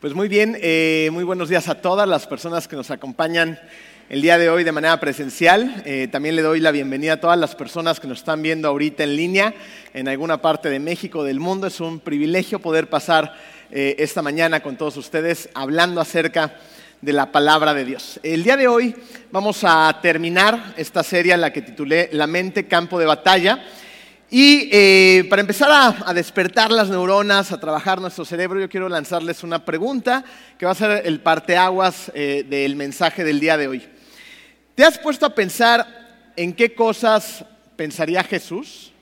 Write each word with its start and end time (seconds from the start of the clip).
Pues 0.00 0.14
muy 0.14 0.28
bien, 0.28 0.56
eh, 0.62 1.10
muy 1.12 1.24
buenos 1.24 1.50
días 1.50 1.68
a 1.68 1.82
todas 1.82 2.08
las 2.08 2.26
personas 2.26 2.66
que 2.66 2.74
nos 2.74 2.90
acompañan 2.90 3.60
el 4.08 4.22
día 4.22 4.38
de 4.38 4.48
hoy 4.48 4.64
de 4.64 4.72
manera 4.72 4.98
presencial. 4.98 5.82
Eh, 5.84 6.08
también 6.10 6.36
le 6.36 6.40
doy 6.40 6.58
la 6.58 6.70
bienvenida 6.70 7.12
a 7.12 7.20
todas 7.20 7.38
las 7.38 7.54
personas 7.54 8.00
que 8.00 8.06
nos 8.06 8.20
están 8.20 8.40
viendo 8.40 8.66
ahorita 8.66 9.04
en 9.04 9.14
línea 9.14 9.52
en 9.92 10.08
alguna 10.08 10.40
parte 10.40 10.70
de 10.70 10.78
México, 10.78 11.22
del 11.22 11.38
mundo. 11.38 11.66
Es 11.66 11.80
un 11.80 12.00
privilegio 12.00 12.60
poder 12.60 12.88
pasar 12.88 13.34
eh, 13.70 13.96
esta 13.98 14.22
mañana 14.22 14.62
con 14.62 14.78
todos 14.78 14.96
ustedes 14.96 15.50
hablando 15.52 16.00
acerca 16.00 16.54
de 17.02 17.12
la 17.12 17.30
palabra 17.30 17.74
de 17.74 17.84
Dios. 17.84 18.20
El 18.22 18.42
día 18.42 18.56
de 18.56 18.68
hoy 18.68 18.96
vamos 19.30 19.64
a 19.64 19.98
terminar 20.00 20.72
esta 20.78 21.02
serie 21.02 21.36
la 21.36 21.52
que 21.52 21.60
titulé 21.60 22.08
La 22.12 22.26
mente, 22.26 22.66
campo 22.66 22.98
de 22.98 23.04
batalla. 23.04 23.62
Y 24.32 24.68
eh, 24.70 25.26
para 25.28 25.40
empezar 25.40 25.68
a, 26.06 26.14
despertar 26.14 26.70
las 26.70 26.88
neuronas, 26.88 27.50
a 27.50 27.58
trabajar 27.58 28.00
nuestro 28.00 28.24
cerebro, 28.24 28.60
yo 28.60 28.68
quiero 28.68 28.88
lanzarles 28.88 29.42
una 29.42 29.64
pregunta 29.64 30.24
que 30.56 30.66
va 30.66 30.70
a 30.70 30.76
ser 30.76 31.04
el 31.04 31.18
parteaguas 31.18 32.12
eh, 32.14 32.46
del 32.48 32.76
mensaje 32.76 33.24
del 33.24 33.40
día 33.40 33.56
de 33.56 33.66
hoy. 33.66 33.88
¿Te 34.76 34.84
has 34.84 34.98
puesto 34.98 35.26
a 35.26 35.34
pensar 35.34 36.30
en 36.36 36.52
qué 36.52 36.76
cosas 36.76 37.44
pensaría 37.74 38.22
Jesús? 38.22 38.92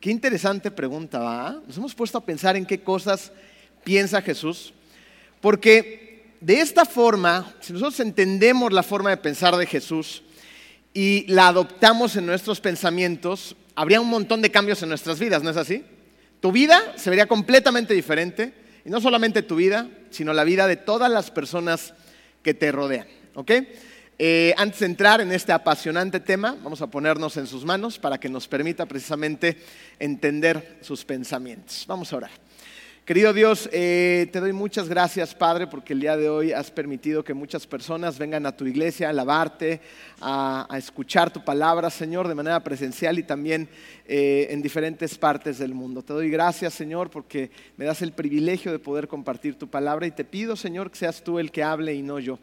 Qué 0.00 0.10
interesante 0.10 0.72
pregunta, 0.72 1.20
¿va? 1.20 1.60
Nos 1.64 1.76
hemos 1.76 1.94
puesto 1.94 2.18
a 2.18 2.24
pensar 2.24 2.56
en 2.56 2.66
qué 2.66 2.80
cosas 2.80 3.30
piensa 3.84 4.20
Jesús, 4.22 4.74
porque 5.40 6.34
de 6.40 6.60
esta 6.60 6.84
forma, 6.84 7.54
si 7.60 7.72
nosotros 7.72 8.00
entendemos 8.00 8.72
la 8.72 8.82
forma 8.82 9.10
de 9.10 9.18
pensar 9.18 9.56
de 9.56 9.66
Jesús 9.66 10.24
y 10.92 11.26
la 11.28 11.46
adoptamos 11.46 12.16
en 12.16 12.26
nuestros 12.26 12.60
pensamientos, 12.60 13.54
habría 13.80 13.98
un 14.02 14.10
montón 14.10 14.42
de 14.42 14.50
cambios 14.50 14.82
en 14.82 14.90
nuestras 14.90 15.18
vidas, 15.18 15.42
¿no 15.42 15.48
es 15.48 15.56
así? 15.56 15.82
Tu 16.40 16.52
vida 16.52 16.92
se 16.96 17.08
vería 17.08 17.26
completamente 17.26 17.94
diferente, 17.94 18.52
y 18.84 18.90
no 18.90 19.00
solamente 19.00 19.40
tu 19.40 19.56
vida, 19.56 19.88
sino 20.10 20.34
la 20.34 20.44
vida 20.44 20.66
de 20.66 20.76
todas 20.76 21.10
las 21.10 21.30
personas 21.30 21.94
que 22.42 22.52
te 22.52 22.72
rodean, 22.72 23.06
¿ok? 23.34 23.52
Eh, 24.18 24.52
antes 24.58 24.80
de 24.80 24.86
entrar 24.86 25.22
en 25.22 25.32
este 25.32 25.52
apasionante 25.52 26.20
tema, 26.20 26.58
vamos 26.62 26.82
a 26.82 26.88
ponernos 26.88 27.38
en 27.38 27.46
sus 27.46 27.64
manos 27.64 27.98
para 27.98 28.20
que 28.20 28.28
nos 28.28 28.46
permita 28.48 28.84
precisamente 28.84 29.56
entender 29.98 30.76
sus 30.82 31.06
pensamientos. 31.06 31.86
Vamos 31.88 32.12
a 32.12 32.18
orar. 32.18 32.30
Querido 33.10 33.32
Dios, 33.32 33.68
eh, 33.72 34.28
te 34.30 34.38
doy 34.38 34.52
muchas 34.52 34.88
gracias, 34.88 35.34
Padre, 35.34 35.66
porque 35.66 35.94
el 35.94 36.00
día 36.00 36.16
de 36.16 36.28
hoy 36.28 36.52
has 36.52 36.70
permitido 36.70 37.24
que 37.24 37.34
muchas 37.34 37.66
personas 37.66 38.20
vengan 38.20 38.46
a 38.46 38.56
tu 38.56 38.66
iglesia 38.66 39.08
a 39.08 39.10
alabarte, 39.10 39.80
a, 40.20 40.68
escuchar 40.78 41.32
tu 41.32 41.44
palabra, 41.44 41.90
Señor, 41.90 42.28
de 42.28 42.36
manera 42.36 42.62
presencial 42.62 43.18
y 43.18 43.24
también 43.24 43.68
eh, 44.06 44.46
en 44.50 44.62
diferentes 44.62 45.18
partes 45.18 45.58
del 45.58 45.74
mundo. 45.74 46.04
Te 46.04 46.12
doy 46.12 46.30
gracias, 46.30 46.72
Señor, 46.72 47.10
porque 47.10 47.50
me 47.76 47.84
das 47.84 48.00
el 48.00 48.12
privilegio 48.12 48.70
de 48.70 48.78
poder 48.78 49.08
compartir 49.08 49.58
tu 49.58 49.66
palabra 49.66 50.06
y 50.06 50.12
te 50.12 50.24
pido, 50.24 50.54
Señor, 50.54 50.92
que 50.92 50.98
seas 50.98 51.24
tú 51.24 51.40
el 51.40 51.50
que 51.50 51.64
hable 51.64 51.92
y 51.92 52.02
no 52.02 52.20
yo. 52.20 52.38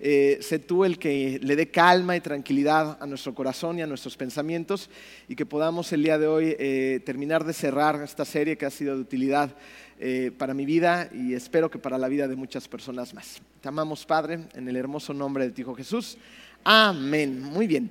Eh, 0.00 0.38
sé 0.40 0.58
tú 0.58 0.84
el 0.84 0.98
que 0.98 1.40
le 1.42 1.56
dé 1.56 1.70
calma 1.70 2.16
y 2.16 2.20
tranquilidad 2.20 2.98
a 3.00 3.06
nuestro 3.06 3.34
corazón 3.34 3.78
y 3.78 3.82
a 3.82 3.86
nuestros 3.86 4.16
pensamientos 4.16 4.90
y 5.28 5.34
que 5.34 5.44
podamos 5.44 5.92
el 5.92 6.04
día 6.04 6.18
de 6.18 6.26
hoy 6.26 6.56
terminar 7.04 7.44
de 7.44 7.52
cerrar 7.52 8.00
esta 8.02 8.24
serie 8.24 8.56
que 8.56 8.66
ha 8.66 8.70
sido 8.70 8.94
de 8.94 9.00
utilidad 9.00 9.56
eh, 10.00 10.30
para 10.38 10.54
mi 10.54 10.64
vida 10.64 11.08
y 11.12 11.34
espero 11.34 11.72
que 11.72 11.80
para 11.80 11.98
la 11.98 12.06
vida 12.06 12.28
de 12.28 12.36
muchas 12.36 12.68
personas 12.68 13.12
más. 13.14 13.42
Te 13.60 13.66
amamos, 13.66 14.06
Padre, 14.06 14.38
en 14.54 14.68
el 14.68 14.76
hermoso 14.76 15.12
nombre 15.12 15.44
de 15.44 15.50
tu 15.50 15.62
Hijo 15.62 15.74
Jesús. 15.74 16.16
Amén. 16.62 17.42
Muy 17.42 17.66
bien. 17.66 17.90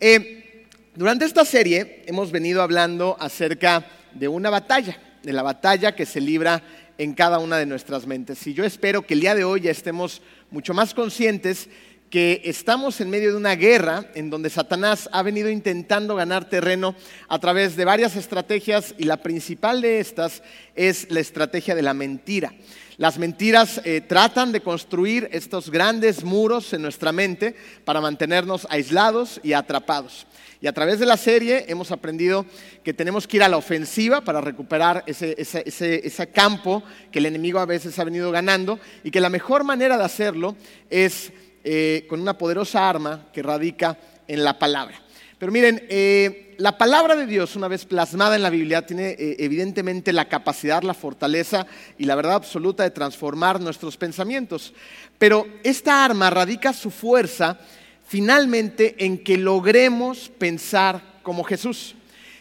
Eh, 0.00 0.66
durante 0.96 1.24
esta 1.24 1.44
serie 1.44 2.02
hemos 2.06 2.32
venido 2.32 2.60
hablando 2.60 3.16
acerca 3.20 3.86
de 4.14 4.26
una 4.26 4.50
batalla, 4.50 4.98
de 5.22 5.32
la 5.32 5.44
batalla 5.44 5.94
que 5.94 6.06
se 6.06 6.20
libra 6.20 6.60
en 6.98 7.14
cada 7.14 7.38
una 7.38 7.56
de 7.56 7.66
nuestras 7.66 8.04
mentes. 8.04 8.44
Y 8.48 8.52
yo 8.52 8.64
espero 8.64 9.06
que 9.06 9.14
el 9.14 9.20
día 9.20 9.36
de 9.36 9.44
hoy 9.44 9.60
ya 9.60 9.70
estemos 9.70 10.22
mucho 10.54 10.72
más 10.72 10.94
conscientes 10.94 11.68
que 12.14 12.42
estamos 12.44 13.00
en 13.00 13.10
medio 13.10 13.32
de 13.32 13.36
una 13.36 13.56
guerra 13.56 14.04
en 14.14 14.30
donde 14.30 14.48
Satanás 14.48 15.08
ha 15.10 15.24
venido 15.24 15.50
intentando 15.50 16.14
ganar 16.14 16.48
terreno 16.48 16.94
a 17.26 17.40
través 17.40 17.74
de 17.74 17.84
varias 17.84 18.14
estrategias 18.14 18.94
y 18.98 19.02
la 19.02 19.16
principal 19.16 19.80
de 19.80 19.98
estas 19.98 20.44
es 20.76 21.10
la 21.10 21.18
estrategia 21.18 21.74
de 21.74 21.82
la 21.82 21.92
mentira. 21.92 22.54
Las 22.98 23.18
mentiras 23.18 23.80
eh, 23.82 24.00
tratan 24.00 24.52
de 24.52 24.60
construir 24.60 25.28
estos 25.32 25.70
grandes 25.70 26.22
muros 26.22 26.72
en 26.72 26.82
nuestra 26.82 27.10
mente 27.10 27.56
para 27.84 28.00
mantenernos 28.00 28.68
aislados 28.70 29.40
y 29.42 29.52
atrapados. 29.52 30.28
Y 30.60 30.68
a 30.68 30.72
través 30.72 31.00
de 31.00 31.06
la 31.06 31.16
serie 31.16 31.64
hemos 31.66 31.90
aprendido 31.90 32.46
que 32.84 32.94
tenemos 32.94 33.26
que 33.26 33.38
ir 33.38 33.42
a 33.42 33.48
la 33.48 33.56
ofensiva 33.56 34.20
para 34.20 34.40
recuperar 34.40 35.02
ese, 35.08 35.34
ese 35.36 36.26
campo 36.28 36.84
que 37.10 37.18
el 37.18 37.26
enemigo 37.26 37.58
a 37.58 37.66
veces 37.66 37.98
ha 37.98 38.04
venido 38.04 38.30
ganando 38.30 38.78
y 39.02 39.10
que 39.10 39.20
la 39.20 39.30
mejor 39.30 39.64
manera 39.64 39.98
de 39.98 40.04
hacerlo 40.04 40.54
es 40.88 41.32
eh, 41.64 42.06
con 42.08 42.20
una 42.20 42.36
poderosa 42.36 42.86
arma 42.88 43.28
que 43.32 43.42
radica 43.42 43.98
en 44.28 44.44
la 44.44 44.58
palabra. 44.58 45.00
Pero 45.38 45.50
miren, 45.50 45.84
eh, 45.88 46.54
la 46.58 46.78
palabra 46.78 47.16
de 47.16 47.26
Dios, 47.26 47.56
una 47.56 47.68
vez 47.68 47.84
plasmada 47.84 48.36
en 48.36 48.42
la 48.42 48.50
Biblia, 48.50 48.86
tiene 48.86 49.10
eh, 49.10 49.36
evidentemente 49.40 50.12
la 50.12 50.28
capacidad, 50.28 50.82
la 50.82 50.94
fortaleza 50.94 51.66
y 51.98 52.04
la 52.04 52.14
verdad 52.14 52.34
absoluta 52.34 52.82
de 52.82 52.90
transformar 52.90 53.60
nuestros 53.60 53.96
pensamientos. 53.96 54.72
Pero 55.18 55.46
esta 55.62 56.04
arma 56.04 56.30
radica 56.30 56.72
su 56.72 56.90
fuerza 56.90 57.58
finalmente 58.06 58.94
en 59.04 59.24
que 59.24 59.36
logremos 59.36 60.30
pensar 60.38 61.20
como 61.22 61.44
Jesús. 61.44 61.94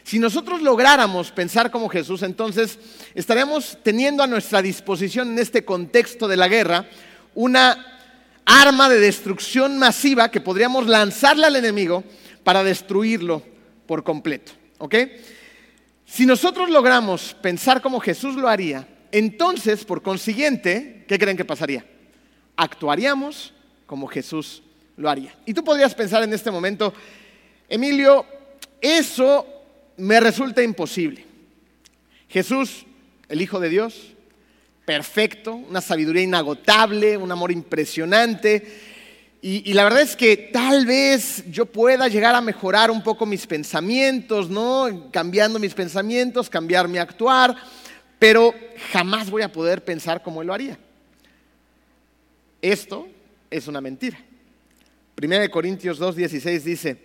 Si 0.04 0.20
nosotros 0.20 0.62
lográramos 0.62 1.32
pensar 1.32 1.72
como 1.72 1.90
Jesús, 1.90 2.24
entonces 2.24 2.78
estaríamos 3.16 3.78
teniendo 3.84 4.22
a 4.22 4.28
nuestra 4.28 4.62
disposición 4.62 5.32
en 5.32 5.40
este 5.40 5.64
contexto 5.64 6.28
de 6.28 6.38
la 6.38 6.50
guerra 6.50 6.88
una 7.36 7.93
arma 8.46 8.90
de 8.90 9.00
destrucción 9.00 9.78
masiva 9.78 10.30
que 10.30 10.42
podríamos 10.42 10.88
lanzarle 10.88 11.46
al 11.46 11.56
enemigo 11.56 12.04
para 12.44 12.64
destruirlo 12.64 13.42
por 13.86 14.04
completo. 14.04 14.52
¿Ok? 14.78 14.96
Si 16.06 16.26
nosotros 16.26 16.70
logramos 16.70 17.34
pensar 17.42 17.82
como 17.82 18.00
Jesús 18.00 18.36
lo 18.36 18.48
haría, 18.48 18.88
entonces, 19.12 19.86
por 19.86 20.02
consiguiente, 20.02 21.06
¿qué 21.08 21.20
creen 21.20 21.38
que 21.38 21.46
pasaría? 21.46 21.86
Actuaríamos 22.56 23.54
como 23.86 24.08
Jesús 24.08 24.64
lo 24.98 25.10
haría. 25.10 25.36
Y 25.46 25.54
tú 25.54 25.64
podrías 25.64 25.94
pensar 25.96 26.24
en 26.24 26.34
este 26.34 26.52
momento, 26.52 26.94
Emilio, 27.70 28.26
eso 28.82 29.46
me 29.98 30.20
resulta 30.20 30.62
imposible. 30.62 31.26
Jesús, 32.28 32.86
el 33.30 33.42
Hijo 33.42 33.60
de 33.60 33.70
Dios, 33.70 34.13
perfecto, 34.86 35.56
una 35.56 35.82
sabiduría 35.82 36.24
inagotable, 36.24 37.18
un 37.18 37.32
amor 37.32 37.52
impresionante. 37.52 38.92
Y, 39.46 39.74
la 39.74 39.84
verdad 39.84 40.02
es 40.02 40.16
que 40.16 40.38
tal 40.38 40.86
vez 40.86 41.44
yo 41.52 41.66
pueda 41.66 42.08
llegar 42.08 42.34
a 42.34 42.40
mejorar 42.40 42.90
un 42.90 43.04
poco 43.04 43.26
mis 43.26 43.46
pensamientos, 43.46 44.50
¿no? 44.50 45.10
Cambiando 45.12 45.60
mis 45.60 45.74
pensamientos, 45.74 46.50
cambiar 46.50 46.88
mi 46.88 46.98
actuar, 46.98 47.58
pero 48.20 48.54
jamás 48.94 49.30
voy 49.30 49.42
a 49.42 49.52
poder 49.52 49.84
pensar 49.84 50.24
como 50.24 50.42
Él 50.42 50.48
lo 50.48 50.54
haría. 50.54 50.78
Esto 52.62 53.06
es 53.52 53.68
una 53.68 53.82
mentira. 53.82 54.18
Primera 55.14 55.42
de 55.42 55.52
Corintios 55.52 56.00
2.16 56.00 56.62
dice, 56.62 57.02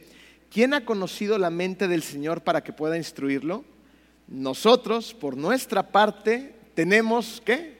¿quién 0.49 0.75
ha 0.75 0.84
conocido 0.84 1.39
la 1.39 1.50
mente 1.50 1.89
del 1.89 2.05
Señor 2.05 2.43
para 2.43 2.62
que 2.62 2.72
pueda 2.72 2.97
instruirlo? 2.97 3.65
Nosotros, 4.28 5.12
por 5.12 5.37
nuestra 5.37 5.91
parte, 5.91 6.55
tenemos 6.78 7.43
¿qué? 7.44 7.77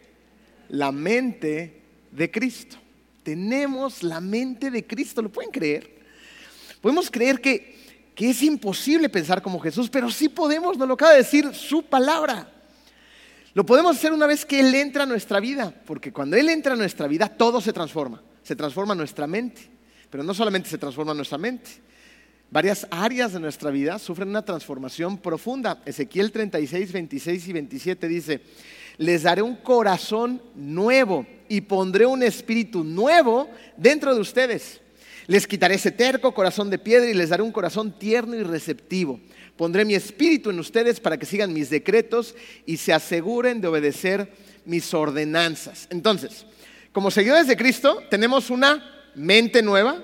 La 0.71 0.91
mente 0.91 1.83
de 2.11 2.33
Cristo. 2.33 2.79
Tenemos 3.23 4.03
la 4.03 4.21
mente 4.21 4.73
de 4.73 4.85
Cristo, 4.89 5.23
¿lo 5.23 5.29
pueden 5.29 5.53
creer? 5.53 5.89
Podemos 6.81 7.09
creer 7.09 7.41
que, 7.41 7.77
que 8.17 8.31
es 8.31 8.43
imposible 8.43 9.09
pensar 9.09 9.41
como 9.41 9.61
Jesús, 9.61 9.89
pero 9.89 10.11
sí 10.11 10.29
podemos, 10.29 10.77
nos 10.77 10.89
lo 10.89 10.95
acaba 10.95 11.13
de 11.13 11.19
decir 11.19 11.55
su 11.55 11.85
palabra. 11.85 12.53
Lo 13.55 13.65
podemos 13.65 13.97
hacer 13.97 14.13
una 14.13 14.27
vez 14.27 14.45
que 14.45 14.59
Él 14.59 14.75
entra 14.75 15.05
a 15.05 15.07
nuestra 15.07 15.39
vida, 15.39 15.73
porque 15.87 16.13
cuando 16.13 16.37
Él 16.37 16.49
entra 16.49 16.73
a 16.73 16.77
nuestra 16.77 17.07
vida 17.07 17.29
todo 17.29 17.61
se 17.61 17.73
transforma, 17.73 18.21
se 18.43 18.57
transforma 18.57 18.97
nuestra 18.97 19.29
mente, 19.29 19.61
pero 20.11 20.25
no 20.25 20.35
solamente 20.35 20.69
se 20.69 20.77
transforma 20.77 21.15
nuestra 21.15 21.39
mente, 21.39 21.71
varias 22.51 22.85
áreas 22.91 23.33
de 23.33 23.39
nuestra 23.39 23.71
vida 23.71 24.01
sufren 24.01 24.29
una 24.29 24.45
transformación 24.45 25.19
profunda. 25.19 25.83
Ezequiel 25.87 26.33
36, 26.33 26.91
26 26.91 27.47
y 27.47 27.53
27 27.53 28.09
dice, 28.09 28.41
les 28.99 29.23
daré 29.23 29.43
un 29.43 29.57
corazón 29.57 30.43
nuevo 30.55 31.25
y 31.49 31.63
pondré 31.63 32.05
un 32.05 32.23
espíritu 32.23 32.85
nuevo 32.85 33.49
dentro 33.77 34.15
de 34.15 34.21
ustedes. 34.21 34.81
Les 35.27 35.47
quitaré 35.47 35.77
ese 35.77 35.93
terco 35.93 36.33
corazón 36.33 36.71
de 36.71 36.79
piedra 36.79 37.09
y 37.09 37.15
les 37.15 37.29
daré 37.29 37.43
un 37.43 37.53
corazón 37.53 37.99
tierno 37.99 38.35
y 38.35 38.43
receptivo. 38.43 39.21
Pondré 39.57 39.85
mi 39.85 39.95
espíritu 39.95 40.51
en 40.51 40.59
ustedes 40.59 41.01
para 41.01 41.17
que 41.17 41.27
sigan 41.27 41.53
mis 41.53 41.71
decretos 41.71 42.35
y 42.65 42.77
se 42.77 42.93
aseguren 42.93 43.61
de 43.61 43.69
obedecer 43.69 44.33
mis 44.65 44.93
ordenanzas. 44.95 45.87
Entonces, 45.91 46.47
como 46.93 47.11
seguidores 47.11 47.47
de 47.47 47.57
Cristo, 47.57 48.03
tenemos 48.11 48.51
una 48.51 49.11
mente 49.15 49.63
nueva, 49.63 50.03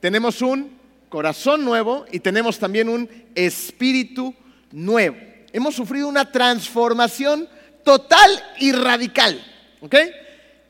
tenemos 0.00 0.40
un 0.42 0.70
corazón 1.08 1.64
nuevo 1.64 2.06
y 2.10 2.20
tenemos 2.20 2.58
también 2.58 2.88
un 2.88 3.08
espíritu 3.34 4.34
nuevo. 4.70 5.16
Hemos 5.52 5.74
sufrido 5.74 6.08
una 6.08 6.32
transformación 6.32 7.48
total 7.84 8.30
y 8.58 8.72
radical. 8.72 9.40
¿Ok? 9.80 9.96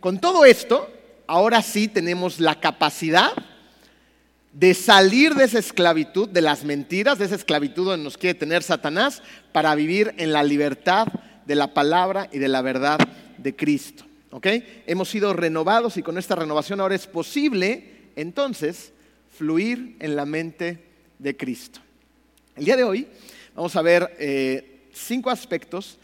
con 0.02 0.18
todo 0.18 0.44
esto, 0.44 0.92
ahora 1.28 1.62
sí 1.62 1.86
tenemos 1.86 2.40
la 2.40 2.58
capacidad 2.58 3.30
de 4.52 4.74
salir 4.74 5.36
de 5.36 5.44
esa 5.44 5.60
esclavitud, 5.60 6.28
de 6.28 6.42
las 6.42 6.64
mentiras, 6.64 7.20
de 7.20 7.26
esa 7.26 7.36
esclavitud 7.36 7.86
donde 7.86 8.02
nos 8.02 8.18
quiere 8.18 8.36
tener 8.36 8.64
Satanás, 8.64 9.22
para 9.52 9.76
vivir 9.76 10.12
en 10.18 10.32
la 10.32 10.42
libertad 10.42 11.06
de 11.46 11.54
la 11.54 11.72
palabra 11.72 12.28
y 12.32 12.38
de 12.38 12.48
la 12.48 12.62
verdad 12.62 12.98
de 13.38 13.54
Cristo. 13.54 14.04
¿Ok? 14.32 14.48
Hemos 14.88 15.08
sido 15.08 15.32
renovados 15.34 15.96
y 15.96 16.02
con 16.02 16.18
esta 16.18 16.34
renovación 16.34 16.80
ahora 16.80 16.96
es 16.96 17.06
posible 17.06 18.08
entonces 18.16 18.92
fluir 19.30 19.96
en 20.00 20.16
la 20.16 20.26
mente 20.26 20.84
de 21.20 21.36
Cristo. 21.36 21.78
El 22.56 22.64
día 22.64 22.76
de 22.76 22.82
hoy 22.82 23.06
vamos 23.54 23.76
a 23.76 23.82
ver 23.82 24.16
eh, 24.18 24.88
cinco 24.92 25.30
aspectos 25.30 26.00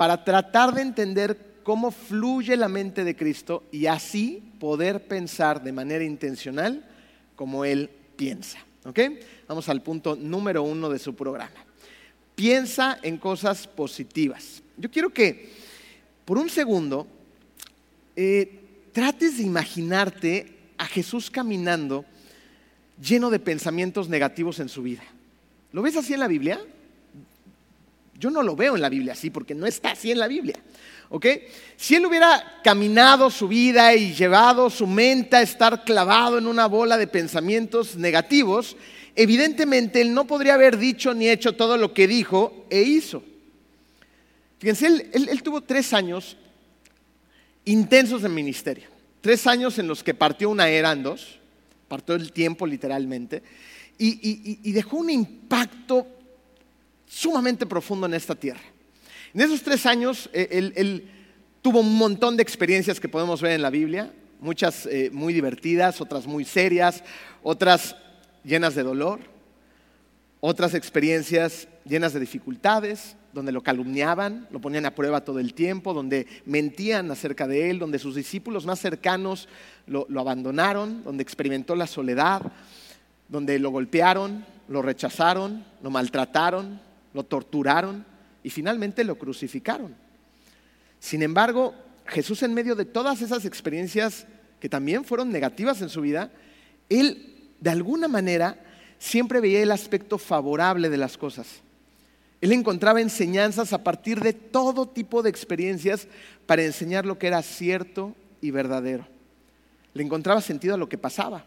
para 0.00 0.24
tratar 0.24 0.72
de 0.72 0.80
entender 0.80 1.60
cómo 1.62 1.90
fluye 1.90 2.56
la 2.56 2.70
mente 2.70 3.04
de 3.04 3.14
Cristo 3.14 3.64
y 3.70 3.84
así 3.84 4.42
poder 4.58 5.06
pensar 5.06 5.62
de 5.62 5.72
manera 5.72 6.02
intencional 6.02 6.88
como 7.36 7.66
Él 7.66 7.90
piensa. 8.16 8.60
¿Ok? 8.86 8.98
Vamos 9.46 9.68
al 9.68 9.82
punto 9.82 10.16
número 10.16 10.62
uno 10.62 10.88
de 10.88 10.98
su 10.98 11.14
programa. 11.14 11.66
Piensa 12.34 12.98
en 13.02 13.18
cosas 13.18 13.66
positivas. 13.66 14.62
Yo 14.78 14.90
quiero 14.90 15.10
que 15.10 15.52
por 16.24 16.38
un 16.38 16.48
segundo 16.48 17.06
eh, 18.16 18.88
trates 18.94 19.36
de 19.36 19.42
imaginarte 19.42 20.56
a 20.78 20.86
Jesús 20.86 21.30
caminando 21.30 22.06
lleno 22.98 23.28
de 23.28 23.38
pensamientos 23.38 24.08
negativos 24.08 24.60
en 24.60 24.70
su 24.70 24.82
vida. 24.82 25.04
¿Lo 25.72 25.82
ves 25.82 25.98
así 25.98 26.14
en 26.14 26.20
la 26.20 26.28
Biblia? 26.28 26.58
Yo 28.20 28.30
no 28.30 28.42
lo 28.42 28.54
veo 28.54 28.76
en 28.76 28.82
la 28.82 28.88
Biblia 28.88 29.14
así 29.14 29.30
porque 29.30 29.54
no 29.54 29.66
está 29.66 29.92
así 29.92 30.12
en 30.12 30.20
la 30.20 30.28
Biblia. 30.28 30.54
¿Ok? 31.08 31.26
Si 31.76 31.96
él 31.96 32.06
hubiera 32.06 32.60
caminado 32.62 33.30
su 33.30 33.48
vida 33.48 33.94
y 33.96 34.14
llevado 34.14 34.70
su 34.70 34.86
mente 34.86 35.36
a 35.36 35.42
estar 35.42 35.82
clavado 35.82 36.38
en 36.38 36.46
una 36.46 36.66
bola 36.66 36.96
de 36.96 37.08
pensamientos 37.08 37.96
negativos, 37.96 38.76
evidentemente 39.16 40.00
él 40.00 40.14
no 40.14 40.26
podría 40.26 40.54
haber 40.54 40.78
dicho 40.78 41.14
ni 41.14 41.28
hecho 41.28 41.56
todo 41.56 41.76
lo 41.76 41.92
que 41.92 42.06
dijo 42.06 42.66
e 42.70 42.82
hizo. 42.82 43.24
Fíjense, 44.60 45.10
él 45.12 45.42
tuvo 45.42 45.62
tres 45.62 45.92
años 45.92 46.36
intensos 47.64 48.22
en 48.24 48.34
ministerio. 48.34 48.88
Tres 49.20 49.46
años 49.46 49.78
en 49.78 49.86
los 49.86 50.02
que 50.02 50.14
partió 50.14 50.48
una 50.48 50.68
era 50.68 50.92
en 50.92 51.02
dos, 51.02 51.38
partió 51.88 52.14
el 52.14 52.32
tiempo 52.32 52.66
literalmente, 52.66 53.42
y, 53.98 54.72
dejó 54.72 54.96
un 54.96 55.10
impacto 55.10 56.06
sumamente 57.10 57.66
profundo 57.66 58.06
en 58.06 58.14
esta 58.14 58.36
tierra. 58.36 58.60
En 59.34 59.40
esos 59.40 59.62
tres 59.62 59.84
años, 59.84 60.30
eh, 60.32 60.72
él, 60.76 61.10
tuvo 61.60 61.80
un 61.80 61.98
montón 61.98 62.36
de 62.36 62.42
experiencias 62.42 63.00
que 63.00 63.08
podemos 63.08 63.42
ver 63.42 63.52
en 63.52 63.62
la 63.62 63.70
Biblia, 63.70 64.12
muchas 64.38 64.86
eh, 64.86 65.10
muy 65.12 65.32
divertidas, 65.32 66.00
otras 66.00 66.26
muy 66.26 66.44
serias, 66.44 67.02
otras 67.42 67.96
llenas 68.44 68.76
de 68.76 68.84
dolor, 68.84 69.18
otras 70.38 70.72
experiencias 70.74 71.66
llenas 71.84 72.12
de 72.12 72.20
dificultades, 72.20 73.16
donde 73.32 73.52
lo 73.52 73.62
calumniaban, 73.62 74.46
lo 74.50 74.60
ponían 74.60 74.86
a 74.86 74.94
prueba 74.94 75.24
todo 75.24 75.40
el 75.40 75.52
tiempo, 75.52 75.92
donde 75.92 76.26
mentían 76.46 77.10
acerca 77.10 77.48
de 77.48 77.70
él, 77.70 77.80
donde 77.80 77.98
sus 77.98 78.14
discípulos 78.14 78.66
más 78.66 78.78
cercanos 78.78 79.48
lo, 79.86 80.06
abandonaron, 80.18 81.02
donde 81.02 81.22
experimentó 81.22 81.74
la 81.74 81.88
soledad, 81.88 82.40
donde 83.28 83.58
lo 83.58 83.70
golpearon, 83.70 84.46
lo 84.68 84.80
rechazaron, 84.80 85.64
lo 85.82 85.90
maltrataron, 85.90 86.80
lo 87.12 87.24
torturaron 87.24 88.04
y 88.42 88.50
finalmente 88.50 89.04
lo 89.04 89.16
crucificaron. 89.16 89.94
Sin 90.98 91.22
embargo, 91.22 91.74
Jesús 92.06 92.42
en 92.42 92.54
medio 92.54 92.74
de 92.74 92.84
todas 92.84 93.22
esas 93.22 93.44
experiencias 93.44 94.26
que 94.60 94.68
también 94.68 95.04
fueron 95.04 95.30
negativas 95.30 95.80
en 95.80 95.88
su 95.88 96.02
vida, 96.02 96.30
él 96.88 97.48
de 97.60 97.70
alguna 97.70 98.08
manera 98.08 98.62
siempre 98.98 99.40
veía 99.40 99.62
el 99.62 99.70
aspecto 99.70 100.18
favorable 100.18 100.90
de 100.90 100.98
las 100.98 101.16
cosas. 101.16 101.62
Él 102.40 102.52
encontraba 102.52 103.00
enseñanzas 103.00 103.72
a 103.72 103.82
partir 103.82 104.20
de 104.20 104.32
todo 104.32 104.88
tipo 104.88 105.22
de 105.22 105.30
experiencias 105.30 106.08
para 106.46 106.64
enseñar 106.64 107.04
lo 107.04 107.18
que 107.18 107.26
era 107.26 107.42
cierto 107.42 108.14
y 108.40 108.50
verdadero. 108.50 109.06
Le 109.92 110.02
encontraba 110.02 110.40
sentido 110.40 110.74
a 110.74 110.78
lo 110.78 110.88
que 110.88 110.98
pasaba, 110.98 111.44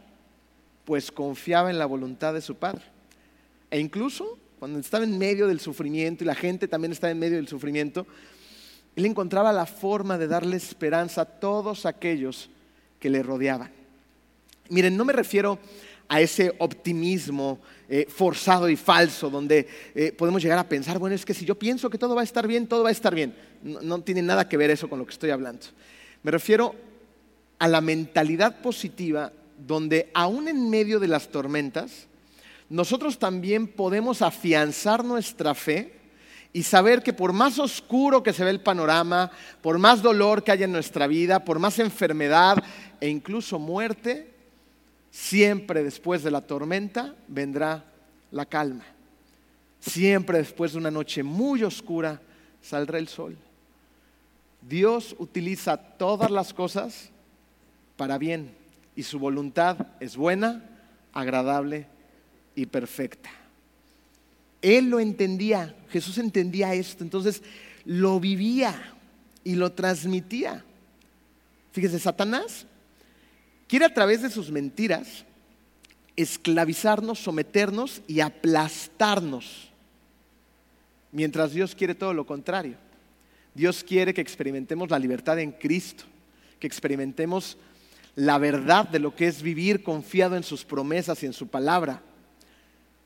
pues 0.86 1.12
confiaba 1.12 1.72
en 1.72 1.80
la 1.80 1.86
voluntad 1.86 2.34
de 2.34 2.42
su 2.42 2.56
Padre. 2.56 2.84
E 3.72 3.80
incluso 3.80 4.38
cuando 4.64 4.80
estaba 4.80 5.04
en 5.04 5.18
medio 5.18 5.46
del 5.46 5.60
sufrimiento 5.60 6.24
y 6.24 6.28
la 6.28 6.36
gente 6.36 6.70
también 6.70 6.94
estaba 6.94 7.12
en 7.12 7.20
medio 7.20 7.36
del 7.36 7.50
sufrimiento, 7.50 8.08
él 8.96 9.06
encontraba 9.06 9.52
la 9.52 9.66
forma 9.66 10.18
de 10.18 10.26
darle 10.26 10.56
esperanza 10.56 11.24
a 11.24 11.26
todos 11.26 11.86
aquellos 11.86 12.50
que 12.98 13.10
le 13.10 13.22
rodeaban. 13.22 13.70
Miren, 14.70 14.96
no 14.96 15.04
me 15.04 15.12
refiero 15.12 15.60
a 16.08 16.22
ese 16.22 16.56
optimismo 16.60 17.60
eh, 17.90 18.06
forzado 18.08 18.70
y 18.70 18.78
falso, 18.78 19.30
donde 19.30 19.68
eh, 19.96 20.14
podemos 20.14 20.42
llegar 20.42 20.60
a 20.60 20.70
pensar, 20.70 20.98
bueno, 20.98 21.14
es 21.14 21.26
que 21.26 21.34
si 21.34 21.44
yo 21.44 21.56
pienso 21.56 21.90
que 21.90 21.98
todo 21.98 22.16
va 22.16 22.22
a 22.22 22.24
estar 22.24 22.48
bien, 22.48 22.66
todo 22.66 22.84
va 22.84 22.90
a 22.90 22.94
estar 22.94 23.14
bien. 23.14 23.36
No, 23.64 24.00
tiene 24.00 24.22
nada 24.22 24.48
que 24.48 24.56
ver 24.56 24.70
eso 24.70 24.88
con 24.88 24.98
lo 24.98 25.06
que 25.06 25.12
estoy 25.12 25.32
hablando. 25.32 25.66
Me 26.24 26.32
refiero 26.32 26.74
a 27.60 27.68
la 27.68 27.82
mentalidad 27.82 28.62
positiva, 28.62 29.34
donde 29.58 30.10
aún 30.14 30.48
en 30.48 30.70
medio 30.70 31.02
de 31.02 31.10
las 31.10 31.28
tormentas, 31.28 32.08
nosotros 32.74 33.20
también 33.20 33.68
podemos 33.68 34.22
afianzar 34.22 35.04
nuestra 35.06 35.54
fe 35.54 35.94
y 36.52 36.64
saber 36.64 37.04
que 37.04 37.14
por 37.14 37.34
más 37.34 37.60
oscuro 37.60 38.24
que 38.24 38.34
se 38.34 38.44
ve 38.44 38.50
el 38.52 38.62
panorama, 38.62 39.32
por 39.62 39.80
más 39.80 40.02
dolor 40.02 40.44
que 40.44 40.52
haya 40.52 40.66
en 40.66 40.72
nuestra 40.72 41.08
vida, 41.08 41.44
por 41.46 41.60
más 41.60 41.80
enfermedad 41.80 42.64
e 43.00 43.10
incluso 43.10 43.60
muerte, 43.60 44.34
Siempre 45.14 45.84
después 45.84 46.24
de 46.24 46.32
la 46.32 46.42
tormenta 46.42 47.14
vendrá 47.28 47.86
la 48.32 48.48
calma. 48.48 48.84
Siempre 49.80 50.40
después 50.40 50.72
de 50.72 50.80
una 50.80 50.90
noche 50.90 51.22
muy 51.22 51.64
oscura 51.64 52.20
saldrá 52.64 52.98
el 52.98 53.08
sol. 53.08 53.38
Dios 54.68 55.16
utiliza 55.20 55.78
todas 55.78 56.32
las 56.32 56.52
cosas 56.52 57.12
para 57.96 58.18
bien 58.18 58.56
y 58.96 59.04
su 59.04 59.20
voluntad 59.20 59.78
es 60.00 60.18
buena, 60.18 60.68
agradable 61.14 61.93
y 62.56 62.66
perfecta. 62.66 63.30
Él 64.62 64.90
lo 64.90 65.00
entendía, 65.00 65.76
Jesús 65.90 66.18
entendía 66.18 66.74
esto, 66.74 67.04
entonces 67.04 67.42
lo 67.86 68.20
vivía 68.20 68.94
y 69.44 69.56
lo 69.56 69.72
transmitía. 69.72 70.64
Fíjese, 71.72 72.00
Satanás 72.00 72.66
quiere 73.68 73.86
a 73.86 73.94
través 73.94 74.22
de 74.22 74.30
sus 74.30 74.50
mentiras 74.52 75.26
esclavizarnos, 76.16 77.20
someternos 77.20 78.02
y 78.08 78.20
aplastarnos, 78.20 79.70
mientras 81.12 81.54
Dios 81.54 81.76
quiere 81.76 81.96
todo 81.96 82.14
lo 82.14 82.26
contrario. 82.26 82.78
Dios 83.56 83.84
quiere 83.84 84.14
que 84.14 84.22
experimentemos 84.22 84.90
la 84.90 85.00
libertad 85.00 85.40
en 85.40 85.52
Cristo, 85.52 86.06
que 86.60 86.68
experimentemos 86.68 87.58
la 88.16 88.38
verdad 88.38 88.88
de 88.88 89.00
lo 89.00 89.16
que 89.16 89.28
es 89.28 89.42
vivir 89.42 89.84
confiado 89.84 90.36
en 90.36 90.44
sus 90.44 90.64
promesas 90.64 91.22
y 91.24 91.26
en 91.26 91.34
su 91.34 91.48
palabra. 91.48 92.02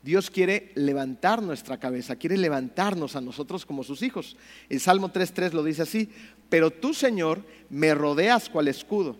Dios 0.02 0.30
quiere 0.30 0.72
levantar 0.74 1.42
nuestra 1.42 1.78
cabeza, 1.78 2.16
quiere 2.16 2.36
levantarnos 2.36 3.16
a 3.16 3.20
nosotros 3.20 3.66
como 3.66 3.82
sus 3.82 4.02
hijos. 4.02 4.36
El 4.68 4.80
Salmo 4.80 5.12
3.3 5.12 5.52
lo 5.52 5.62
dice 5.62 5.82
así, 5.82 6.10
pero 6.48 6.70
tú 6.70 6.94
Señor 6.94 7.44
me 7.68 7.94
rodeas 7.94 8.48
cual 8.48 8.68
escudo 8.68 9.16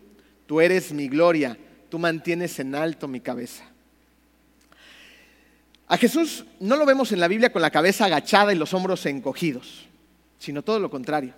Tú 0.49 0.62
eres 0.62 0.94
mi 0.94 1.08
gloria, 1.08 1.58
tú 1.90 1.99
mantienes 1.99 2.58
en 2.58 2.75
alto 2.75 3.06
mi 3.06 3.20
cabeza. 3.20 3.64
A 5.87 5.99
Jesús 5.99 6.47
no 6.58 6.76
lo 6.76 6.87
vemos 6.87 7.12
en 7.12 7.20
la 7.20 7.28
Biblia 7.28 7.52
con 7.52 7.61
la 7.61 7.70
cabeza 7.70 8.06
agachada 8.06 8.50
y 8.54 8.56
los 8.56 8.73
hombros 8.73 9.04
encogidos, 9.04 9.85
sino 10.38 10.62
todo 10.62 10.80
lo 10.80 10.88
contrario. 10.88 11.35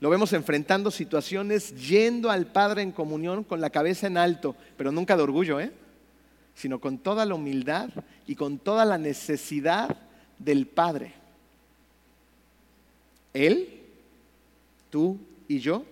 Lo 0.00 0.08
vemos 0.08 0.32
enfrentando 0.32 0.90
situaciones 0.90 1.76
yendo 1.76 2.30
al 2.30 2.46
Padre 2.46 2.80
en 2.80 2.90
comunión 2.90 3.44
con 3.44 3.60
la 3.60 3.68
cabeza 3.68 4.06
en 4.06 4.16
alto, 4.16 4.56
pero 4.78 4.92
nunca 4.92 5.14
de 5.14 5.24
orgullo, 5.24 5.60
¿eh? 5.60 5.70
Sino 6.58 6.78
con 6.80 6.98
toda 6.98 7.24
la 7.24 7.34
humildad 7.34 7.88
y 8.26 8.34
con 8.34 8.58
toda 8.58 8.84
la 8.84 8.98
necesidad 8.98 9.96
del 10.38 10.66
Padre. 10.66 11.14
Él, 13.32 13.82
tú 14.90 15.18
y 15.48 15.60
yo 15.60 15.84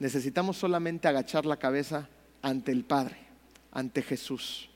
Necesitamos 0.00 0.56
solamente 0.56 1.06
agachar 1.06 1.44
la 1.44 1.58
cabeza 1.58 2.08
ante 2.40 2.72
el 2.72 2.84
Padre, 2.84 3.16
ante 3.70 4.02
Jesús, 4.02 4.70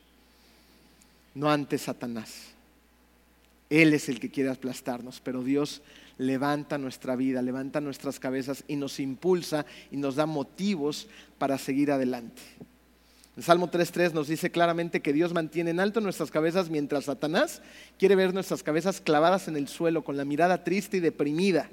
no 1.35 1.50
ante 1.50 1.78
Satanás. 1.78 2.50
Él 3.71 3.95
es 3.95 4.11
el 4.11 4.21
que 4.21 4.31
quiere 4.31 4.50
aplastarnos, 4.50 5.21
pero 5.25 5.43
Dios 5.43 5.81
levanta 6.19 6.76
nuestra 6.76 7.16
vida, 7.16 7.40
levanta 7.40 7.81
nuestras 7.81 8.21
cabezas 8.21 8.64
y 8.69 8.76
nos 8.76 9.00
impulsa 9.00 9.64
y 9.90 9.97
nos 9.97 10.16
da 10.16 10.26
motivos 10.26 11.09
para 11.38 11.57
seguir 11.57 11.90
adelante. 11.90 12.43
El 13.37 13.43
Salmo 13.43 13.69
3.3 13.69 14.12
nos 14.12 14.29
dice 14.29 14.53
claramente 14.53 15.03
que 15.03 15.12
Dios 15.12 15.33
mantiene 15.33 15.71
en 15.71 15.81
alto 15.81 16.00
nuestras 16.00 16.31
cabezas 16.31 16.71
mientras 16.71 17.07
Satanás 17.07 17.62
quiere 17.99 18.14
ver 18.14 18.33
nuestras 18.33 18.62
cabezas 18.62 19.00
clavadas 19.00 19.49
en 19.49 19.57
el 19.57 19.67
suelo 19.67 20.05
con 20.05 20.17
la 20.17 20.25
mirada 20.25 20.62
triste 20.62 20.99
y 20.99 21.00
deprimida, 21.00 21.69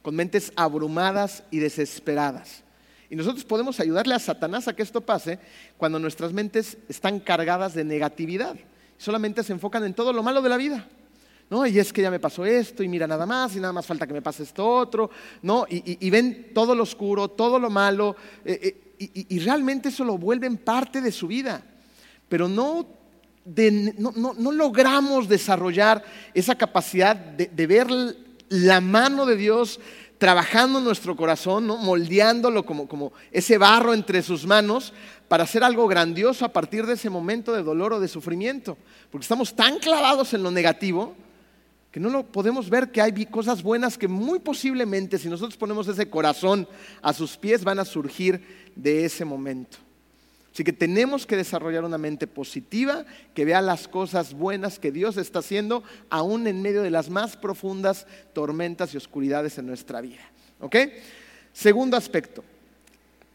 con 0.00 0.14
mentes 0.14 0.50
abrumadas 0.56 1.42
y 1.50 1.58
desesperadas. 1.58 2.64
Y 3.10 3.16
nosotros 3.16 3.44
podemos 3.44 3.80
ayudarle 3.80 4.14
a 4.14 4.18
Satanás 4.18 4.66
a 4.66 4.74
que 4.74 4.82
esto 4.82 5.02
pase 5.02 5.38
cuando 5.76 5.98
nuestras 5.98 6.32
mentes 6.32 6.78
están 6.88 7.20
cargadas 7.20 7.74
de 7.74 7.84
negatividad. 7.84 8.56
Solamente 8.96 9.42
se 9.42 9.52
enfocan 9.52 9.84
en 9.84 9.92
todo 9.92 10.14
lo 10.14 10.22
malo 10.22 10.40
de 10.40 10.48
la 10.48 10.56
vida. 10.56 10.88
¿no? 11.50 11.66
Y 11.66 11.78
es 11.78 11.92
que 11.92 12.02
ya 12.02 12.10
me 12.10 12.20
pasó 12.20 12.44
esto, 12.44 12.82
y 12.82 12.88
mira 12.88 13.06
nada 13.06 13.24
más, 13.24 13.56
y 13.56 13.60
nada 13.60 13.72
más 13.72 13.86
falta 13.86 14.06
que 14.06 14.12
me 14.12 14.20
pase 14.20 14.42
esto 14.42 14.68
otro, 14.68 15.10
¿no? 15.40 15.66
Y, 15.68 16.10
ven 16.10 16.50
todo 16.52 16.74
lo 16.74 16.82
oscuro, 16.82 17.28
todo 17.28 17.58
lo 17.58 17.70
malo, 17.70 18.16
eh, 18.44 18.60
eh, 18.62 18.87
y, 18.98 19.38
realmente 19.40 19.88
eso 19.90 20.04
lo 20.04 20.18
vuelven 20.18 20.56
parte 20.56 21.00
de 21.00 21.12
su 21.12 21.26
vida. 21.26 21.62
Pero 22.28 22.48
no, 22.48 22.86
no, 23.46 24.52
logramos 24.52 25.28
desarrollar 25.28 26.04
esa 26.34 26.56
capacidad 26.56 27.16
de, 27.16 27.66
ver 27.66 27.88
la 28.48 28.80
mano 28.80 29.24
de 29.24 29.36
Dios 29.36 29.80
trabajando 30.18 30.80
en 30.80 30.84
nuestro 30.84 31.16
corazón, 31.16 31.66
¿no? 31.66 31.76
moldeándolo 31.76 32.66
como, 32.66 32.88
como 32.88 33.12
ese 33.30 33.56
barro 33.56 33.94
entre 33.94 34.20
sus 34.22 34.46
manos 34.46 34.92
para 35.28 35.44
hacer 35.44 35.62
algo 35.62 35.86
grandioso 35.86 36.44
a 36.44 36.52
partir 36.52 36.84
de 36.86 36.94
ese 36.94 37.08
momento 37.08 37.52
de 37.52 37.62
dolor 37.62 37.92
o 37.92 38.00
de 38.00 38.08
sufrimiento. 38.08 38.76
Porque 39.10 39.24
estamos 39.24 39.54
tan 39.54 39.78
clavados 39.78 40.34
en 40.34 40.42
lo 40.42 40.50
negativo 40.50 41.14
que 41.90 42.00
no 42.00 42.10
lo 42.10 42.24
podemos 42.24 42.68
ver 42.68 42.90
que 42.92 43.00
hay 43.00 43.26
cosas 43.26 43.62
buenas 43.62 43.96
que 43.96 44.08
muy 44.08 44.38
posiblemente 44.38 45.18
si 45.18 45.28
nosotros 45.28 45.56
ponemos 45.56 45.88
ese 45.88 46.10
corazón 46.10 46.68
a 47.00 47.12
sus 47.12 47.36
pies 47.36 47.64
van 47.64 47.78
a 47.78 47.84
surgir 47.84 48.42
de 48.76 49.04
ese 49.04 49.24
momento. 49.24 49.78
Así 50.52 50.64
que 50.64 50.72
tenemos 50.72 51.24
que 51.24 51.36
desarrollar 51.36 51.84
una 51.84 51.98
mente 51.98 52.26
positiva 52.26 53.06
que 53.32 53.44
vea 53.44 53.62
las 53.62 53.86
cosas 53.86 54.34
buenas 54.34 54.78
que 54.78 54.90
Dios 54.90 55.16
está 55.16 55.38
haciendo 55.38 55.84
aún 56.10 56.46
en 56.46 56.62
medio 56.62 56.82
de 56.82 56.90
las 56.90 57.10
más 57.10 57.36
profundas 57.36 58.06
tormentas 58.32 58.92
y 58.92 58.96
oscuridades 58.96 59.56
en 59.58 59.66
nuestra 59.66 60.00
vida. 60.00 60.22
¿Ok? 60.60 60.76
Segundo 61.52 61.96
aspecto, 61.96 62.42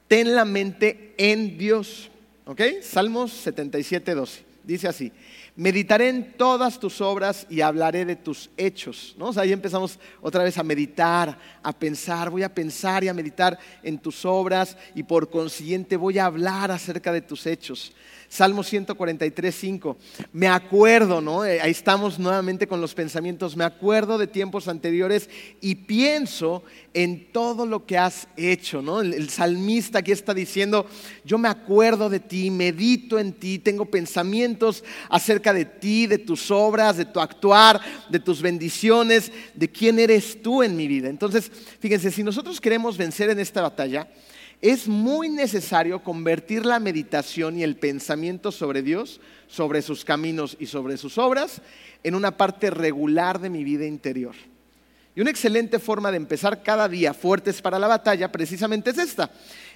ten 0.07 0.35
la 0.35 0.43
mente 0.43 1.13
en 1.17 1.57
Dios. 1.57 2.09
¿Ok? 2.45 2.61
Salmos 2.81 3.31
77, 3.31 4.15
12. 4.15 4.52
Dice 4.63 4.87
así, 4.87 5.11
meditaré 5.57 6.07
en 6.07 6.33
todas 6.37 6.79
tus 6.79 7.01
obras 7.01 7.45
y 7.49 7.59
hablaré 7.59 8.05
de 8.05 8.15
tus 8.15 8.49
hechos. 8.55 9.13
¿no? 9.17 9.31
ahí 9.35 9.51
empezamos 9.51 9.99
otra 10.21 10.43
vez 10.43 10.57
a 10.57 10.63
meditar, 10.63 11.37
a 11.61 11.73
pensar, 11.73 12.29
voy 12.29 12.43
a 12.43 12.53
pensar 12.53 13.03
y 13.03 13.09
a 13.09 13.13
meditar 13.13 13.59
en 13.83 13.97
tus 13.97 14.23
obras 14.23 14.77
y 14.95 15.03
por 15.03 15.29
consiguiente 15.29 15.97
voy 15.97 16.17
a 16.17 16.25
hablar 16.25 16.71
acerca 16.71 17.11
de 17.11 17.21
tus 17.21 17.45
hechos. 17.45 17.93
Salmo 18.33 18.63
143, 18.63 19.53
5. 19.53 19.97
Me 20.31 20.47
acuerdo, 20.47 21.21
¿no? 21.21 21.45
Eh, 21.45 21.61
ahí 21.61 21.69
estamos 21.69 22.17
nuevamente 22.17 22.65
con 22.65 22.81
los 22.81 22.95
pensamientos. 22.95 23.55
Me 23.55 23.63
acuerdo 23.63 24.17
de 24.17 24.25
tiempos 24.25 24.67
anteriores 24.67 25.29
y 25.61 25.75
pienso 25.75 26.63
en 26.95 27.31
todo 27.31 27.67
lo 27.67 27.85
que 27.85 27.95
has 27.95 28.27
hecho, 28.35 28.81
¿no? 28.81 29.01
El, 29.01 29.29
salmista 29.29 29.99
aquí 29.99 30.11
está 30.11 30.33
diciendo, 30.33 30.87
yo 31.23 31.37
me 31.37 31.47
acuerdo 31.47 32.09
de 32.09 32.19
ti, 32.19 32.49
medito 32.49 33.19
en 33.19 33.33
ti, 33.33 33.59
tengo 33.59 33.85
pensamientos 33.85 34.52
acerca 35.09 35.53
de 35.53 35.65
ti, 35.65 36.07
de 36.07 36.17
tus 36.17 36.51
obras, 36.51 36.97
de 36.97 37.05
tu 37.05 37.19
actuar, 37.19 37.81
de 38.09 38.19
tus 38.19 38.41
bendiciones, 38.41 39.31
de 39.53 39.69
quién 39.69 39.99
eres 39.99 40.41
tú 40.41 40.63
en 40.63 40.75
mi 40.75 40.87
vida. 40.87 41.09
Entonces, 41.09 41.51
fíjense, 41.79 42.11
si 42.11 42.23
nosotros 42.23 42.59
queremos 42.59 42.97
vencer 42.97 43.29
en 43.29 43.39
esta 43.39 43.61
batalla, 43.61 44.07
es 44.63 44.87
muy 44.87 45.27
necesario 45.27 46.01
convertir 46.01 46.65
la 46.65 46.79
meditación 46.79 47.59
y 47.59 47.63
el 47.63 47.75
pensamiento 47.75 48.49
sobre 48.49 48.81
Dios, 48.81 49.19
sobre 49.47 49.81
sus 49.81 50.05
caminos 50.05 50.55
y 50.57 50.67
sobre 50.67 50.95
sus 50.95 51.17
obras, 51.17 51.61
en 52.01 52.15
una 52.15 52.37
parte 52.37 52.69
regular 52.69 53.41
de 53.41 53.49
mi 53.49 53.65
vida 53.65 53.85
interior. 53.85 54.35
Y 55.15 55.21
una 55.21 55.31
excelente 55.31 55.79
forma 55.79 56.11
de 56.11 56.17
empezar 56.17 56.63
cada 56.63 56.87
día 56.87 57.13
fuertes 57.13 57.61
para 57.61 57.77
la 57.77 57.87
batalla 57.87 58.31
precisamente 58.31 58.91
es 58.91 58.97
esta, 58.97 59.31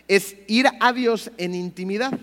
es 0.07 0.37
ir 0.47 0.67
a 0.79 0.93
Dios 0.93 1.31
en 1.37 1.53
intimidad. 1.53 2.17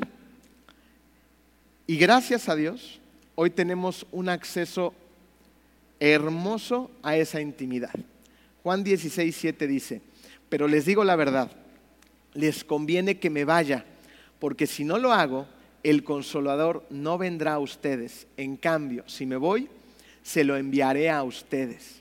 Y 1.87 1.97
gracias 1.97 2.49
a 2.49 2.57
Dios, 2.57 3.01
hoy 3.35 3.51
tenemos 3.51 4.07
un 4.11 4.29
acceso 4.29 4.95
hermoso 6.01 6.91
a 7.03 7.17
esa 7.17 7.41
intimidad. 7.41 7.95
Juan 8.63 8.83
16, 8.83 9.37
7 9.37 9.67
dice, 9.67 10.01
pero 10.49 10.67
les 10.67 10.87
digo 10.87 11.05
la 11.05 11.17
verdad 11.17 11.51
les 12.35 12.65
conviene 12.65 13.19
que 13.19 13.31
me 13.31 13.45
vaya, 13.45 13.85
porque 14.39 14.67
si 14.67 14.85
no 14.85 14.99
lo 14.99 15.13
hago, 15.13 15.47
el 15.83 16.05
consolador 16.05 16.85
no 16.91 17.17
vendrá 17.17 17.55
a 17.55 17.59
ustedes. 17.59 18.27
En 18.37 18.57
cambio, 18.57 19.05
si 19.07 19.25
me 19.25 19.37
voy, 19.37 19.69
se 20.23 20.45
lo 20.45 20.57
enviaré 20.57 21.11
a 21.11 21.23
ustedes. 21.23 22.01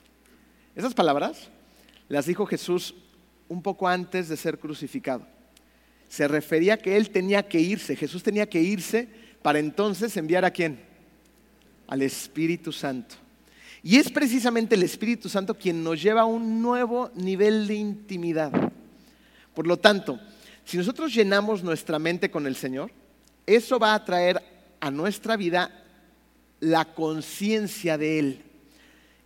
Esas 0.74 0.94
palabras 0.94 1.48
las 2.08 2.26
dijo 2.26 2.46
Jesús 2.46 2.94
un 3.48 3.62
poco 3.62 3.88
antes 3.88 4.28
de 4.28 4.36
ser 4.36 4.58
crucificado. 4.58 5.26
Se 6.08 6.26
refería 6.28 6.74
a 6.74 6.78
que 6.78 6.96
él 6.96 7.10
tenía 7.10 7.46
que 7.46 7.60
irse, 7.60 7.96
Jesús 7.96 8.22
tenía 8.22 8.48
que 8.48 8.60
irse 8.60 9.08
para 9.44 9.58
entonces 9.58 10.16
enviar 10.16 10.42
a 10.46 10.50
quién? 10.50 10.80
Al 11.86 12.00
Espíritu 12.00 12.72
Santo. 12.72 13.16
Y 13.82 13.98
es 13.98 14.10
precisamente 14.10 14.74
el 14.74 14.82
Espíritu 14.82 15.28
Santo 15.28 15.58
quien 15.58 15.84
nos 15.84 16.02
lleva 16.02 16.22
a 16.22 16.24
un 16.24 16.62
nuevo 16.62 17.10
nivel 17.14 17.66
de 17.66 17.74
intimidad. 17.74 18.50
Por 19.54 19.66
lo 19.66 19.76
tanto, 19.76 20.18
si 20.64 20.78
nosotros 20.78 21.12
llenamos 21.12 21.62
nuestra 21.62 21.98
mente 21.98 22.30
con 22.30 22.46
el 22.46 22.56
Señor, 22.56 22.90
eso 23.44 23.78
va 23.78 23.92
a 23.92 24.02
traer 24.02 24.42
a 24.80 24.90
nuestra 24.90 25.36
vida 25.36 25.70
la 26.60 26.86
conciencia 26.86 27.98
de 27.98 28.18
Él. 28.18 28.42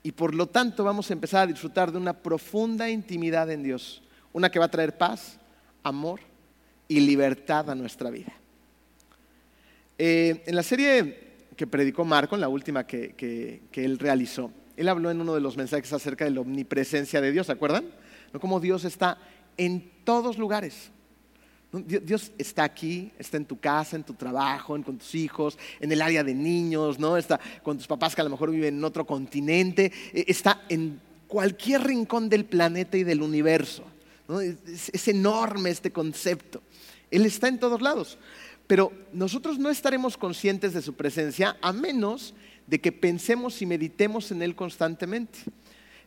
Y 0.03 0.11
por 0.11 0.35
lo 0.35 0.49
tanto 0.49 0.83
vamos 0.83 1.09
a 1.11 1.13
empezar 1.13 1.45
a 1.45 1.53
disfrutar 1.53 1.93
de 1.93 1.99
una 1.99 2.13
profunda 2.13 2.91
intimidad 2.91 3.49
en 3.53 3.63
Dios, 3.63 4.03
una 4.33 4.51
que 4.51 4.59
va 4.59 4.65
a 4.65 4.71
traer 4.73 4.99
paz, 4.99 5.39
amor 5.85 6.19
y 6.89 6.99
libertad 6.99 7.71
a 7.71 7.77
nuestra 7.77 8.11
vida. 8.11 8.38
Eh, 9.99 10.45
en 10.47 10.55
la 10.55 10.63
serie 10.63 11.29
que 11.57 11.67
predicó 11.67 12.05
Marco, 12.05 12.37
en 12.37 12.41
la 12.41 12.49
última 12.49 12.87
que, 12.87 13.61
él 13.73 13.99
realizó, 13.99 14.53
él 14.77 14.89
habló 14.89 15.11
en 15.11 15.21
uno 15.21 15.35
de 15.35 15.41
los 15.41 15.57
mensajes 15.57 15.93
acerca 15.93 16.25
de 16.25 16.31
la 16.31 16.41
omnipresencia 16.41 17.21
de 17.21 17.33
Dios, 17.33 17.47
¿se 17.47 17.53
acuerdan? 17.53 17.85
¿No? 18.33 18.39
Cómo 18.39 18.61
Dios 18.61 18.85
está 18.85 19.19
en 19.57 19.91
todos 20.05 20.39
lugares. 20.39 20.93
Dios 21.71 22.33
está 22.39 22.65
aquí, 22.65 23.11
está 23.19 23.37
en 23.37 23.45
tu 23.45 23.59
casa, 23.61 23.97
en 23.97 24.05
tu 24.05 24.15
trabajo, 24.15 24.69
con 24.83 24.97
tus 24.97 25.15
hijos, 25.15 25.59
en 25.81 25.93
el 25.93 26.01
área 26.01 26.25
de 26.25 26.33
niños, 26.33 26.99
¿no? 26.99 27.19
Está 27.19 27.39
con 27.63 27.77
tus 27.77 27.87
papás 27.87 28.15
que 28.15 28.23
a 28.23 28.25
lo 28.25 28.31
mejor 28.31 28.51
viven 28.51 28.79
en 28.79 28.85
otro 28.85 29.05
continente, 29.05 29.93
e, 30.15 30.25
está 30.29 30.63
en 30.71 30.99
cualquier 31.27 31.83
rincón 31.83 32.31
del 32.31 32.47
planeta 32.47 32.97
y 32.97 33.05
del 33.05 33.21
universo. 33.21 33.85
es, 34.73 35.09
enorme 35.09 35.71
este 35.71 35.91
concepto. 35.91 36.63
Él 37.11 37.27
está 37.27 37.49
en 37.49 37.59
todos 37.59 37.83
lados. 37.83 38.19
Pero 38.69 38.93
nosotros 39.15 39.59
no 39.59 39.71
estaremos 39.71 40.17
conscientes 40.17 40.75
de 40.75 40.83
su 40.83 40.95
presencia 40.95 41.57
a 41.63 41.73
menos 41.73 42.35
de 42.67 42.81
que 42.81 42.93
pensemos 42.93 43.61
y 43.63 43.67
meditemos 43.67 44.31
en 44.31 44.43
Él 44.43 44.55
constantemente. 44.55 45.39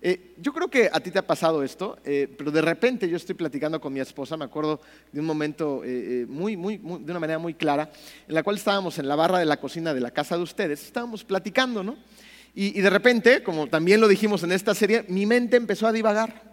Eh, 0.03 0.36
yo 0.38 0.53
creo 0.53 0.68
que 0.68 0.89
a 0.91 1.00
ti 1.00 1.10
te 1.10 1.18
ha 1.18 1.25
pasado 1.25 1.63
esto, 1.63 1.98
eh, 2.06 2.27
pero 2.38 2.51
de 2.51 2.62
repente 2.62 3.10
yo 3.10 3.18
estoy 3.18 3.34
platicando 3.34 3.82
con 3.82 3.91
mi 3.91 4.00
esposa, 4.00 4.38
me 4.38 4.46
acuerdo 4.46 4.80
de 5.12 5.20
un 5.20 5.25
momento 5.25 5.82
eh, 5.84 6.25
muy, 6.30 6.56
muy, 6.56 6.77
de 6.77 7.12
una 7.12 7.20
manera 7.20 7.39
muy 7.39 7.56
clara, 7.56 7.91
en 8.27 8.34
la 8.34 8.44
cual 8.44 8.58
estábamos 8.58 8.98
en 9.00 9.08
la 9.08 9.15
barra 9.15 9.39
de 9.39 9.46
la 9.46 9.60
cocina 9.60 9.94
de 9.94 10.01
la 10.01 10.12
casa 10.12 10.38
de 10.38 10.44
ustedes, 10.44 10.84
estábamos 10.84 11.24
platicando, 11.24 11.84
¿no? 11.84 11.98
Y, 12.53 12.77
y 12.77 12.82
de 12.82 12.89
repente, 12.89 13.44
como 13.44 13.68
también 13.68 14.01
lo 14.01 14.08
dijimos 14.08 14.44
en 14.44 14.51
esta 14.51 14.75
serie, 14.75 15.06
mi 15.08 15.25
mente 15.25 15.58
empezó 15.58 15.88
a 15.88 15.91
divagar. 15.91 16.51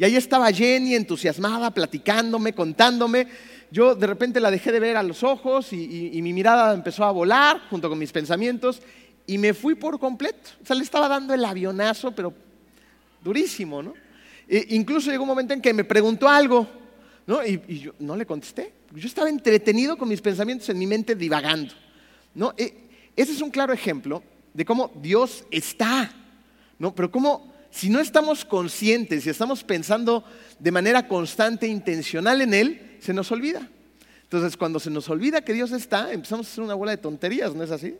Y 0.00 0.04
ahí 0.04 0.16
estaba 0.16 0.50
Jenny 0.50 0.94
entusiasmada, 0.94 1.70
platicándome, 1.72 2.54
contándome. 2.54 3.26
Yo 3.70 3.94
de 3.94 4.06
repente 4.06 4.40
la 4.40 4.50
dejé 4.50 4.72
de 4.72 4.80
ver 4.80 4.96
a 4.96 5.02
los 5.02 5.22
ojos 5.22 5.72
y, 5.72 6.20
mi 6.22 6.32
mirada 6.32 6.74
empezó 6.74 7.04
a 7.04 7.12
volar 7.12 7.60
junto 7.70 7.88
con 7.88 7.98
mis 7.98 8.10
pensamientos 8.10 8.82
y 9.26 9.38
me 9.38 9.54
fui 9.54 9.76
por 9.76 9.98
completo. 9.98 10.50
O 10.62 10.66
sea, 10.66 10.74
le 10.74 10.82
estaba 10.82 11.08
dando 11.08 11.32
el 11.34 11.44
avionazo, 11.44 12.12
pero 12.12 12.34
durísimo, 13.22 13.82
¿no? 13.82 13.94
E 14.48 14.66
incluso 14.70 15.10
llegó 15.10 15.22
un 15.22 15.28
momento 15.28 15.54
en 15.54 15.60
que 15.60 15.72
me 15.72 15.84
preguntó 15.84 16.28
algo, 16.28 16.66
¿no? 17.26 17.46
Y, 17.46 17.78
yo 17.78 17.92
no 18.00 18.16
le 18.16 18.26
contesté. 18.26 18.72
Yo 18.92 19.06
estaba 19.06 19.28
entretenido 19.28 19.96
con 19.96 20.08
mis 20.08 20.20
pensamientos 20.20 20.68
en 20.68 20.78
mi 20.78 20.86
mente 20.88 21.14
divagando, 21.14 21.72
¿no? 22.34 22.52
E 22.56 22.74
ese 23.14 23.32
es 23.32 23.40
un 23.40 23.50
claro 23.50 23.72
ejemplo 23.72 24.22
de 24.52 24.64
cómo 24.64 24.90
Dios 25.00 25.44
está, 25.52 26.12
¿no? 26.78 26.92
Pero 26.92 27.10
cómo 27.12 27.52
si 27.70 27.88
no 27.88 28.00
estamos 28.00 28.44
conscientes 28.44 29.24
y 29.26 29.30
estamos 29.30 29.62
pensando 29.62 30.24
de 30.58 30.72
manera 30.72 31.06
constante 31.06 31.66
e 31.66 31.68
intencional 31.68 32.40
en 32.40 32.54
Él, 32.54 32.89
se 33.00 33.12
nos 33.12 33.30
olvida. 33.32 33.68
Entonces, 34.22 34.56
cuando 34.56 34.78
se 34.78 34.90
nos 34.90 35.08
olvida 35.08 35.42
que 35.42 35.52
Dios 35.52 35.72
está, 35.72 36.12
empezamos 36.12 36.46
a 36.46 36.50
hacer 36.50 36.64
una 36.64 36.74
bola 36.74 36.92
de 36.92 36.98
tonterías, 36.98 37.54
¿no 37.54 37.64
es 37.64 37.70
así? 37.70 37.96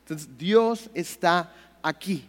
Entonces, 0.00 0.28
Dios 0.36 0.90
está 0.92 1.52
aquí, 1.82 2.24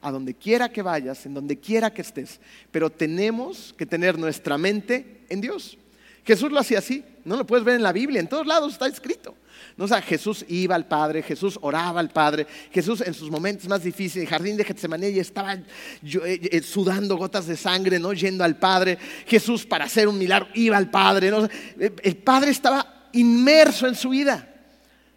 a 0.00 0.10
donde 0.10 0.32
quiera 0.32 0.70
que 0.70 0.80
vayas, 0.80 1.26
en 1.26 1.34
donde 1.34 1.58
quiera 1.58 1.92
que 1.92 2.02
estés, 2.02 2.40
pero 2.70 2.88
tenemos 2.88 3.74
que 3.76 3.84
tener 3.84 4.18
nuestra 4.18 4.56
mente 4.56 5.20
en 5.28 5.40
Dios. 5.40 5.76
Jesús 6.24 6.50
lo 6.50 6.60
hacía 6.60 6.78
así, 6.78 7.04
no 7.24 7.36
lo 7.36 7.46
puedes 7.46 7.64
ver 7.64 7.74
en 7.74 7.82
la 7.82 7.92
Biblia, 7.92 8.20
en 8.20 8.28
todos 8.28 8.46
lados 8.46 8.72
está 8.72 8.86
escrito. 8.86 9.34
¿No? 9.76 9.84
O 9.84 10.02
Jesús 10.02 10.44
iba 10.48 10.74
al 10.74 10.86
Padre, 10.86 11.22
Jesús 11.22 11.58
oraba 11.62 12.00
al 12.00 12.10
Padre, 12.10 12.46
Jesús 12.72 13.00
en 13.00 13.14
sus 13.14 13.30
momentos 13.30 13.68
más 13.68 13.82
difíciles, 13.82 14.24
el 14.24 14.30
jardín 14.30 14.56
de 14.56 14.64
Getsemaní, 14.64 15.06
estaba 15.18 15.54
eh, 15.54 15.62
eh, 16.02 16.62
sudando 16.62 17.16
gotas 17.16 17.46
de 17.46 17.56
sangre, 17.56 17.98
¿no? 17.98 18.12
Yendo 18.12 18.44
al 18.44 18.56
Padre. 18.56 18.98
Jesús 19.26 19.66
para 19.66 19.84
hacer 19.86 20.08
un 20.08 20.18
milagro 20.18 20.48
iba 20.54 20.76
al 20.76 20.90
Padre, 20.90 21.30
¿no? 21.30 21.48
El 21.78 22.16
Padre 22.16 22.50
estaba 22.50 23.08
inmerso 23.12 23.86
en 23.86 23.94
su 23.94 24.10
vida. 24.10 24.48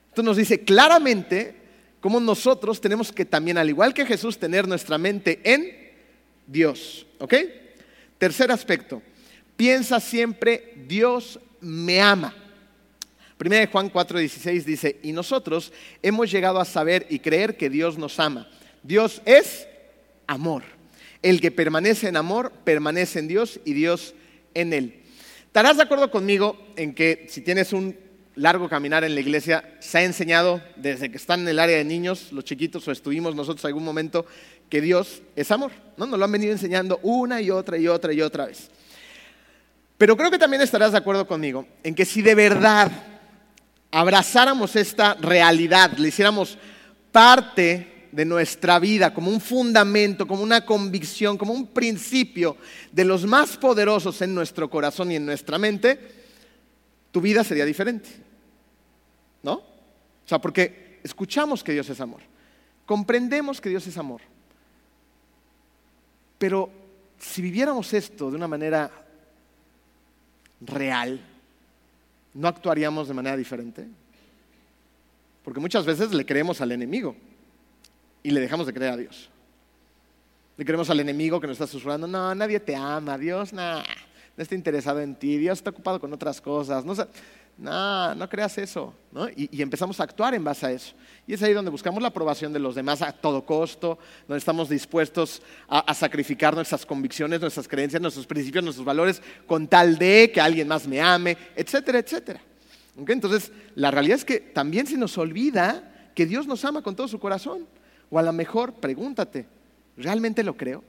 Entonces 0.09 0.25
nos 0.25 0.37
dice 0.37 0.61
claramente 0.61 1.55
cómo 1.99 2.19
nosotros 2.19 2.81
tenemos 2.81 3.11
que 3.11 3.25
también, 3.25 3.57
al 3.57 3.69
igual 3.69 3.93
que 3.93 4.05
Jesús, 4.05 4.37
tener 4.37 4.67
nuestra 4.67 4.97
mente 4.97 5.39
en 5.43 5.91
Dios. 6.47 7.05
¿Ok? 7.19 7.33
Tercer 8.17 8.51
aspecto, 8.51 9.01
piensa 9.55 9.99
siempre, 9.99 10.73
Dios 10.87 11.39
me 11.61 12.01
ama. 12.01 12.35
Primera 13.41 13.61
de 13.61 13.71
Juan 13.71 13.91
4:16 13.91 14.65
dice, 14.65 14.99
y 15.01 15.13
nosotros 15.13 15.73
hemos 16.03 16.29
llegado 16.29 16.59
a 16.59 16.63
saber 16.63 17.07
y 17.09 17.17
creer 17.17 17.57
que 17.57 17.71
Dios 17.71 17.97
nos 17.97 18.19
ama. 18.19 18.47
Dios 18.83 19.19
es 19.25 19.67
amor. 20.27 20.61
El 21.23 21.41
que 21.41 21.49
permanece 21.49 22.07
en 22.07 22.17
amor, 22.17 22.51
permanece 22.63 23.17
en 23.17 23.27
Dios 23.27 23.59
y 23.65 23.73
Dios 23.73 24.13
en 24.53 24.73
él. 24.73 25.01
¿Estarás 25.47 25.77
de 25.77 25.81
acuerdo 25.81 26.11
conmigo 26.11 26.55
en 26.75 26.93
que 26.93 27.25
si 27.29 27.41
tienes 27.41 27.73
un 27.73 27.97
largo 28.35 28.69
caminar 28.69 29.03
en 29.03 29.15
la 29.15 29.21
iglesia, 29.21 29.75
se 29.79 29.97
ha 29.97 30.03
enseñado 30.03 30.61
desde 30.75 31.09
que 31.09 31.17
están 31.17 31.39
en 31.39 31.47
el 31.47 31.57
área 31.57 31.77
de 31.77 31.83
niños, 31.83 32.31
los 32.31 32.43
chiquitos, 32.43 32.87
o 32.87 32.91
estuvimos 32.91 33.33
nosotros 33.33 33.65
algún 33.65 33.83
momento, 33.83 34.27
que 34.69 34.81
Dios 34.81 35.23
es 35.35 35.49
amor. 35.49 35.71
¿no? 35.97 36.05
Nos 36.05 36.19
lo 36.19 36.25
han 36.25 36.31
venido 36.31 36.51
enseñando 36.51 36.99
una 37.01 37.41
y 37.41 37.49
otra 37.49 37.79
y 37.79 37.87
otra 37.87 38.13
y 38.13 38.21
otra 38.21 38.45
vez. 38.45 38.69
Pero 39.97 40.15
creo 40.15 40.29
que 40.29 40.37
también 40.37 40.61
estarás 40.61 40.91
de 40.91 40.99
acuerdo 40.99 41.25
conmigo 41.25 41.65
en 41.83 41.95
que 41.95 42.05
si 42.05 42.21
de 42.21 42.35
verdad 42.35 43.10
abrazáramos 43.91 44.75
esta 44.75 45.15
realidad, 45.15 45.97
le 45.97 46.07
hiciéramos 46.07 46.57
parte 47.11 48.07
de 48.11 48.25
nuestra 48.25 48.79
vida 48.79 49.13
como 49.13 49.29
un 49.29 49.39
fundamento, 49.39 50.27
como 50.27 50.43
una 50.43 50.65
convicción, 50.65 51.37
como 51.37 51.53
un 51.53 51.67
principio 51.67 52.57
de 52.91 53.05
los 53.05 53.25
más 53.25 53.57
poderosos 53.57 54.21
en 54.21 54.33
nuestro 54.33 54.69
corazón 54.69 55.11
y 55.11 55.15
en 55.15 55.25
nuestra 55.25 55.57
mente, 55.57 55.99
tu 57.11 57.21
vida 57.21 57.43
sería 57.43 57.65
diferente. 57.65 58.09
¿No? 59.43 59.53
O 59.53 60.27
sea, 60.27 60.39
porque 60.39 60.99
escuchamos 61.03 61.63
que 61.63 61.73
Dios 61.73 61.89
es 61.89 61.99
amor, 61.99 62.21
comprendemos 62.85 63.59
que 63.59 63.69
Dios 63.69 63.85
es 63.87 63.97
amor, 63.97 64.21
pero 66.37 66.69
si 67.17 67.41
viviéramos 67.41 67.93
esto 67.93 68.29
de 68.29 68.35
una 68.35 68.47
manera 68.47 68.91
real, 70.61 71.19
¿no 72.33 72.47
actuaríamos 72.47 73.07
de 73.07 73.13
manera 73.13 73.37
diferente? 73.37 73.87
Porque 75.43 75.59
muchas 75.59 75.85
veces 75.85 76.13
le 76.13 76.25
creemos 76.25 76.61
al 76.61 76.71
enemigo 76.71 77.15
y 78.23 78.31
le 78.31 78.39
dejamos 78.39 78.67
de 78.67 78.73
creer 78.73 78.93
a 78.93 78.97
Dios. 78.97 79.29
Le 80.57 80.65
creemos 80.65 80.89
al 80.89 80.99
enemigo 80.99 81.39
que 81.39 81.47
nos 81.47 81.55
está 81.55 81.67
susurrando, 81.67 82.07
no, 82.07 82.35
nadie 82.35 82.59
te 82.59 82.75
ama, 82.75 83.17
Dios, 83.17 83.51
nada, 83.53 83.83
no 84.41 84.43
está 84.43 84.55
interesado 84.55 84.99
en 85.01 85.13
ti, 85.13 85.37
Dios 85.37 85.59
está 85.59 85.69
ocupado 85.69 85.99
con 85.99 86.11
otras 86.11 86.41
cosas. 86.41 86.83
No, 86.83 86.95
no, 87.59 88.15
no 88.15 88.27
creas 88.27 88.57
eso. 88.57 88.91
Y, 89.35 89.61
empezamos 89.61 89.99
a 89.99 90.03
actuar 90.03 90.33
en 90.33 90.43
base 90.43 90.65
a 90.65 90.71
eso. 90.71 90.95
Y 91.27 91.35
es 91.35 91.43
ahí 91.43 91.53
donde 91.53 91.69
buscamos 91.69 92.01
la 92.01 92.07
aprobación 92.07 92.51
de 92.51 92.57
los 92.57 92.73
demás 92.73 93.03
a 93.03 93.11
todo 93.11 93.45
costo, 93.45 93.99
donde 94.27 94.39
estamos 94.39 94.67
dispuestos 94.67 95.43
a, 95.67 95.93
sacrificar 95.93 96.55
nuestras 96.55 96.87
convicciones, 96.87 97.39
nuestras 97.39 97.67
creencias, 97.67 98.01
nuestros 98.01 98.25
principios, 98.25 98.63
nuestros 98.63 98.83
valores, 98.83 99.21
con 99.45 99.67
tal 99.67 99.99
de 99.99 100.31
que 100.33 100.41
alguien 100.41 100.67
más 100.67 100.87
me 100.87 100.99
ame, 100.99 101.37
etcétera, 101.55 101.99
etcétera. 101.99 102.41
Entonces, 102.97 103.51
la 103.75 103.91
realidad 103.91 104.17
es 104.17 104.25
que 104.25 104.39
también 104.39 104.87
se 104.87 104.97
nos 104.97 105.19
olvida 105.19 106.09
que 106.15 106.25
Dios 106.25 106.47
nos 106.47 106.65
ama 106.65 106.81
con 106.81 106.95
todo 106.95 107.07
su 107.07 107.19
corazón. 107.19 107.67
O 108.09 108.17
a 108.17 108.23
lo 108.23 108.33
mejor, 108.33 108.73
pregúntate, 108.73 109.45
¿realmente 109.97 110.43
lo 110.43 110.57
creo? 110.57 110.83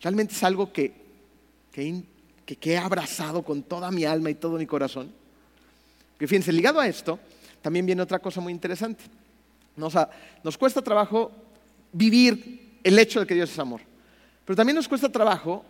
¿Realmente 0.00 0.34
es 0.34 0.42
algo 0.42 0.72
que, 0.72 0.92
que, 1.70 2.02
que 2.56 2.72
he 2.72 2.78
abrazado 2.78 3.42
con 3.42 3.62
toda 3.62 3.90
mi 3.90 4.04
alma 4.04 4.30
y 4.30 4.34
todo 4.34 4.58
mi 4.58 4.66
corazón? 4.66 5.12
Que 6.18 6.26
fíjense, 6.26 6.52
ligado 6.52 6.80
a 6.80 6.86
esto, 6.86 7.18
también 7.62 7.86
viene 7.86 8.02
otra 8.02 8.18
cosa 8.18 8.40
muy 8.40 8.52
interesante. 8.52 9.04
Nos, 9.76 9.94
nos 10.42 10.58
cuesta 10.58 10.82
trabajo 10.82 11.32
vivir 11.92 12.78
el 12.82 12.98
hecho 12.98 13.20
de 13.20 13.26
que 13.26 13.34
Dios 13.34 13.50
es 13.50 13.58
amor. 13.58 13.80
Pero 14.44 14.56
también 14.56 14.76
nos 14.76 14.88
cuesta 14.88 15.08
trabajo 15.08 15.64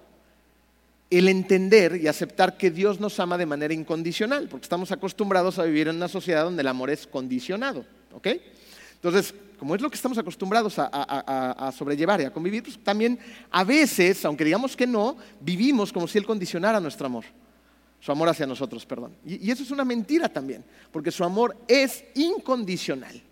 el 1.11 1.29
entender 1.29 1.97
y 1.97 2.07
aceptar 2.07 2.57
que 2.57 2.71
Dios 2.71 3.01
nos 3.01 3.19
ama 3.19 3.37
de 3.37 3.47
manera 3.47 3.75
incondicional, 3.75 4.49
porque 4.49 4.65
estamos 4.65 4.93
acostumbrados 4.93 5.59
a 5.59 5.65
vivir 5.65 5.89
en 5.89 5.97
una 5.97 6.09
sociedad 6.09 6.45
donde 6.45 6.63
el 6.63 6.69
amor 6.69 6.91
es 6.91 7.07
condicionado. 7.07 7.85
¿ok? 8.13 8.29
Entonces, 9.03 9.35
como 9.59 9.75
es 9.75 9.81
lo 9.81 9.89
que 9.91 9.97
estamos 9.97 10.19
acostumbrados 10.19 10.75
a, 10.79 11.73
sobrellevar 11.77 12.21
y 12.21 12.25
a 12.25 12.33
convivir, 12.33 12.63
pues 12.63 12.83
también 12.83 13.19
a 13.51 13.65
veces, 13.65 14.25
aunque 14.25 14.45
digamos 14.45 14.77
que 14.77 14.87
no, 14.87 15.17
vivimos 15.41 15.93
como 15.93 16.07
si 16.07 16.19
Él 16.19 16.27
condicionara 16.27 16.81
nuestro 16.81 17.07
amor 17.07 17.25
su 18.01 18.11
amor 18.11 18.31
hacia 18.31 18.47
nosotros, 18.47 18.87
perdón. 18.87 19.15
Y, 19.25 19.51
eso 19.51 19.63
es 19.63 19.71
una 19.71 19.85
mentira 19.85 20.29
también, 20.29 20.65
porque 20.91 21.11
su 21.11 21.23
amor 21.23 21.57
es 21.69 22.03
incondicional. 22.15 23.23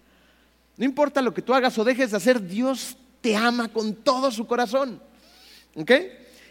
No 0.77 0.85
importa 0.85 1.23
lo 1.23 1.33
que 1.33 1.43
tú 1.43 1.55
hagas 1.55 1.77
o 1.79 1.85
dejes 1.85 2.11
de 2.11 2.19
hacer, 2.19 2.47
Dios 2.47 2.97
te 3.21 3.35
ama 3.35 3.69
con 3.69 3.95
todo 3.95 4.31
su 4.31 4.47
corazón. 4.47 5.01
¿Ok? 5.75 5.91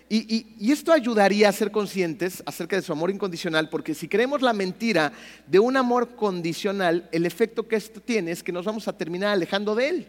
Y, 0.10 0.72
esto 0.72 0.94
ayudaría 0.94 1.50
a 1.50 1.52
ser 1.52 1.72
conscientes 1.72 2.42
acerca 2.46 2.76
de 2.76 2.82
su 2.82 2.92
amor 2.92 3.12
incondicional, 3.12 3.70
porque 3.70 3.94
si 3.94 4.08
creemos 4.08 4.42
la 4.42 4.54
mentira 4.54 5.12
de 5.48 5.60
un 5.60 5.76
amor 5.76 6.16
condicional, 6.16 7.10
el 7.12 7.26
efecto 7.26 7.68
que 7.68 7.76
esto 7.76 8.00
tiene 8.00 8.32
es 8.32 8.42
que 8.42 8.52
nos 8.52 8.66
vamos 8.66 8.88
a 8.88 8.98
terminar 8.98 9.32
alejando 9.34 9.76
de 9.76 9.90
él. 9.90 10.08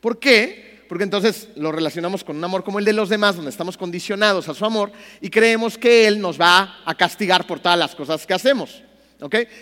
¿Por 0.00 0.18
qué? 0.18 0.74
porque 0.88 1.04
entonces 1.04 1.48
lo 1.56 1.72
relacionamos 1.72 2.24
con 2.24 2.36
un 2.36 2.44
amor 2.44 2.62
como 2.62 2.78
el 2.78 2.84
de 2.84 2.92
los 2.92 3.08
demás, 3.08 3.36
donde 3.36 3.50
estamos 3.50 3.76
condicionados 3.76 4.48
a 4.48 4.54
su 4.54 4.64
amor 4.64 4.92
y 5.20 5.30
creemos 5.30 5.78
que 5.78 6.06
Él 6.06 6.20
nos 6.20 6.40
va 6.40 6.82
a 6.84 6.94
castigar 6.94 7.46
por 7.46 7.60
todas 7.60 7.78
las 7.78 7.94
cosas 7.94 8.26
que 8.26 8.34
hacemos. 8.34 8.82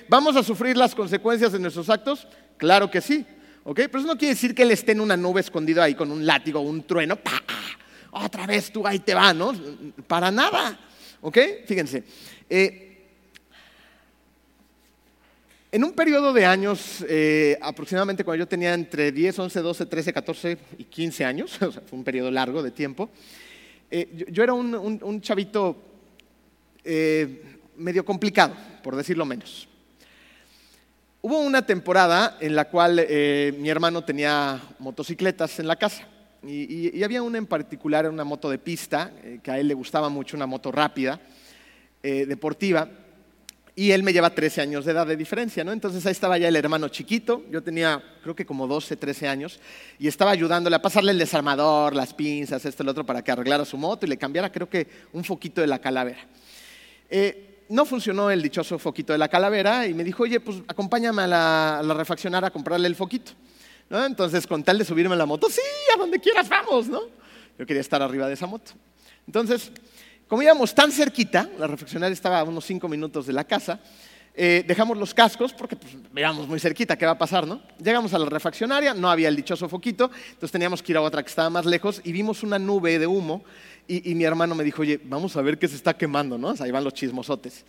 ¿Vamos 0.08 0.36
a 0.36 0.42
sufrir 0.42 0.76
las 0.76 0.94
consecuencias 0.94 1.52
de 1.52 1.58
nuestros 1.58 1.88
actos? 1.88 2.26
Claro 2.56 2.90
que 2.90 3.00
sí. 3.00 3.24
Pero 3.64 3.98
eso 3.98 4.06
no 4.08 4.18
quiere 4.18 4.34
decir 4.34 4.54
que 4.54 4.62
Él 4.62 4.72
esté 4.72 4.92
en 4.92 5.00
una 5.00 5.16
nube 5.16 5.40
escondido 5.40 5.82
ahí 5.82 5.94
con 5.94 6.10
un 6.10 6.26
látigo 6.26 6.60
un 6.60 6.82
trueno. 6.82 7.18
Otra 8.14 8.46
vez 8.46 8.70
tú 8.70 8.86
ahí 8.86 8.98
te 8.98 9.14
va, 9.14 9.32
¿no? 9.32 9.54
Para 10.06 10.30
nada. 10.30 10.78
¿Ok? 11.22 11.38
Fíjense. 11.66 12.04
Eh, 12.48 12.88
en 15.70 15.82
un 15.82 15.92
periodo 15.92 16.34
de 16.34 16.44
años, 16.44 17.02
eh, 17.08 17.56
aproximadamente 17.62 18.22
cuando 18.22 18.44
yo 18.44 18.48
tenía 18.48 18.74
entre 18.74 19.12
10, 19.12 19.38
11, 19.38 19.60
12, 19.60 19.86
13, 19.86 20.12
14 20.12 20.58
y 20.76 20.84
15 20.84 21.24
años, 21.24 21.56
o 21.62 21.72
sea, 21.72 21.80
fue 21.80 21.98
un 21.98 22.04
periodo 22.04 22.30
largo 22.30 22.62
de 22.62 22.70
tiempo, 22.70 23.08
eh, 23.90 24.26
yo, 24.30 24.42
era 24.42 24.52
un, 24.52 25.20
chavito 25.22 25.76
medio 27.76 28.04
complicado, 28.04 28.54
por 28.82 28.94
decirlo 28.94 29.24
menos. 29.24 29.68
Hubo 31.22 31.38
una 31.38 31.64
temporada 31.64 32.36
en 32.40 32.56
la 32.56 32.66
cual 32.68 33.06
mi 33.58 33.70
hermano 33.70 34.04
tenía 34.04 34.60
motocicletas 34.80 35.58
en 35.60 35.68
la 35.68 35.76
casa 35.76 36.08
y, 36.42 36.98
y, 36.98 37.02
había 37.04 37.22
una 37.22 37.38
en 37.38 37.46
particular, 37.46 38.08
una 38.08 38.24
moto 38.24 38.50
de 38.50 38.58
pista, 38.58 39.12
que 39.42 39.50
a 39.50 39.58
él 39.58 39.68
le 39.68 39.74
gustaba 39.74 40.08
mucho, 40.08 40.36
una 40.36 40.46
moto 40.46 40.72
rápida, 40.72 41.20
deportiva. 42.02 42.88
Y 43.74 43.92
él 43.92 44.02
me 44.02 44.12
lleva 44.12 44.28
13 44.28 44.60
años 44.60 44.84
de 44.84 44.92
edad 44.92 45.06
de 45.06 45.16
diferencia, 45.16 45.64
¿no? 45.64 45.72
Entonces 45.72 46.04
ahí 46.04 46.12
estaba 46.12 46.36
ya 46.36 46.48
el 46.48 46.56
hermano 46.56 46.88
chiquito, 46.88 47.42
yo 47.50 47.62
tenía 47.62 48.02
creo 48.22 48.36
que 48.36 48.44
como 48.44 48.66
12, 48.66 48.96
13 48.96 49.28
años, 49.28 49.60
y 49.98 50.08
estaba 50.08 50.30
ayudándole 50.30 50.76
a 50.76 50.82
pasarle 50.82 51.12
el 51.12 51.18
desarmador, 51.18 51.94
las 51.94 52.12
pinzas, 52.12 52.66
esto 52.66 52.84
lo 52.84 52.90
otro, 52.90 53.06
para 53.06 53.24
que 53.24 53.32
arreglara 53.32 53.64
su 53.64 53.78
moto 53.78 54.04
y 54.04 54.10
le 54.10 54.18
cambiara 54.18 54.52
creo 54.52 54.68
que 54.68 54.86
un 55.14 55.24
foquito 55.24 55.62
de 55.62 55.68
la 55.68 55.78
calavera. 55.78 56.20
Eh, 57.08 57.64
no 57.70 57.86
funcionó 57.86 58.30
el 58.30 58.42
dichoso 58.42 58.78
foquito 58.78 59.14
de 59.14 59.18
la 59.18 59.28
calavera 59.28 59.86
y 59.86 59.94
me 59.94 60.04
dijo, 60.04 60.24
oye, 60.24 60.38
pues 60.38 60.58
acompáñame 60.68 61.22
a 61.22 61.26
la 61.26 61.94
refaccionar 61.94 62.44
a 62.44 62.50
comprarle 62.50 62.88
el 62.88 62.94
foquito. 62.94 63.32
Entonces, 63.92 64.46
con 64.46 64.64
tal 64.64 64.78
de 64.78 64.84
subirme 64.84 65.14
en 65.14 65.18
la 65.18 65.26
moto, 65.26 65.48
sí, 65.50 65.60
a 65.94 65.98
donde 65.98 66.18
quieras 66.18 66.48
vamos, 66.48 66.88
¿no? 66.88 67.02
Yo 67.58 67.66
quería 67.66 67.82
estar 67.82 68.00
arriba 68.00 68.26
de 68.26 68.34
esa 68.34 68.46
moto. 68.46 68.72
Entonces, 69.26 69.70
como 70.26 70.42
íbamos 70.42 70.74
tan 70.74 70.90
cerquita, 70.90 71.48
la 71.58 71.66
reflexionaria 71.66 72.14
estaba 72.14 72.40
a 72.40 72.44
unos 72.44 72.64
cinco 72.64 72.88
minutos 72.88 73.26
de 73.26 73.34
la 73.34 73.44
casa, 73.44 73.80
eh, 74.34 74.64
dejamos 74.66 74.96
los 74.96 75.12
cascos 75.12 75.52
porque 75.52 75.76
pues, 75.76 75.94
muy 76.48 76.58
cerquita 76.58 76.96
qué 76.96 77.04
va 77.04 77.12
a 77.12 77.18
pasar, 77.18 77.46
¿no? 77.46 77.60
Llegamos 77.78 78.14
a 78.14 78.18
la 78.18 78.24
refaccionaria, 78.24 78.94
no 78.94 79.10
había 79.10 79.28
el 79.28 79.36
dichoso 79.36 79.68
foquito, 79.68 80.10
entonces 80.30 80.50
teníamos 80.50 80.82
que 80.82 80.92
ir 80.92 80.96
a 80.96 81.02
otra 81.02 81.22
que 81.22 81.28
estaba 81.28 81.50
más 81.50 81.66
lejos 81.66 82.00
y 82.02 82.12
vimos 82.12 82.42
una 82.42 82.58
nube 82.58 82.98
de 82.98 83.06
humo 83.06 83.44
y, 83.86 84.14
mi 84.14 84.24
hermano 84.24 84.54
me 84.54 84.64
dijo, 84.64 84.80
oye, 84.82 84.98
vamos 85.04 85.36
a 85.36 85.42
ver 85.42 85.58
qué 85.58 85.68
se 85.68 85.76
está 85.76 85.92
quemando, 85.92 86.38
¿no? 86.38 86.54
ahí 86.60 86.70
van 86.70 86.84
los 86.84 86.94
chismosotes. 86.94 87.64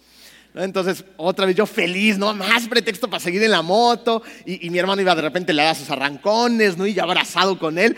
Entonces, 0.55 1.03
otra 1.17 1.45
vez 1.45 1.55
yo 1.55 1.65
feliz, 1.65 2.17
¿no? 2.17 2.33
Más 2.33 2.67
pretexto 2.67 3.09
para 3.09 3.19
seguir 3.19 3.41
en 3.43 3.51
la 3.51 3.61
moto. 3.61 4.21
Y, 4.45 4.69
mi 4.69 4.77
hermano 4.77 5.01
iba 5.01 5.15
de 5.15 5.21
repente, 5.21 5.53
le 5.53 5.63
daba 5.63 5.75
sus 5.75 5.89
arrancones, 5.89 6.77
¿no? 6.77 6.85
Y 6.85 6.93
ya 6.93 7.03
abrazado 7.03 7.57
con 7.57 7.77
él. 7.77 7.97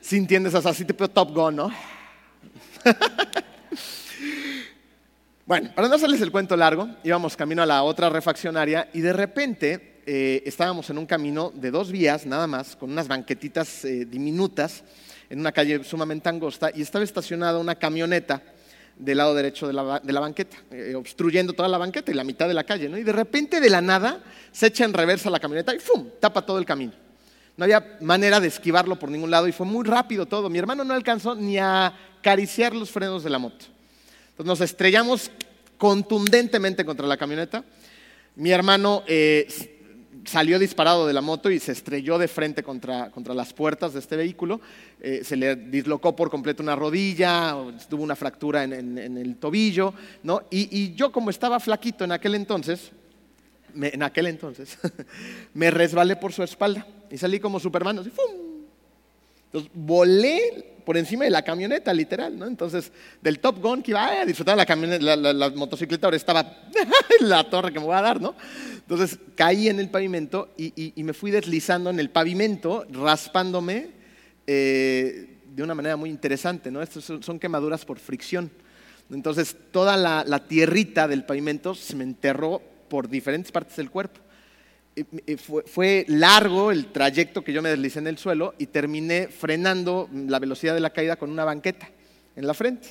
Si 0.00 0.16
entiendes, 0.16 0.54
así 0.54 0.84
tipo 0.84 1.08
Top 1.08 1.34
Gun, 1.34 1.56
¿no? 1.56 1.72
Bueno, 5.46 5.70
para 5.76 5.86
no 5.86 5.94
hacerles 5.94 6.20
el 6.22 6.32
cuento 6.32 6.56
largo, 6.56 6.88
íbamos 7.04 7.36
camino 7.36 7.62
a 7.62 7.66
la 7.66 7.84
otra 7.84 8.10
refaccionaria 8.10 8.88
y 8.92 9.00
de 9.00 9.12
repente 9.12 10.02
eh, 10.04 10.42
estábamos 10.44 10.90
en 10.90 10.98
un 10.98 11.06
camino 11.06 11.52
de 11.54 11.70
dos 11.70 11.92
vías 11.92 12.26
nada 12.26 12.48
más, 12.48 12.74
con 12.74 12.90
unas 12.90 13.06
banquetitas 13.06 13.84
eh, 13.84 14.06
diminutas, 14.06 14.82
en 15.30 15.38
una 15.38 15.52
calle 15.52 15.84
sumamente 15.84 16.28
angosta, 16.28 16.72
y 16.74 16.82
estaba 16.82 17.04
estacionada 17.04 17.60
una 17.60 17.76
camioneta 17.76 18.42
del 18.98 19.18
lado 19.18 19.34
derecho 19.34 19.66
de 19.66 19.72
la, 19.72 20.20
banqueta, 20.20 20.56
eh, 20.70 20.94
obstruyendo 20.94 21.52
toda 21.52 21.68
la 21.68 21.78
banqueta 21.78 22.10
y 22.10 22.14
la 22.14 22.24
mitad 22.24 22.48
de 22.48 22.54
la 22.54 22.64
calle, 22.64 22.88
¿no? 22.88 22.96
Y 22.96 23.02
de 23.02 23.12
repente, 23.12 23.60
de 23.60 23.70
la 23.70 23.80
nada, 23.80 24.22
se 24.52 24.68
echa 24.68 24.84
en 24.84 24.94
reversa 24.94 25.30
la 25.30 25.38
camioneta 25.38 25.74
y 25.74 25.78
¡fum! 25.78 26.08
tapa 26.18 26.44
todo 26.44 26.58
el 26.58 26.64
camino. 26.64 26.92
No 27.56 27.64
había 27.64 27.98
manera 28.00 28.40
de 28.40 28.48
esquivarlo 28.48 28.98
por 28.98 29.10
ningún 29.10 29.30
lado 29.30 29.48
y 29.48 29.52
fue 29.52 29.66
muy 29.66 29.84
rápido 29.84 30.26
todo. 30.26 30.50
Mi 30.50 30.58
hermano 30.58 30.84
no 30.84 30.94
alcanzó 30.94 31.34
ni 31.34 31.58
a 31.58 31.92
acariciar 32.18 32.74
los 32.74 32.90
frenos 32.90 33.22
de 33.24 33.30
la 33.30 33.38
moto. 33.38 33.66
Entonces 34.30 34.46
nos 34.46 34.60
estrellamos 34.60 35.30
contundentemente 35.78 36.84
contra 36.84 37.06
la 37.06 37.16
camioneta. 37.16 37.64
Mi 38.34 38.50
hermano 38.50 39.04
eh, 39.06 39.75
salió 40.26 40.58
disparado 40.58 41.06
de 41.06 41.12
la 41.12 41.20
moto 41.20 41.50
y 41.50 41.58
se 41.58 41.72
estrelló 41.72 42.18
de 42.18 42.28
frente 42.28 42.62
contra, 42.62 43.10
contra 43.10 43.32
las 43.32 43.52
puertas 43.52 43.94
de 43.94 44.00
este 44.00 44.16
vehículo. 44.16 44.60
Eh, 45.00 45.22
se 45.24 45.36
le 45.36 45.56
dislocó 45.56 46.14
por 46.14 46.30
completo 46.30 46.62
una 46.62 46.76
rodilla, 46.76 47.56
tuvo 47.88 48.02
una 48.02 48.16
fractura 48.16 48.64
en, 48.64 48.98
el 48.98 49.36
tobillo, 49.36 49.94
¿no? 50.22 50.42
Y, 50.50 50.68
y, 50.76 50.94
yo 50.94 51.12
como 51.12 51.30
estaba 51.30 51.60
flaquito 51.60 52.04
en 52.04 52.12
aquel 52.12 52.34
entonces, 52.34 52.90
en 53.74 54.02
aquel 54.02 54.26
entonces, 54.26 54.78
me 55.54 55.70
resbalé 55.70 56.16
por 56.16 56.32
su 56.32 56.42
espalda 56.42 56.86
y 57.10 57.18
salí 57.18 57.40
como 57.40 57.60
Superman, 57.60 58.00
así, 58.00 58.10
¡fum! 58.10 58.46
Entonces 59.46 59.70
volé 59.74 60.75
por 60.86 60.96
encima 60.96 61.24
de 61.24 61.30
la 61.30 61.42
camioneta, 61.42 61.92
literal, 61.92 62.38
¿no? 62.38 62.46
Entonces, 62.46 62.92
del 63.20 63.40
Top 63.40 63.60
Gun 63.60 63.82
que 63.82 63.90
iba 63.90 64.20
a 64.20 64.24
disfrutar 64.24 64.56
la, 64.56 64.64
camioneta, 64.64 65.16
la, 65.16 65.50
motocicleta, 65.50 66.06
ahora 66.06 66.16
estaba 66.16 66.42
en 67.20 67.28
la 67.28 67.50
torre 67.50 67.72
que 67.72 67.80
me 67.80 67.86
voy 67.86 67.96
a 67.96 68.02
dar, 68.02 68.20
¿no? 68.20 68.36
Entonces, 68.76 69.18
caí 69.34 69.68
en 69.68 69.80
el 69.80 69.90
pavimento 69.90 70.54
y, 70.56 70.92
me 71.02 71.12
fui 71.12 71.32
deslizando 71.32 71.90
en 71.90 71.98
el 71.98 72.10
pavimento, 72.10 72.86
raspándome 72.88 73.90
eh, 74.46 75.40
de 75.52 75.62
una 75.64 75.74
manera 75.74 75.96
muy 75.96 76.08
interesante, 76.08 76.70
¿no? 76.70 76.80
Estas 76.80 77.02
son, 77.02 77.40
quemaduras 77.40 77.84
por 77.84 77.98
fricción. 77.98 78.48
Entonces, 79.10 79.56
toda 79.72 79.96
la 79.96 80.46
tierrita 80.46 81.08
del 81.08 81.24
pavimento 81.24 81.74
se 81.74 81.96
me 81.96 82.04
enterró 82.04 82.62
por 82.88 83.08
diferentes 83.08 83.50
partes 83.50 83.74
del 83.74 83.90
cuerpo 83.90 84.20
fue, 85.66 86.06
largo 86.08 86.70
el 86.70 86.86
trayecto 86.86 87.42
que 87.42 87.52
yo 87.52 87.60
me 87.60 87.68
deslicé 87.68 87.98
en 87.98 88.06
el 88.06 88.18
suelo 88.18 88.54
y 88.58 88.66
terminé 88.66 89.28
frenando 89.28 90.08
la 90.12 90.38
velocidad 90.38 90.74
de 90.74 90.80
la 90.80 90.90
caída 90.90 91.16
con 91.16 91.30
una 91.30 91.44
banqueta 91.44 91.88
en 92.34 92.46
la 92.46 92.54
frente. 92.54 92.88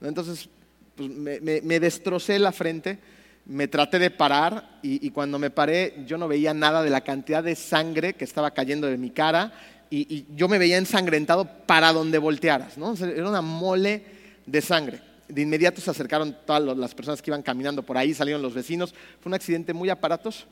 Entonces 0.00 0.48
pues, 0.96 1.10
me, 1.10 1.80
destrocé 1.80 2.38
la 2.38 2.52
frente, 2.52 2.98
me 3.46 3.68
traté 3.68 3.98
de 3.98 4.10
parar 4.10 4.78
y, 4.82 5.10
cuando 5.10 5.38
me 5.38 5.50
paré 5.50 6.04
yo 6.06 6.16
no 6.16 6.28
veía 6.28 6.54
nada 6.54 6.82
de 6.82 6.90
la 6.90 7.02
cantidad 7.02 7.44
de 7.44 7.56
sangre 7.56 8.14
que 8.14 8.24
estaba 8.24 8.52
cayendo 8.52 8.86
de 8.86 8.96
mi 8.96 9.10
cara 9.10 9.52
y, 9.90 10.24
yo 10.34 10.48
me 10.48 10.58
veía 10.58 10.78
ensangrentado 10.78 11.44
para 11.66 11.92
donde 11.92 12.18
voltearas. 12.18 12.78
¿no? 12.78 12.94
Era 12.94 13.28
una 13.28 13.42
mole 13.42 14.02
de 14.46 14.62
sangre. 14.62 15.00
De 15.28 15.42
inmediato 15.42 15.80
se 15.80 15.90
acercaron 15.90 16.36
todas 16.46 16.76
las 16.76 16.94
personas 16.94 17.20
que 17.20 17.30
iban 17.30 17.42
caminando 17.42 17.82
por 17.82 17.98
ahí, 17.98 18.14
salieron 18.14 18.42
los 18.42 18.54
vecinos. 18.54 18.94
Fue 19.20 19.28
un 19.28 19.34
accidente 19.34 19.74
muy 19.74 19.90
aparatoso. 19.90 20.46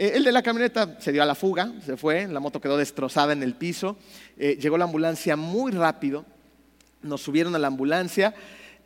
Eh, 0.00 0.12
el 0.14 0.22
de 0.22 0.30
la 0.30 0.44
camioneta 0.44 0.96
se 1.00 1.10
dio 1.10 1.24
a 1.24 1.26
la 1.26 1.34
fuga, 1.34 1.72
se 1.84 1.96
fue, 1.96 2.28
la 2.28 2.38
moto 2.38 2.60
quedó 2.60 2.76
destrozada 2.76 3.32
en 3.32 3.42
el 3.42 3.56
piso. 3.56 3.96
Eh, 4.36 4.56
llegó 4.60 4.78
la 4.78 4.84
ambulancia 4.84 5.34
muy 5.34 5.72
rápido, 5.72 6.24
nos 7.02 7.20
subieron 7.20 7.52
a 7.56 7.58
la 7.58 7.66
ambulancia 7.66 8.32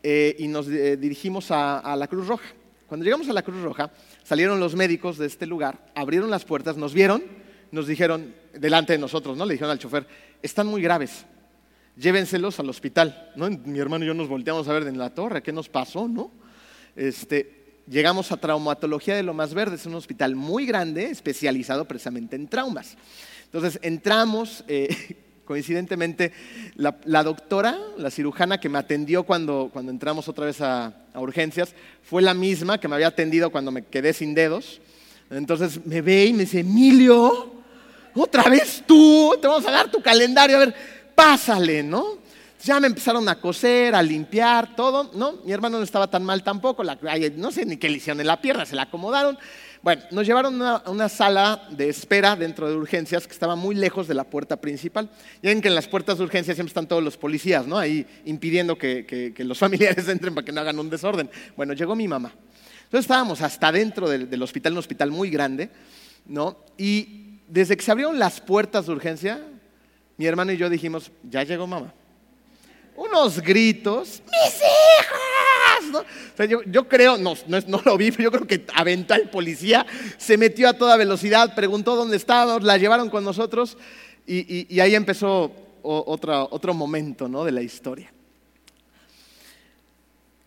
eh, 0.02 0.34
y 0.38 0.48
nos 0.48 0.68
dirigimos 0.68 1.50
a, 1.50 1.94
la 1.98 2.08
Cruz 2.08 2.26
Roja. 2.26 2.46
Cuando 2.86 3.04
llegamos 3.04 3.28
a 3.28 3.34
la 3.34 3.42
Cruz 3.42 3.60
Roja, 3.60 3.90
salieron 4.24 4.58
los 4.58 4.74
médicos 4.74 5.18
de 5.18 5.26
este 5.26 5.44
lugar, 5.44 5.84
abrieron 5.94 6.30
las 6.30 6.46
puertas, 6.46 6.78
nos 6.78 6.94
vieron, 6.94 7.22
nos 7.72 7.86
dijeron, 7.86 8.34
delante 8.54 8.94
de 8.94 8.98
nosotros, 8.98 9.36
¿no? 9.36 9.44
Le 9.44 9.52
dijeron 9.52 9.70
al 9.70 9.78
chofer, 9.78 10.06
están 10.40 10.66
muy 10.66 10.80
graves, 10.80 11.26
llévenselos 11.94 12.58
al 12.58 12.70
hospital. 12.70 13.32
¿no? 13.36 13.50
Mi 13.50 13.80
hermano 13.80 14.06
y 14.06 14.08
yo 14.08 14.14
nos 14.14 14.28
volteamos 14.28 14.66
a 14.66 14.72
ver 14.72 14.86
en 14.86 14.96
la 14.96 15.10
torre, 15.10 15.42
¿qué 15.42 15.52
nos 15.52 15.68
pasó? 15.68 16.08
¿no? 16.08 16.30
Este, 16.96 17.61
llegamos 17.88 18.32
a 18.32 18.36
traumatología 18.36 19.16
de 19.16 19.22
lo 19.22 19.34
más 19.34 19.54
verde, 19.54 19.76
es 19.76 19.86
un 19.86 19.94
hospital 19.94 20.34
muy 20.34 20.66
grande, 20.66 21.06
especializado 21.06 21.84
precisamente 21.86 22.36
en 22.36 22.48
traumas. 22.48 22.96
Entonces 23.44 23.78
entramos, 23.82 24.64
eh, 24.68 25.16
coincidentemente, 25.44 26.32
la, 26.74 27.22
doctora, 27.22 27.78
la 27.98 28.10
cirujana 28.10 28.60
que 28.60 28.68
me 28.68 28.78
atendió 28.78 29.24
cuando, 29.24 29.70
cuando 29.72 29.92
entramos 29.92 30.28
otra 30.28 30.46
vez 30.46 30.60
a, 30.60 30.94
urgencias, 31.14 31.74
fue 32.02 32.22
la 32.22 32.32
misma 32.32 32.78
que 32.78 32.88
me 32.88 32.94
había 32.94 33.08
atendido 33.08 33.50
cuando 33.50 33.70
me 33.70 33.84
quedé 33.84 34.12
sin 34.12 34.34
dedos. 34.34 34.80
Entonces 35.30 35.84
me 35.84 36.00
ve 36.00 36.26
y 36.26 36.32
me 36.32 36.40
dice, 36.40 36.60
Emilio, 36.60 37.52
otra 38.14 38.44
vez 38.48 38.82
tú, 38.86 39.36
te 39.40 39.46
vamos 39.46 39.66
a 39.66 39.70
dar 39.70 39.90
tu 39.90 40.00
calendario, 40.00 40.56
a 40.56 40.60
ver, 40.60 40.74
pásale, 41.14 41.82
¿no? 41.82 42.21
Ya 42.64 42.78
me 42.78 42.86
empezaron 42.86 43.28
a 43.28 43.40
coser, 43.40 43.92
a 43.92 44.02
limpiar, 44.02 44.76
todo. 44.76 45.10
No, 45.14 45.32
mi 45.44 45.50
hermano 45.50 45.78
no 45.78 45.84
estaba 45.84 46.06
tan 46.06 46.22
mal 46.22 46.44
tampoco. 46.44 46.84
no 46.84 47.50
sé 47.50 47.66
ni 47.66 47.76
qué 47.76 47.88
le 47.88 47.96
hicieron 47.96 48.20
en 48.20 48.28
la 48.28 48.40
pierna, 48.40 48.64
se 48.64 48.76
la 48.76 48.82
acomodaron. 48.82 49.36
Bueno, 49.82 50.02
nos 50.12 50.24
llevaron 50.24 50.62
a 50.62 50.84
una, 50.86 51.08
sala 51.08 51.66
de 51.70 51.88
espera 51.88 52.36
dentro 52.36 52.70
de 52.70 52.76
urgencias 52.76 53.26
que 53.26 53.32
estaba 53.32 53.56
muy 53.56 53.74
lejos 53.74 54.06
de 54.06 54.14
la 54.14 54.22
puerta 54.22 54.60
principal. 54.60 55.10
Ya 55.42 55.50
ven 55.50 55.60
que 55.60 55.66
en 55.66 55.74
las 55.74 55.88
puertas 55.88 56.18
de 56.18 56.24
urgencias 56.24 56.54
siempre 56.54 56.70
están 56.70 56.86
todos 56.86 57.02
los 57.02 57.16
policías, 57.16 57.66
¿no? 57.66 57.76
Ahí 57.76 58.06
impidiendo 58.26 58.78
que, 58.78 59.34
los 59.38 59.58
familiares 59.58 60.06
entren 60.06 60.32
para 60.32 60.44
que 60.44 60.52
no 60.52 60.60
hagan 60.60 60.78
un 60.78 60.88
desorden. 60.88 61.28
Bueno, 61.56 61.72
llegó 61.72 61.96
mi 61.96 62.06
mamá. 62.06 62.32
Entonces 62.84 63.06
estábamos 63.06 63.42
hasta 63.42 63.72
dentro 63.72 64.08
del, 64.08 64.30
del 64.30 64.40
hospital, 64.40 64.74
un 64.74 64.78
hospital 64.78 65.10
muy 65.10 65.30
grande, 65.30 65.68
¿no? 66.26 66.58
Y 66.78 67.40
desde 67.48 67.76
que 67.76 67.82
se 67.82 67.90
abrieron 67.90 68.20
las 68.20 68.40
puertas 68.40 68.86
de 68.86 68.92
urgencia, 68.92 69.44
mi 70.16 70.26
hermano 70.26 70.52
y 70.52 70.58
yo 70.58 70.70
dijimos, 70.70 71.10
ya 71.24 71.42
llegó 71.42 71.66
mamá 71.66 71.92
unos 72.96 73.40
gritos, 73.40 74.22
mis 74.30 74.62
hijos. 75.90 76.04
yo, 76.66 76.88
creo, 76.88 77.16
no, 77.16 77.34
no, 77.46 77.82
lo 77.84 77.96
vi, 77.96 78.10
pero 78.12 78.24
yo 78.24 78.30
creo 78.30 78.46
que 78.46 78.66
aventó 78.74 79.14
al 79.14 79.30
policía, 79.30 79.86
se 80.18 80.36
metió 80.36 80.68
a 80.68 80.74
toda 80.74 80.96
velocidad, 80.96 81.54
preguntó 81.54 81.96
dónde 81.96 82.16
estábamos, 82.16 82.62
la 82.62 82.76
llevaron 82.76 83.10
con 83.10 83.24
nosotros 83.24 83.76
y, 84.26 84.78
ahí 84.80 84.94
empezó 84.94 85.52
otro, 85.82 86.48
otro 86.50 86.74
momento 86.74 87.28
¿no? 87.28 87.44
de 87.44 87.52
la 87.52 87.62
historia. 87.62 88.12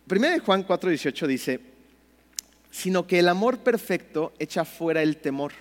Primero 0.06 0.34
de 0.34 0.40
Juan 0.40 0.64
4:18 0.66 1.26
dice, 1.26 1.60
sino 2.70 3.06
que 3.06 3.18
el 3.18 3.28
amor 3.28 3.58
perfecto 3.58 4.32
echa 4.38 4.64
fuera 4.64 5.02
el 5.02 5.16
temor. 5.16 5.52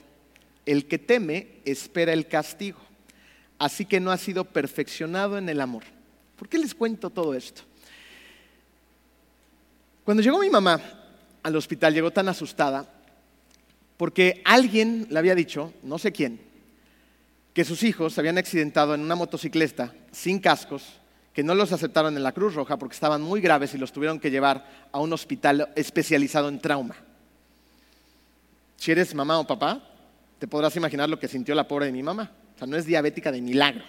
El 0.66 0.86
que 0.86 1.00
teme 1.00 1.48
espera 1.66 2.14
el 2.14 2.28
castigo. 2.28 2.80
Así 3.58 3.86
que 3.86 4.00
no 4.00 4.12
ha 4.12 4.18
sido 4.18 4.46
perfeccionado 4.46 5.38
en 5.38 5.50
el 5.50 5.62
amor. 5.62 5.84
¿Por 6.36 6.50
qué 6.50 6.58
les 6.58 6.74
cuento 6.74 7.10
todo 7.10 7.34
esto? 7.34 7.62
Cuando 10.04 10.22
llegó 10.22 10.40
mi 10.40 10.50
mamá 10.50 10.80
al 11.42 11.56
hospital, 11.56 11.94
llegó 11.94 12.12
tan 12.12 12.28
asustada 12.28 12.88
porque 13.98 14.42
alguien 14.44 15.08
le 15.10 15.18
había 15.18 15.36
dicho, 15.36 15.74
no 15.84 15.98
sé 15.98 16.12
quién, 16.12 16.40
que 17.54 17.64
sus 17.64 17.84
hijos 17.84 18.14
se 18.14 18.22
habían 18.22 18.38
accidentado 18.38 18.94
en 18.94 19.02
una 19.02 19.16
motocicleta 19.16 19.94
sin 20.12 20.40
cascos, 20.40 20.84
que 21.34 21.44
no 21.44 21.56
los 21.56 21.72
aceptaron 21.72 22.16
en 22.16 22.24
la 22.24 22.34
Cruz 22.34 22.54
Roja 22.54 22.78
porque 22.78 22.94
estaban 22.94 23.22
muy 23.22 23.42
graves 23.42 23.74
y 23.74 23.78
los 23.78 23.92
tuvieron 23.92 24.20
que 24.20 24.32
llevar 24.32 24.88
a 24.92 25.00
un 25.00 25.12
hospital 25.14 25.70
especializado 25.76 26.50
en 26.50 26.60
trauma. 26.60 26.96
Si 28.78 28.92
eres 28.92 29.16
mamá 29.16 29.40
o 29.40 29.48
papá, 29.48 29.82
te 30.40 30.48
podrás 30.48 30.76
imaginar 30.76 31.10
lo 31.10 31.20
que 31.20 31.28
sintió 31.28 31.56
la 31.56 31.68
pobre 31.68 31.88
de 31.88 31.92
mi 31.94 32.04
mamá. 32.04 32.32
O 32.56 32.58
sea, 32.58 32.68
no 32.68 32.78
es 32.78 32.86
diabética 32.86 33.32
de 33.32 33.42
milagro 33.42 33.84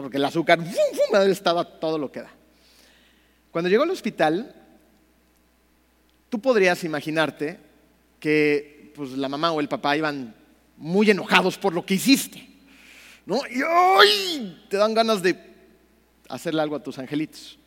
porque 0.00 0.16
el 0.16 0.24
azúcar 0.24 0.58
estaba 1.28 1.64
todo 1.64 1.98
lo 1.98 2.10
que 2.10 2.22
da. 2.22 2.30
Cuando 3.50 3.68
llegó 3.68 3.82
al 3.82 3.90
hospital, 3.90 4.54
tú 6.30 6.40
podrías 6.40 6.82
imaginarte 6.84 7.58
que 8.18 8.92
pues, 8.94 9.10
la 9.10 9.28
mamá 9.28 9.52
o 9.52 9.60
el 9.60 9.68
papá 9.68 9.96
iban 9.96 10.34
muy 10.78 11.10
enojados 11.10 11.58
por 11.58 11.74
lo 11.74 11.84
que 11.84 11.94
hiciste. 11.94 12.48
¿no? 13.26 13.40
Y 13.50 13.62
hoy 13.62 14.64
te 14.68 14.76
dan 14.76 14.94
ganas 14.94 15.22
de 15.22 15.38
hacerle 16.28 16.62
algo 16.62 16.76
a 16.76 16.82
tus 16.82 16.98
angelitos. 16.98 17.58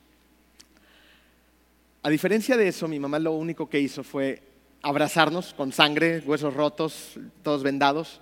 A 2.02 2.10
diferencia 2.10 2.58
de 2.58 2.68
eso, 2.68 2.88
mi 2.88 3.00
mamá 3.00 3.20
lo 3.20 3.32
único 3.32 3.70
que 3.70 3.80
hizo 3.80 4.04
fue 4.04 4.42
abrazarnos 4.82 5.54
con 5.54 5.72
sangre, 5.72 6.20
huesos 6.26 6.54
rotos, 6.54 7.20
todos 7.42 7.64
vendados, 7.64 8.22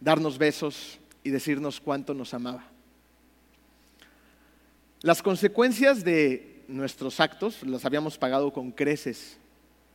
darnos 0.00 0.38
besos 0.38 0.98
y 1.24 1.30
decirnos 1.30 1.80
cuánto 1.80 2.14
nos 2.14 2.34
amaba. 2.34 2.69
Las 5.02 5.22
consecuencias 5.22 6.04
de 6.04 6.62
nuestros 6.68 7.20
actos 7.20 7.62
las 7.62 7.86
habíamos 7.86 8.18
pagado 8.18 8.52
con 8.52 8.70
creces. 8.70 9.38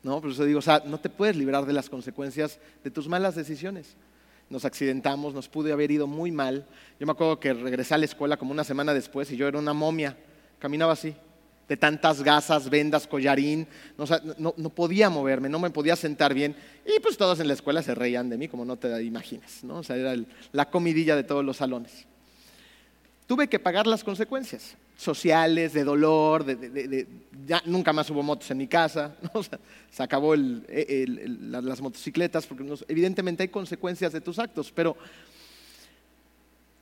¿no? 0.01 0.19
Por 0.19 0.31
eso 0.31 0.45
digo, 0.45 0.59
o 0.59 0.63
sea, 0.63 0.81
no 0.85 0.99
te 0.99 1.09
puedes 1.09 1.35
librar 1.35 1.65
de 1.65 1.73
las 1.73 1.89
consecuencias 1.89 2.59
de 2.83 2.89
tus 2.89 3.07
malas 3.07 3.35
decisiones. 3.35 3.95
Nos 4.49 4.65
accidentamos, 4.65 5.33
nos 5.33 5.47
pude 5.47 5.71
haber 5.71 5.91
ido 5.91 6.07
muy 6.07 6.31
mal. 6.31 6.65
Yo 6.99 7.05
me 7.05 7.11
acuerdo 7.11 7.39
que 7.39 7.53
regresé 7.53 7.93
a 7.93 7.97
la 7.99 8.05
escuela 8.05 8.37
como 8.37 8.51
una 8.51 8.63
semana 8.63 8.95
después 8.95 9.31
y 9.31 9.37
yo 9.37 9.47
era 9.47 9.59
una 9.59 9.73
momia, 9.73 10.17
caminaba 10.57 10.93
así, 10.93 11.15
de 11.67 11.77
tantas 11.77 12.23
gasas, 12.23 12.69
vendas, 12.69 13.05
collarín, 13.05 13.67
no, 14.37 14.69
podía 14.69 15.11
moverme, 15.11 15.49
no 15.49 15.59
me 15.59 15.69
podía 15.69 15.95
sentar 15.95 16.33
bien. 16.33 16.55
Y 16.83 16.99
pues 16.99 17.15
todos 17.15 17.39
en 17.39 17.47
la 17.47 17.53
escuela 17.53 17.83
se 17.83 17.93
reían 17.93 18.29
de 18.29 18.37
mí, 18.37 18.47
como 18.47 18.65
no 18.65 18.75
te 18.77 19.03
imaginas, 19.03 19.63
¿no? 19.63 19.77
O 19.77 19.83
sea, 19.83 19.97
era 19.97 20.15
la 20.51 20.69
comidilla 20.69 21.15
de 21.15 21.23
todos 21.23 21.45
los 21.45 21.57
salones. 21.57 22.05
Tuve 23.27 23.47
que 23.47 23.59
pagar 23.59 23.85
las 23.85 24.03
consecuencias 24.03 24.75
sociales, 24.97 25.73
de 25.73 25.83
dolor, 25.83 26.45
ya 27.45 27.61
nunca 27.65 27.91
más 27.93 28.09
hubo 28.09 28.23
motos 28.23 28.49
en 28.51 28.57
mi 28.57 28.67
casa, 28.67 29.15
se 29.91 30.03
acabó 30.03 30.35
las 30.35 31.81
motocicletas, 31.81 32.45
porque 32.45 32.65
evidentemente 32.87 33.43
hay 33.43 33.49
consecuencias 33.49 34.13
de 34.13 34.21
tus 34.21 34.39
actos, 34.39 34.71
pero 34.71 34.95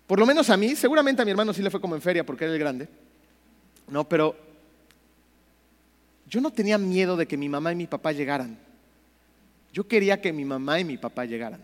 por 0.08 0.20
lo 0.20 0.26
menos 0.26 0.50
a 0.50 0.58
mí, 0.58 0.76
seguramente 0.76 1.22
a 1.22 1.26
mi 1.26 1.32
hermano 1.32 1.54
sí 1.54 1.62
le 1.62 1.72
fue 1.72 1.82
como 1.82 1.96
en 1.96 2.02
feria 2.02 2.26
porque 2.26 2.44
era 2.46 2.54
el 2.54 2.60
grande, 2.60 2.88
no, 3.88 4.08
pero 4.08 4.36
yo 6.30 6.42
no 6.42 6.52
tenía 6.52 6.78
miedo 6.78 7.16
de 7.18 7.28
que 7.28 7.38
mi 7.38 7.50
mamá 7.50 7.72
y 7.72 7.76
mi 7.76 7.88
papá 7.88 8.12
llegaran. 8.12 8.58
Yo 9.72 9.88
quería 9.88 10.22
que 10.22 10.32
mi 10.32 10.46
mamá 10.46 10.80
y 10.80 10.84
mi 10.84 10.98
papá 10.98 11.26
llegaran. 11.26 11.62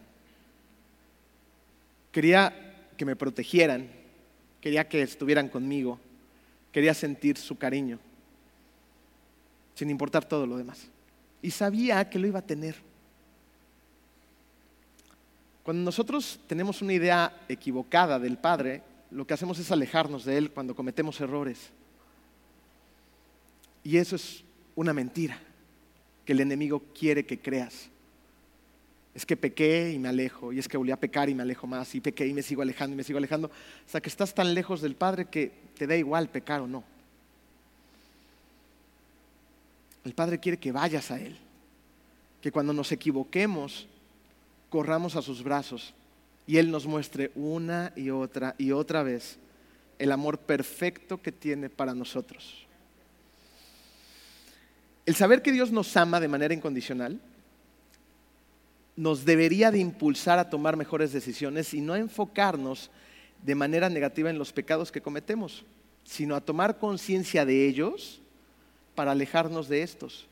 Quería 2.11 2.53
que 2.97 3.05
me 3.05 3.15
protegieran, 3.15 3.87
quería 4.61 4.87
que 4.87 5.01
estuvieran 5.01 5.47
conmigo, 5.47 5.99
quería 6.71 6.93
sentir 6.93 7.37
su 7.37 7.57
cariño, 7.57 7.99
sin 9.75 9.89
importar 9.89 10.25
todo 10.25 10.45
lo 10.45 10.57
demás. 10.57 10.87
Y 11.41 11.51
sabía 11.51 12.09
que 12.09 12.19
lo 12.19 12.27
iba 12.27 12.39
a 12.39 12.45
tener. 12.45 12.75
Cuando 15.63 15.83
nosotros 15.83 16.39
tenemos 16.47 16.81
una 16.81 16.93
idea 16.93 17.45
equivocada 17.47 18.19
del 18.19 18.37
Padre, 18.37 18.81
lo 19.11 19.25
que 19.25 19.33
hacemos 19.33 19.59
es 19.59 19.71
alejarnos 19.71 20.25
de 20.25 20.37
Él 20.37 20.51
cuando 20.51 20.75
cometemos 20.75 21.19
errores. 21.21 21.69
Y 23.83 23.97
eso 23.97 24.15
es 24.15 24.43
una 24.75 24.93
mentira 24.93 25.39
que 26.25 26.33
el 26.33 26.41
enemigo 26.41 26.83
quiere 26.97 27.25
que 27.25 27.39
creas. 27.39 27.89
Es 29.15 29.25
que 29.25 29.35
pequé 29.35 29.91
y 29.93 29.99
me 29.99 30.09
alejo, 30.09 30.53
y 30.53 30.59
es 30.59 30.67
que 30.67 30.77
volví 30.77 30.91
a 30.91 30.99
pecar 30.99 31.29
y 31.29 31.35
me 31.35 31.43
alejo 31.43 31.67
más, 31.67 31.93
y 31.95 32.01
pequé 32.01 32.27
y 32.27 32.33
me 32.33 32.43
sigo 32.43 32.61
alejando 32.61 32.93
y 32.93 32.97
me 32.97 33.03
sigo 33.03 33.17
alejando, 33.17 33.49
hasta 33.85 34.01
que 34.01 34.09
estás 34.09 34.33
tan 34.33 34.53
lejos 34.53 34.81
del 34.81 34.95
Padre 34.95 35.25
que 35.25 35.51
te 35.77 35.87
da 35.87 35.95
igual 35.95 36.29
pecar 36.29 36.61
o 36.61 36.67
no. 36.67 36.83
El 40.05 40.13
Padre 40.13 40.39
quiere 40.39 40.57
que 40.57 40.71
vayas 40.71 41.11
a 41.11 41.19
Él, 41.19 41.37
que 42.41 42.51
cuando 42.51 42.73
nos 42.73 42.91
equivoquemos, 42.91 43.87
corramos 44.69 45.15
a 45.15 45.21
sus 45.21 45.43
brazos 45.43 45.93
y 46.47 46.57
Él 46.57 46.71
nos 46.71 46.85
muestre 46.85 47.31
una 47.35 47.91
y 47.95 48.09
otra 48.09 48.55
y 48.57 48.71
otra 48.71 49.03
vez 49.03 49.37
el 49.99 50.11
amor 50.11 50.39
perfecto 50.39 51.21
que 51.21 51.31
tiene 51.31 51.69
para 51.69 51.93
nosotros. 51.93 52.65
El 55.05 55.15
saber 55.15 55.41
que 55.41 55.51
Dios 55.51 55.71
nos 55.71 55.95
ama 55.97 56.19
de 56.19 56.27
manera 56.27 56.53
incondicional 56.53 57.19
nos 58.99 59.23
debería 59.23 59.71
de 59.71 59.79
impulsar 59.79 60.39
a 60.39 60.49
tomar 60.49 60.75
mejores 60.75 61.13
decisiones 61.13 61.73
y 61.73 61.79
no 61.79 61.95
enfocarnos 61.95 62.91
de 63.41 63.55
manera 63.55 63.87
negativa 63.87 64.29
en 64.29 64.37
los 64.37 64.51
pecados 64.51 64.91
que 64.91 64.99
cometemos, 64.99 65.63
sino 66.03 66.35
a 66.35 66.41
tomar 66.41 66.79
conciencia 66.79 67.45
de 67.45 67.65
ellos 67.65 68.19
para 68.95 69.11
alejarnos 69.11 69.69
de 69.69 69.83
estos. 69.83 70.27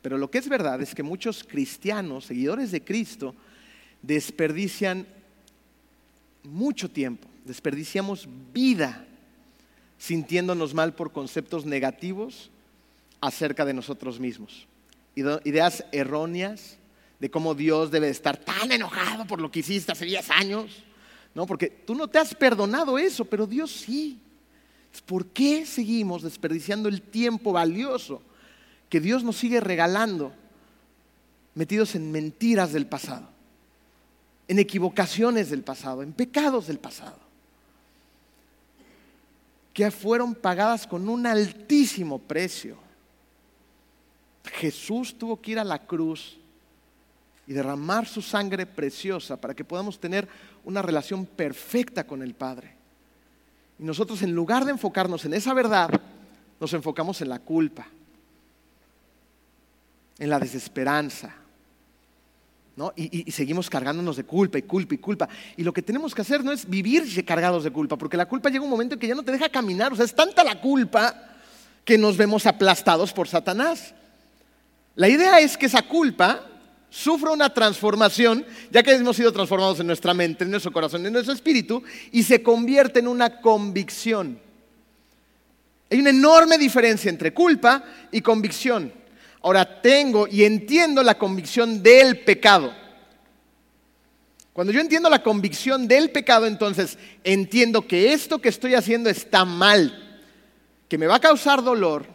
Pero 0.00 0.16
lo 0.16 0.30
que 0.30 0.38
es 0.38 0.48
verdad 0.48 0.80
es 0.80 0.94
que 0.94 1.02
muchos 1.02 1.44
cristianos, 1.44 2.24
seguidores 2.24 2.70
de 2.70 2.82
Cristo, 2.82 3.34
desperdician 4.00 5.06
mucho 6.44 6.90
tiempo, 6.90 7.28
desperdiciamos 7.44 8.26
vida 8.54 9.04
sintiéndonos 9.98 10.72
mal 10.72 10.94
por 10.94 11.12
conceptos 11.12 11.66
negativos 11.66 12.50
acerca 13.20 13.66
de 13.66 13.74
nosotros 13.74 14.18
mismos. 14.18 14.66
Ideas 15.14 15.84
erróneas 15.92 16.78
de 17.18 17.30
cómo 17.30 17.54
Dios 17.54 17.90
debe 17.90 18.08
estar 18.08 18.36
tan 18.36 18.70
enojado 18.72 19.26
por 19.26 19.40
lo 19.40 19.50
que 19.50 19.60
hiciste 19.60 19.92
hace 19.92 20.04
10 20.04 20.30
años. 20.30 20.84
No, 21.34 21.46
porque 21.46 21.68
tú 21.68 21.94
no 21.94 22.08
te 22.08 22.18
has 22.18 22.34
perdonado 22.34 22.98
eso, 22.98 23.24
pero 23.24 23.46
Dios 23.46 23.70
sí. 23.70 24.18
¿Por 25.06 25.26
qué 25.26 25.66
seguimos 25.66 26.22
desperdiciando 26.22 26.88
el 26.88 27.02
tiempo 27.02 27.52
valioso 27.52 28.22
que 28.88 29.00
Dios 29.00 29.24
nos 29.24 29.36
sigue 29.36 29.60
regalando 29.60 30.32
metidos 31.54 31.94
en 31.94 32.12
mentiras 32.12 32.72
del 32.72 32.86
pasado, 32.86 33.28
en 34.46 34.58
equivocaciones 34.58 35.50
del 35.50 35.62
pasado, 35.62 36.02
en 36.02 36.12
pecados 36.12 36.66
del 36.68 36.78
pasado? 36.78 37.24
que 39.74 39.90
fueron 39.90 40.36
pagadas 40.36 40.86
con 40.86 41.08
un 41.08 41.26
altísimo 41.26 42.20
precio. 42.20 42.76
Jesús 44.44 45.18
tuvo 45.18 45.40
que 45.40 45.50
ir 45.50 45.58
a 45.58 45.64
la 45.64 45.84
cruz 45.84 46.38
y 47.46 47.52
derramar 47.52 48.06
su 48.06 48.22
sangre 48.22 48.66
preciosa 48.66 49.40
para 49.40 49.54
que 49.54 49.64
podamos 49.64 49.98
tener 49.98 50.28
una 50.64 50.82
relación 50.82 51.26
perfecta 51.26 52.06
con 52.06 52.22
el 52.22 52.34
Padre. 52.34 52.74
Y 53.78 53.84
nosotros 53.84 54.22
en 54.22 54.32
lugar 54.32 54.64
de 54.64 54.70
enfocarnos 54.70 55.24
en 55.24 55.34
esa 55.34 55.52
verdad, 55.52 55.90
nos 56.60 56.72
enfocamos 56.72 57.20
en 57.20 57.28
la 57.28 57.38
culpa, 57.38 57.86
en 60.18 60.30
la 60.30 60.38
desesperanza. 60.38 61.34
¿no? 62.76 62.92
Y, 62.96 63.28
y, 63.28 63.30
seguimos 63.30 63.70
cargándonos 63.70 64.16
de 64.16 64.24
culpa 64.24 64.58
y 64.58 64.62
culpa 64.62 64.94
y 64.94 64.98
culpa. 64.98 65.28
Y 65.56 65.62
lo 65.62 65.72
que 65.72 65.82
tenemos 65.82 66.12
que 66.12 66.22
hacer 66.22 66.42
no 66.42 66.50
es 66.50 66.68
vivir 66.68 67.24
cargados 67.24 67.62
de 67.62 67.70
culpa, 67.70 67.96
porque 67.96 68.16
la 68.16 68.26
culpa 68.26 68.48
llega 68.48 68.64
un 68.64 68.70
momento 68.70 68.94
en 68.94 69.00
que 69.00 69.06
ya 69.06 69.14
no 69.14 69.22
te 69.22 69.30
deja 69.30 69.48
caminar. 69.48 69.92
O 69.92 69.96
sea, 69.96 70.04
es 70.04 70.14
tanta 70.14 70.42
la 70.42 70.60
culpa 70.60 71.14
que 71.84 71.98
nos 71.98 72.16
vemos 72.16 72.46
aplastados 72.46 73.12
por 73.12 73.28
Satanás. 73.28 73.94
La 74.96 75.08
idea 75.08 75.38
es 75.38 75.56
que 75.56 75.66
esa 75.66 75.82
culpa 75.82 76.40
sufra 76.94 77.32
una 77.32 77.52
transformación, 77.52 78.46
ya 78.70 78.84
que 78.84 78.92
hemos 78.92 79.16
sido 79.16 79.32
transformados 79.32 79.80
en 79.80 79.88
nuestra 79.88 80.14
mente, 80.14 80.44
en 80.44 80.50
nuestro 80.52 80.70
corazón, 80.70 81.04
en 81.04 81.12
nuestro 81.12 81.34
espíritu, 81.34 81.82
y 82.12 82.22
se 82.22 82.40
convierte 82.40 83.00
en 83.00 83.08
una 83.08 83.40
convicción. 83.40 84.38
Hay 85.90 85.98
una 85.98 86.10
enorme 86.10 86.56
diferencia 86.56 87.08
entre 87.08 87.34
culpa 87.34 87.82
y 88.12 88.20
convicción. 88.20 88.92
Ahora 89.42 89.82
tengo 89.82 90.28
y 90.28 90.44
entiendo 90.44 91.02
la 91.02 91.18
convicción 91.18 91.82
del 91.82 92.20
pecado. 92.20 92.72
Cuando 94.52 94.72
yo 94.72 94.80
entiendo 94.80 95.10
la 95.10 95.20
convicción 95.20 95.88
del 95.88 96.12
pecado, 96.12 96.46
entonces 96.46 96.96
entiendo 97.24 97.88
que 97.88 98.12
esto 98.12 98.40
que 98.40 98.50
estoy 98.50 98.76
haciendo 98.76 99.10
está 99.10 99.44
mal, 99.44 100.22
que 100.88 100.96
me 100.96 101.08
va 101.08 101.16
a 101.16 101.20
causar 101.20 101.64
dolor, 101.64 102.06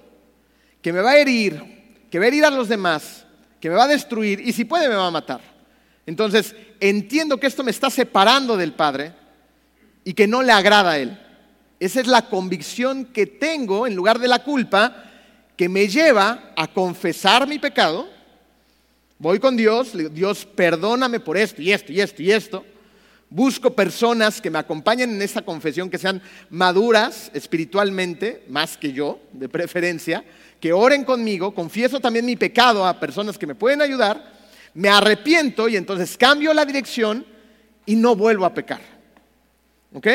que 0.82 0.94
me 0.94 1.02
va 1.02 1.12
a 1.12 1.18
herir, 1.18 2.06
que 2.10 2.18
va 2.18 2.24
a 2.24 2.28
herir 2.30 2.46
a 2.46 2.50
los 2.50 2.70
demás, 2.70 3.26
que 3.60 3.70
me 3.70 3.76
va 3.76 3.86
a 3.86 3.88
destruir 3.88 4.40
y 4.40 4.54
si 4.54 4.66
puede 4.66 4.90
me 4.90 4.96
va 4.96 5.08
a 5.08 5.12
matar. 5.12 5.42
Entonces, 6.06 6.56
entiendo 6.80 7.40
que 7.40 7.48
esto 7.48 7.64
me 7.64 7.72
está 7.72 7.90
separando 7.90 8.58
del 8.58 8.74
Padre 8.74 9.14
y 10.04 10.14
que 10.14 10.28
no 10.28 10.42
le 10.42 10.52
agrada 10.52 10.92
a 10.92 10.98
Él. 10.98 11.18
Esa 11.80 12.02
es 12.02 12.08
la 12.08 12.24
convicción 12.24 13.06
que 13.06 13.26
tengo 13.26 13.88
en 13.88 13.96
lugar 13.96 14.20
de 14.20 14.28
la 14.28 14.44
culpa 14.44 15.06
que 15.56 15.70
me 15.70 15.88
lleva 15.88 16.52
a 16.56 16.68
confesar 16.68 17.48
mi 17.48 17.60
pecado. 17.60 18.10
Voy 19.18 19.40
con 19.40 19.56
Dios, 19.56 19.92
Dios, 20.14 20.46
perdóname 20.46 21.20
por 21.20 21.38
esto 21.38 21.62
y 21.62 21.72
esto 21.72 21.92
y 21.92 22.02
esto 22.02 22.24
y 22.24 22.32
esto. 22.32 22.66
Busco 23.32 23.76
personas 23.76 24.42
que 24.42 24.50
me 24.50 24.58
acompañen 24.58 25.12
en 25.12 25.22
esa 25.22 25.44
confesión, 25.44 25.90
que 25.90 26.00
sean 26.00 26.22
maduras 26.50 27.30
espiritualmente, 27.34 28.44
más 28.50 28.76
que 28.76 28.92
yo, 28.92 29.20
de 29.34 29.48
preferencia, 29.48 30.24
que 30.60 30.74
oren 30.74 31.04
conmigo, 31.04 31.54
confieso 31.54 32.00
también 32.00 32.26
mi 32.26 32.36
pecado 32.36 32.86
a 32.86 33.00
personas 33.00 33.38
que 33.38 33.46
me 33.46 33.54
pueden 33.54 33.82
ayudar, 33.82 34.34
me 34.74 34.90
arrepiento 34.90 35.70
y 35.70 35.76
entonces 35.76 36.18
cambio 36.18 36.54
la 36.54 36.66
dirección 36.66 37.24
y 37.86 37.96
no 37.96 38.16
vuelvo 38.16 38.46
a 38.46 38.54
pecar. 38.54 38.82
¿Ok? 39.94 40.08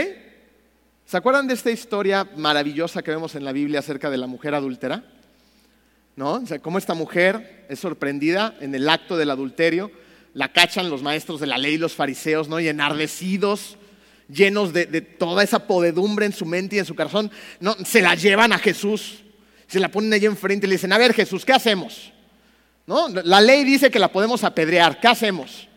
¿Se 1.07 1.17
acuerdan 1.17 1.47
de 1.47 1.55
esta 1.55 1.71
historia 1.71 2.29
maravillosa 2.37 3.03
que 3.03 3.11
vemos 3.11 3.35
en 3.37 3.45
la 3.45 3.53
Biblia 3.53 3.79
acerca 3.79 4.11
de 4.11 4.17
la 4.17 4.27
mujer 4.27 4.55
adúltera? 4.55 5.05
¿No? 6.17 6.35
O 6.35 6.47
sea, 6.47 6.59
cómo 6.61 6.79
esta 6.79 6.95
mujer 6.95 7.67
es 7.69 7.79
sorprendida 7.79 8.57
en 8.61 8.75
el 8.75 8.89
acto 8.89 9.17
del 9.17 9.31
adulterio, 9.31 9.91
la 10.35 10.53
cachan 10.53 10.91
los 10.91 11.03
maestros 11.03 11.41
de 11.41 11.47
la 11.47 11.59
ley, 11.59 11.79
los 11.79 11.95
fariseos, 11.95 12.49
¿no? 12.49 12.61
Y 12.61 12.69
enardecidos, 12.69 13.79
llenos 14.29 14.73
de, 14.73 14.87
de 14.87 15.01
toda 15.01 15.43
esa 15.43 15.67
podedumbre 15.67 16.27
en 16.27 16.33
su 16.33 16.45
mente 16.45 16.77
y 16.77 16.79
en 16.81 16.85
su 16.85 16.95
corazón, 16.95 17.31
¿no? 17.61 17.75
Se 17.85 18.03
la 18.03 18.15
llevan 18.15 18.53
a 18.53 18.59
Jesús 18.59 19.25
se 19.67 19.81
la 19.81 19.89
ponen 19.89 20.13
ahí 20.13 20.25
enfrente 20.25 20.67
y 20.67 20.69
le 20.69 20.77
dicen, 20.77 20.93
a 20.93 20.99
ver 20.99 21.13
Jesús, 21.13 21.45
¿qué 21.45 21.53
hacemos? 21.53 22.13
¿No? 22.87 23.09
La 23.09 23.41
ley 23.41 23.65
dice 23.65 23.91
que 23.91 23.99
la 23.99 24.13
podemos 24.13 24.45
apedrear, 24.45 25.01
¿qué 25.01 25.09
hacemos? 25.09 25.69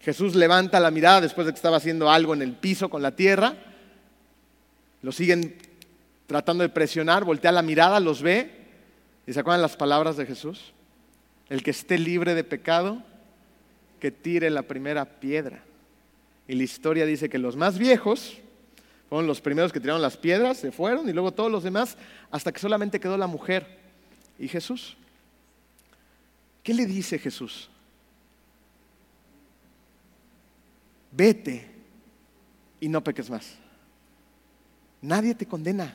Jesús 0.00 0.34
levanta 0.34 0.80
la 0.80 0.90
mirada 0.90 1.20
después 1.20 1.46
de 1.46 1.52
que 1.52 1.56
estaba 1.58 1.76
haciendo 1.76 2.10
algo 2.10 2.34
en 2.34 2.42
el 2.42 2.54
piso 2.54 2.90
con 2.90 3.02
la 3.02 3.14
tierra, 3.14 3.54
lo 5.02 5.12
siguen 5.12 5.56
tratando 6.26 6.62
de 6.62 6.70
presionar, 6.70 7.24
voltea 7.24 7.52
la 7.52 7.62
mirada, 7.62 8.00
los 8.00 8.22
ve, 8.22 8.50
y 9.26 9.32
se 9.32 9.40
acuerdan 9.40 9.62
las 9.62 9.76
palabras 9.76 10.16
de 10.16 10.26
Jesús, 10.26 10.72
el 11.50 11.62
que 11.62 11.70
esté 11.70 11.98
libre 11.98 12.34
de 12.34 12.42
pecado, 12.42 13.02
que 14.02 14.10
tire 14.10 14.50
la 14.50 14.62
primera 14.62 15.04
piedra. 15.04 15.62
Y 16.48 16.56
la 16.56 16.64
historia 16.64 17.06
dice 17.06 17.28
que 17.28 17.38
los 17.38 17.54
más 17.54 17.78
viejos, 17.78 18.36
Fueron 19.08 19.28
los 19.28 19.40
primeros 19.40 19.72
que 19.72 19.78
tiraron 19.78 20.00
las 20.00 20.16
piedras, 20.16 20.56
se 20.56 20.72
fueron 20.72 21.06
y 21.06 21.12
luego 21.12 21.32
todos 21.32 21.52
los 21.52 21.62
demás, 21.62 21.98
hasta 22.30 22.50
que 22.50 22.58
solamente 22.58 22.98
quedó 22.98 23.18
la 23.18 23.26
mujer 23.26 23.78
y 24.38 24.48
Jesús. 24.48 24.96
¿Qué 26.62 26.72
le 26.72 26.86
dice 26.86 27.18
Jesús? 27.18 27.68
Vete 31.10 31.70
y 32.80 32.88
no 32.88 33.04
peques 33.04 33.28
más. 33.28 33.54
Nadie 35.02 35.34
te 35.34 35.46
condena. 35.46 35.94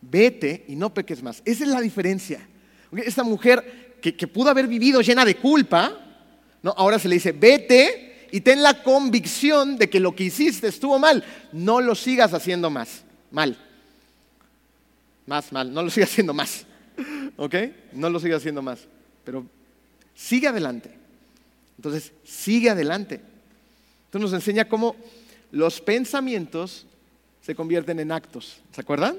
Vete 0.00 0.64
y 0.66 0.74
no 0.74 0.92
peques 0.92 1.22
más. 1.22 1.42
Esa 1.44 1.62
es 1.62 1.70
la 1.70 1.80
diferencia. 1.80 2.44
Esta 2.92 3.22
mujer 3.22 4.00
que, 4.00 4.26
pudo 4.26 4.50
haber 4.50 4.66
vivido 4.66 5.00
llena 5.00 5.24
de 5.24 5.36
culpa, 5.36 6.03
¿no? 6.64 6.74
ahora 6.76 6.98
se 6.98 7.08
le 7.08 7.16
dice, 7.16 7.32
vete 7.32 8.26
y 8.32 8.40
ten 8.40 8.62
la 8.62 8.82
convicción 8.82 9.76
de 9.76 9.90
que 9.90 10.00
lo 10.00 10.16
que 10.16 10.24
hiciste 10.24 10.66
estuvo 10.66 10.98
mal. 10.98 11.22
No 11.52 11.80
lo 11.82 11.94
sigas 11.94 12.32
haciendo 12.32 12.70
más. 12.70 13.04
Mal. 13.30 13.56
Más, 15.26 15.52
mal. 15.52 15.72
No 15.72 15.82
lo 15.82 15.90
sigas 15.90 16.10
haciendo 16.10 16.32
más. 16.32 16.64
¿Ok? 17.36 17.54
No 17.92 18.08
lo 18.08 18.18
sigas 18.18 18.38
haciendo 18.38 18.62
más. 18.62 18.80
Pero 19.24 19.44
sigue 20.14 20.48
adelante. 20.48 20.90
Entonces, 21.76 22.12
sigue 22.24 22.70
adelante. 22.70 23.20
Entonces 24.06 24.30
nos 24.30 24.32
enseña 24.32 24.68
cómo 24.68 24.96
los 25.52 25.82
pensamientos 25.82 26.86
se 27.42 27.54
convierten 27.54 28.00
en 28.00 28.10
actos. 28.10 28.56
¿Se 28.72 28.80
acuerdan? 28.80 29.16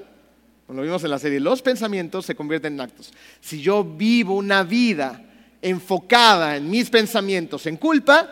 Lo 0.68 0.82
vimos 0.82 1.04
en 1.04 1.10
la 1.10 1.20
serie, 1.20 1.38
los 1.38 1.62
pensamientos 1.62 2.26
se 2.26 2.34
convierten 2.34 2.74
en 2.74 2.80
actos. 2.80 3.12
Si 3.40 3.62
yo 3.62 3.84
vivo 3.84 4.34
una 4.34 4.64
vida 4.64 5.22
enfocada 5.62 6.56
en 6.56 6.70
mis 6.70 6.90
pensamientos 6.90 7.66
en 7.66 7.76
culpa, 7.76 8.28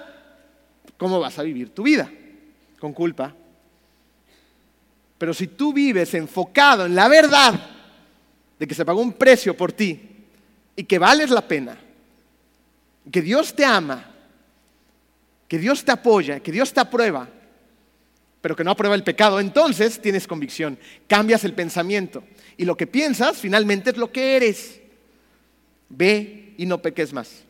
¿cómo 0.96 1.20
vas 1.20 1.38
a 1.38 1.42
vivir 1.42 1.70
tu 1.70 1.82
vida? 1.82 2.10
Con 2.78 2.92
culpa. 2.92 3.34
Pero 5.18 5.32
si 5.32 5.48
tú 5.48 5.72
vives 5.72 6.14
enfocado 6.14 6.86
en 6.86 6.94
la 6.94 7.08
verdad 7.08 7.58
de 8.58 8.66
que 8.66 8.74
se 8.74 8.84
pagó 8.84 9.00
un 9.00 9.12
precio 9.12 9.56
por 9.56 9.72
ti 9.72 10.00
y 10.76 10.84
que 10.84 10.98
vales 10.98 11.30
la 11.30 11.46
pena, 11.46 11.78
que 13.10 13.22
Dios 13.22 13.54
te 13.54 13.64
ama, 13.64 14.10
que 15.48 15.58
Dios 15.58 15.84
te 15.84 15.92
apoya, 15.92 16.40
que 16.40 16.52
Dios 16.52 16.72
te 16.72 16.80
aprueba, 16.80 17.28
pero 18.40 18.56
que 18.56 18.64
no 18.64 18.72
aprueba 18.72 18.94
el 18.94 19.04
pecado, 19.04 19.40
entonces 19.40 20.00
tienes 20.02 20.26
convicción, 20.26 20.78
cambias 21.06 21.44
el 21.44 21.54
pensamiento. 21.54 22.24
Y 22.56 22.64
lo 22.64 22.76
que 22.76 22.86
piensas 22.86 23.38
finalmente 23.38 23.90
es 23.90 23.96
lo 23.96 24.12
que 24.12 24.36
eres. 24.36 24.80
Ve 25.88 26.43
y 26.56 26.66
no 26.66 26.78
peques 26.78 27.12
más. 27.12 27.44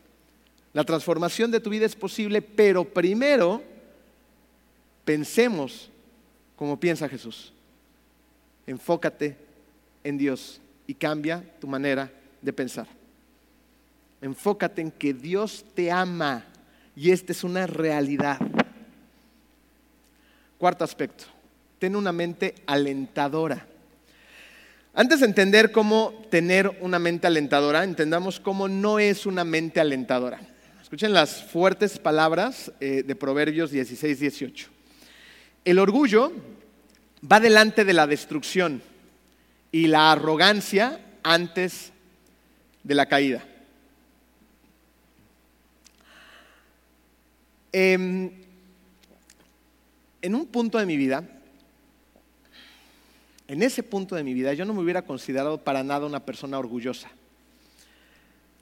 La 0.73 0.83
transformación 0.83 1.51
de 1.51 1.59
tu 1.59 1.69
vida 1.69 1.85
es 1.85 1.95
posible, 1.95 2.41
pero 2.41 2.83
primero 2.83 3.63
pensemos 5.05 5.89
como 6.55 6.79
piensa 6.79 7.07
Jesús. 7.07 7.53
Enfócate 8.67 9.37
en 10.03 10.17
Dios 10.17 10.59
y 10.87 10.93
cambia 10.93 11.43
tu 11.59 11.67
manera 11.67 12.11
de 12.41 12.53
pensar. 12.53 12.87
Enfócate 14.21 14.81
en 14.81 14.91
que 14.91 15.13
Dios 15.13 15.65
te 15.73 15.91
ama 15.91 16.43
y 16.95 17.11
esta 17.11 17.31
es 17.31 17.43
una 17.43 17.67
realidad. 17.67 18.39
Cuarto 20.57 20.83
aspecto, 20.83 21.25
ten 21.79 21.95
una 21.95 22.11
mente 22.11 22.55
alentadora. 22.65 23.67
Antes 24.97 25.19
de 25.19 25.25
entender 25.25 25.73
cómo 25.73 26.13
tener 26.31 26.77
una 26.79 26.99
mente 26.99 27.27
alentadora, 27.27 27.83
entendamos 27.83 28.39
cómo 28.39 28.69
no 28.69 28.97
es 28.97 29.25
una 29.25 29.43
mente 29.43 29.81
alentadora. 29.81 30.39
Escuchen 30.81 31.11
las 31.11 31.43
fuertes 31.43 31.99
palabras 31.99 32.71
eh, 32.79 33.03
de 33.05 33.13
Proverbios 33.13 33.71
16, 33.71 34.21
18. 34.21 34.69
El 35.65 35.79
orgullo 35.79 36.31
va 37.29 37.41
delante 37.41 37.83
de 37.83 37.91
la 37.91 38.07
destrucción 38.07 38.81
y 39.69 39.87
la 39.87 40.13
arrogancia 40.13 41.01
antes 41.23 41.91
de 42.81 42.95
la 42.95 43.07
caída. 43.07 43.43
Em, 47.73 48.31
en 50.21 50.35
un 50.35 50.45
punto 50.45 50.77
de 50.77 50.85
mi 50.85 50.95
vida, 50.95 51.34
en 53.47 53.61
ese 53.61 53.83
punto 53.83 54.15
de 54.15 54.23
mi 54.23 54.33
vida, 54.33 54.53
yo 54.53 54.65
no 54.65 54.73
me 54.73 54.81
hubiera 54.81 55.03
considerado 55.03 55.63
para 55.63 55.83
nada 55.83 56.05
una 56.05 56.25
persona 56.25 56.57
orgullosa, 56.57 57.09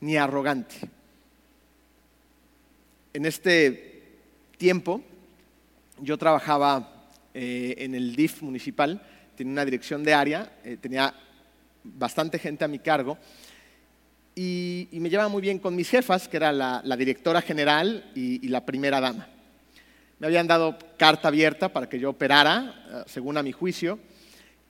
ni 0.02 0.18
arrogante. 0.18 0.76
En 3.14 3.26
este 3.26 4.04
tiempo, 4.58 5.02
yo 6.00 6.18
trabajaba 6.18 7.10
eh, 7.34 7.76
en 7.78 7.96
el 7.96 8.16
DIF 8.16 8.42
municipal, 8.42 9.02
tenía 9.36 9.54
una 9.54 9.66
dirección 9.66 10.04
de 10.04 10.14
área, 10.14 10.58
eh, 10.64 10.78
tenía 10.80 11.14
bastante 11.84 12.40
gente 12.40 12.66
a 12.66 12.68
mi 12.68 12.80
cargo, 12.80 13.18
y, 14.36 14.88
me 14.94 15.10
llevaba 15.10 15.30
muy 15.30 15.42
bien 15.42 15.60
con 15.60 15.76
mis 15.76 15.90
jefas, 15.90 16.28
que 16.28 16.38
era 16.38 16.52
la, 16.52 16.98
directora 16.98 17.42
general 17.42 18.12
y 18.16 18.48
la 18.48 18.66
primera 18.66 19.00
dama. 19.00 19.28
Me 20.24 20.28
habían 20.28 20.48
dado 20.48 20.78
carta 20.98 21.28
abierta 21.28 21.68
para 21.68 21.90
que 21.90 22.00
yo 22.00 22.12
operara, 22.12 22.86
eh, 22.90 23.04
según 23.08 23.36
a 23.36 23.44
mi 23.44 23.52
juicio, 23.52 24.00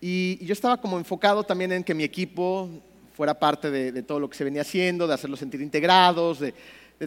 y, 0.06 0.46
yo 0.46 0.52
estaba 0.52 0.76
como 0.76 0.98
enfocado 0.98 1.46
también 1.46 1.72
en 1.72 1.82
que 1.82 1.94
mi 1.94 2.04
equipo 2.04 2.70
fuera 3.14 3.40
parte 3.40 3.72
de, 3.72 4.04
todo 4.04 4.20
lo 4.20 4.30
que 4.30 4.36
se 4.36 4.44
venía 4.44 4.64
haciendo, 4.64 5.08
de 5.08 5.14
hacerlos 5.14 5.40
sentir 5.40 5.62
integrados, 5.62 6.42
de, 6.42 6.54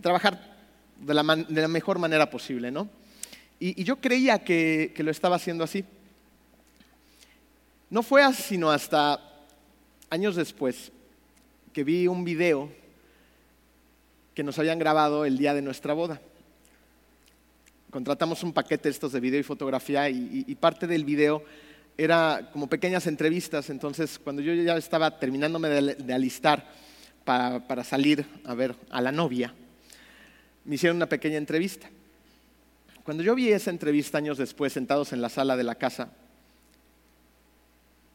trabajar 0.01 0.57
de 0.99 1.13
la, 1.13 1.69
mejor 1.69 1.99
manera 1.99 2.31
posible, 2.31 2.71
¿no? 2.71 2.89
Y, 3.61 3.85
yo 3.85 3.97
creía 3.97 4.39
que, 4.43 4.95
lo 4.97 5.11
estaba 5.11 5.37
haciendo 5.37 5.63
así. 5.63 5.85
No 7.91 8.03
fue 8.03 8.33
sino 8.33 8.71
hasta 8.71 9.21
años 10.09 10.35
después 10.35 10.91
que 11.75 11.85
vi 11.85 12.07
un 12.07 12.25
video 12.25 12.73
que 14.35 14.43
nos 14.43 14.59
habían 14.59 14.79
grabado 14.79 15.27
el 15.27 15.37
día 15.37 15.53
de 15.53 15.61
nuestra 15.61 15.93
boda 15.93 16.19
contratamos 17.91 18.43
un 18.43 18.53
paquete 18.53 18.91
estos 18.91 19.13
de 19.13 19.21
video 19.21 19.41
y 19.41 19.43
fotografía 19.43 20.11
y, 20.11 20.55
parte 20.57 20.87
del 20.87 21.05
video 21.07 21.43
era 21.97 22.51
como 22.53 22.69
pequeñas 22.69 23.07
entrevistas. 23.07 23.71
Entonces, 23.71 24.19
cuando 24.19 24.43
yo 24.43 24.55
ya 24.55 24.77
estaba 24.77 25.19
terminándome 25.19 25.69
de, 25.69 26.15
alistar 26.15 26.69
para, 27.25 27.67
para, 27.67 27.85
salir 27.85 28.27
a 28.45 28.55
ver 28.55 28.75
a 28.91 29.01
la 29.01 29.13
novia, 29.13 29.55
me 30.65 30.75
hicieron 30.75 30.97
una 30.97 31.09
pequeña 31.09 31.37
entrevista. 31.37 31.89
Cuando 33.05 33.23
yo 33.23 33.35
vi 33.35 33.51
esa 33.51 33.71
entrevista 33.71 34.19
años 34.19 34.39
después, 34.39 34.73
sentados 34.73 35.13
en 35.13 35.23
la 35.23 35.29
sala 35.29 35.57
de 35.57 35.65
la 35.65 35.77
casa, 35.77 36.11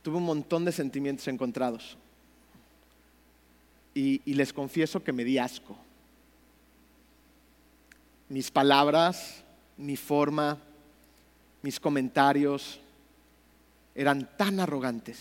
tuve 0.01 0.17
un 0.17 0.25
montón 0.25 0.65
de 0.65 0.71
sentimientos 0.71 1.27
encontrados. 1.27 1.97
Y, 3.93 4.21
y 4.25 4.33
les 4.35 4.53
confieso 4.53 5.03
que 5.03 5.13
me 5.13 5.23
di 5.23 5.37
asco. 5.37 5.77
Mis 8.29 8.49
palabras 8.49 9.43
mi 9.81 9.97
forma, 9.97 10.57
mis 11.63 11.79
comentarios 11.79 12.79
eran 13.95 14.29
tan 14.37 14.59
arrogantes. 14.59 15.19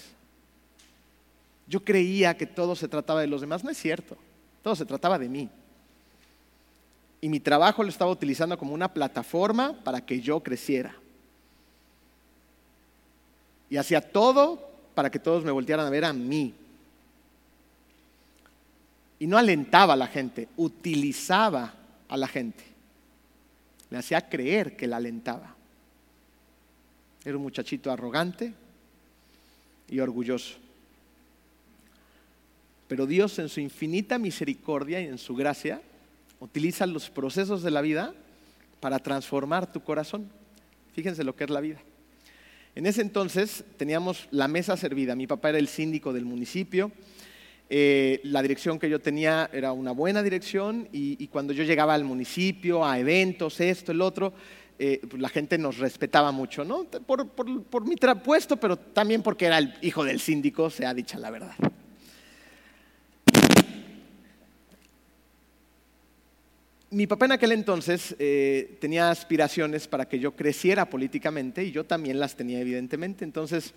Yo 1.67 1.85
creía 1.85 2.37
que 2.37 2.47
todo 2.47 2.75
se 2.75 2.89
trataba 2.89 3.21
de 3.21 3.27
los 3.27 3.41
demás. 3.41 3.63
No 3.63 3.71
es 3.71 3.79
cierto. 3.79 4.17
Todo 4.63 4.75
se 4.75 4.85
trataba 4.85 5.19
de 5.19 5.29
mí. 5.29 5.49
Y 7.21 7.29
mi 7.29 7.41
trabajo 7.41 7.83
lo 7.83 7.89
estaba 7.89 8.11
utilizando 8.11 8.59
como 8.59 8.75
una 8.75 8.93
plataforma 8.93 9.75
para 9.85 10.05
que 10.05 10.21
yo 10.21 10.41
creciera. 10.41 10.95
Y 13.69 13.77
hacía 13.77 14.01
todo 14.01 14.71
para 14.95 15.11
que 15.11 15.19
todos 15.19 15.45
me 15.45 15.51
voltearan 15.51 15.87
a 15.87 15.91
ver 15.91 16.05
a 16.05 16.13
mí. 16.13 16.55
Y 19.19 19.27
no 19.27 19.37
alentaba 19.37 19.93
a 19.93 19.97
la 19.97 20.07
gente, 20.07 20.49
utilizaba 20.57 21.75
a 22.09 22.17
la 22.17 22.27
gente. 22.27 22.65
Le 23.91 23.99
hacía 23.99 24.29
creer 24.29 24.77
que 24.77 24.87
la 24.87 24.97
alentaba. 24.97 25.55
Era 27.25 27.37
un 27.37 27.43
muchachito 27.43 27.91
arrogante 27.91 28.53
y 29.89 30.01
orgulloso. 30.01 30.57
Pero 32.89 33.07
Dios 33.07 33.39
en 33.39 33.49
su 33.49 33.61
infinita 33.61 34.19
misericordia 34.19 35.01
y 35.01 35.07
en 35.07 35.19
su 35.19 35.35
gracia 35.35 35.81
utiliza 36.41 36.87
los 36.87 37.11
procesos 37.11 37.63
de 37.63 37.71
la 37.71 37.83
vida 37.83 38.15
para 38.81 38.99
transformar 38.99 39.73
tu 39.73 39.81
corazón. 39.83 40.29
Fíjense 40.95 41.23
lo 41.23 41.37
que 41.37 41.45
es 41.45 41.51
la 41.51 41.61
vida. 41.61 41.81
En 42.75 42.87
ese 42.87 43.03
entonces 43.03 43.65
teníamos 43.77 44.29
la 44.31 44.49
mesa 44.49 44.77
servida. 44.77 45.15
Mi 45.15 45.27
papá 45.27 45.51
era 45.51 45.59
el 45.59 45.69
síndico 45.69 46.13
del 46.13 46.25
municipio 46.25 46.91
eh, 47.73 48.19
la 48.25 48.43
dirección 48.43 48.81
que 48.81 48.91
yo 48.91 48.99
tenía 48.99 49.49
era 49.53 49.71
una 49.71 49.93
buena 49.93 50.25
dirección 50.25 50.89
y, 50.91 51.25
cuando 51.29 51.53
yo 51.53 51.63
llegaba 51.63 51.95
al 51.95 52.03
municipio, 52.03 52.85
a 52.85 52.99
eventos, 52.99 53.61
esto, 53.61 53.93
el 53.93 54.01
otro, 54.01 54.33
eh, 54.83 55.01
la 55.19 55.29
gente 55.29 55.59
nos 55.59 55.79
respetaba 55.79 56.33
mucho, 56.33 56.65
¿no? 56.65 56.85
Por, 56.85 57.29
por 57.29 57.87
mi 57.87 57.97
puesto, 57.97 58.57
pero 58.57 58.77
también 58.77 59.23
porque 59.23 59.45
era 59.47 59.59
el 59.59 59.75
hijo 59.83 60.05
del 60.05 60.21
síndico, 60.21 60.71
se 60.71 60.87
ha 60.87 60.95
dicho 60.95 61.19
la 61.19 61.31
verdad. 61.31 61.55
mi 66.91 67.07
papá 67.07 67.27
en 67.27 67.33
aquel 67.33 67.53
entonces 67.53 68.17
eh, 68.19 68.77
tenía 68.81 69.11
aspiraciones 69.11 69.87
para 69.87 70.09
que 70.09 70.19
yo 70.19 70.35
creciera 70.35 70.91
políticamente 70.91 71.65
y 71.65 71.71
yo 71.71 71.85
también 71.85 72.19
las 72.19 72.35
tenía 72.35 72.61
evidentemente. 72.61 73.25
Entonces 73.25 73.75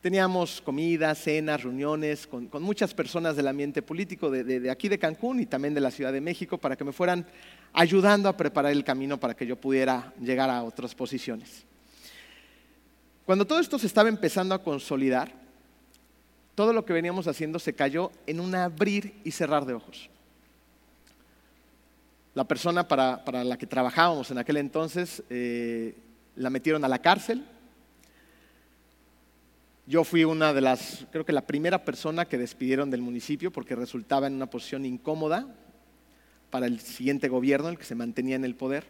teníamos 0.00 0.60
comidas, 0.60 1.18
cenas, 1.18 1.62
reuniones 1.62 2.26
con, 2.26 2.48
muchas 2.60 2.94
personas 2.94 3.36
del 3.36 3.48
ambiente 3.48 3.82
político 3.82 4.30
de, 4.30 4.70
aquí 4.70 4.88
de 4.88 4.98
Cancún 4.98 5.40
y 5.40 5.46
también 5.46 5.74
de 5.74 5.80
la 5.80 5.90
Ciudad 5.90 6.12
de 6.12 6.20
México 6.20 6.58
para 6.58 6.76
que 6.76 6.84
me 6.84 6.92
fueran 6.92 7.26
ayudando 7.72 8.28
a 8.28 8.36
preparar 8.36 8.72
el 8.72 8.84
camino 8.84 9.18
para 9.18 9.34
que 9.34 9.46
yo 9.46 9.56
pudiera 9.56 10.12
llegar 10.20 10.50
a 10.50 10.62
otras 10.62 10.94
posiciones. 10.94 11.64
Cuando 13.24 13.46
todo 13.46 13.58
esto 13.58 13.78
se 13.78 13.86
estaba 13.86 14.08
empezando 14.08 14.54
a 14.54 14.62
consolidar, 14.62 15.32
todo 16.54 16.72
lo 16.72 16.84
que 16.84 16.92
veníamos 16.92 17.26
haciendo 17.26 17.58
se 17.58 17.74
cayó 17.74 18.12
en 18.26 18.40
un 18.40 18.54
abrir 18.54 19.14
y 19.24 19.30
cerrar 19.30 19.66
de 19.66 19.74
ojos 19.74 20.08
la 22.36 22.44
persona 22.44 22.86
para, 22.86 23.44
la 23.44 23.56
que 23.56 23.66
trabajábamos 23.66 24.30
en 24.30 24.36
aquel 24.36 24.58
entonces 24.58 25.22
eh, 25.30 25.96
la 26.36 26.50
metieron 26.50 26.84
a 26.84 26.88
la 26.88 26.98
cárcel. 26.98 27.42
Yo 29.88 30.02
fui 30.02 30.24
una 30.24 30.52
de 30.52 30.60
las, 30.60 31.06
creo 31.12 31.24
que 31.24 31.32
la 31.32 31.46
primera 31.46 31.84
persona 31.84 32.24
que 32.24 32.38
despidieron 32.38 32.90
del 32.90 33.02
municipio 33.02 33.52
porque 33.52 33.76
resultaba 33.76 34.26
en 34.26 34.34
una 34.34 34.50
posición 34.50 34.84
incómoda 34.84 35.46
para 36.50 36.66
el 36.66 36.80
siguiente 36.80 37.28
gobierno, 37.28 37.68
el 37.68 37.78
que 37.78 37.84
se 37.84 37.94
mantenía 37.94 38.34
en 38.34 38.44
el 38.44 38.56
poder. 38.56 38.84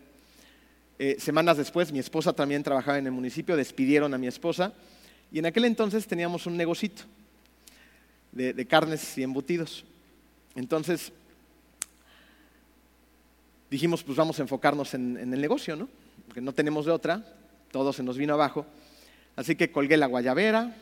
Eh, 0.99 1.17
semanas 1.19 1.59
después, 1.59 1.93
mi 1.93 1.99
esposa 1.99 2.33
también 2.33 2.63
trabajaba 2.63 2.97
en 2.97 3.05
el 3.05 3.13
municipio, 3.13 3.57
despidieron 3.57 4.15
a 4.15 4.19
mi 4.19 4.27
esposa 4.27 4.73
y 5.31 5.39
en 5.39 5.45
aquel 5.45 5.67
entonces 5.67 6.07
teníamos 6.07 6.47
un 6.47 6.57
negocito 6.57 7.03
de, 8.33 8.67
carnes 8.67 9.19
y 9.19 9.23
embutidos. 9.23 9.85
Entonces, 10.55 11.13
dijimos, 13.71 14.03
pues 14.03 14.17
vamos 14.17 14.39
a 14.39 14.43
enfocarnos 14.43 14.95
en, 14.95 15.19
el 15.19 15.41
negocio, 15.43 15.77
¿no? 15.77 15.91
Porque 16.27 16.41
no 16.41 16.55
tenemos 16.55 16.87
de 16.87 16.93
otra, 16.93 17.23
todo 17.71 17.93
se 17.93 18.03
nos 18.03 18.17
vino 18.17 18.33
abajo. 18.33 18.65
Así 19.37 19.57
que 19.57 19.71
colgué 19.71 19.99
la 19.99 20.07
guayabera, 20.07 20.75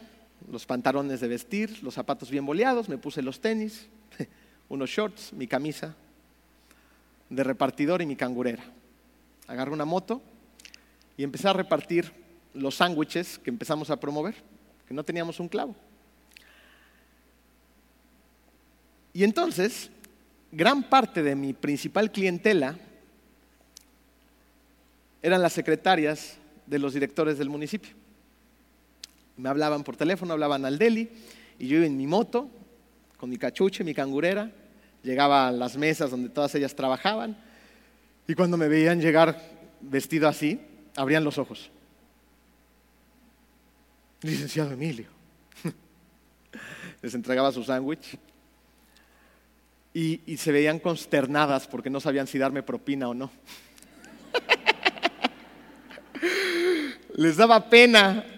los 0.50 0.66
pantalones 0.66 1.20
de 1.20 1.28
vestir, 1.28 1.82
los 1.82 1.94
zapatos 1.94 2.30
bien 2.30 2.46
boleados, 2.46 2.88
me 2.88 2.98
puse 2.98 3.22
los 3.22 3.40
tenis, 3.40 3.88
unos 4.68 4.90
shorts, 4.90 5.32
mi 5.32 5.46
camisa 5.46 5.94
de 7.30 7.44
repartidor 7.44 8.02
y 8.02 8.06
mi 8.06 8.16
cangurera. 8.16 8.64
Agarré 9.46 9.72
una 9.72 9.84
moto 9.84 10.22
y 11.16 11.22
empecé 11.22 11.48
a 11.48 11.52
repartir 11.52 12.12
los 12.52 12.76
sándwiches 12.76 13.38
que 13.38 13.50
empezamos 13.50 13.90
a 13.90 13.98
promover, 13.98 14.34
que 14.86 14.94
no 14.94 15.04
teníamos 15.04 15.40
un 15.40 15.48
clavo. 15.48 15.74
Y 19.12 19.24
entonces 19.24 19.90
gran 20.50 20.82
parte 20.84 21.22
de 21.22 21.34
mi 21.34 21.52
principal 21.52 22.12
clientela 22.12 22.76
eran 25.22 25.42
las 25.42 25.52
secretarias 25.52 26.36
de 26.66 26.78
los 26.78 26.94
directores 26.94 27.38
del 27.38 27.50
municipio. 27.50 27.94
Me 29.36 29.48
hablaban 29.48 29.84
por 29.84 29.96
teléfono, 29.96 30.32
hablaban 30.32 30.64
al 30.64 30.78
deli, 30.78 31.10
y 31.58 31.68
yo 31.68 31.78
iba 31.78 31.86
en 31.86 31.96
mi 31.96 32.06
moto, 32.06 32.50
con 33.16 33.30
mi 33.30 33.36
cachuche, 33.36 33.84
mi 33.84 33.94
cangurera, 33.94 34.50
llegaba 35.02 35.48
a 35.48 35.52
las 35.52 35.76
mesas 35.76 36.10
donde 36.10 36.28
todas 36.28 36.54
ellas 36.54 36.74
trabajaban, 36.74 37.36
y 38.26 38.34
cuando 38.34 38.56
me 38.56 38.68
veían 38.68 39.00
llegar 39.00 39.40
vestido 39.80 40.28
así, 40.28 40.60
abrían 40.96 41.24
los 41.24 41.38
ojos. 41.38 41.70
Licenciado 44.22 44.72
Emilio. 44.72 45.08
Les 47.02 47.14
entregaba 47.14 47.52
su 47.52 47.62
sándwich 47.62 48.16
y, 49.92 50.36
se 50.36 50.50
veían 50.50 50.80
consternadas 50.80 51.68
porque 51.68 51.90
no 51.90 52.00
sabían 52.00 52.26
si 52.26 52.38
darme 52.38 52.62
propina 52.62 53.08
o 53.08 53.14
no. 53.14 53.30
Les 57.14 57.36
daba 57.36 57.68
pena 57.68 58.33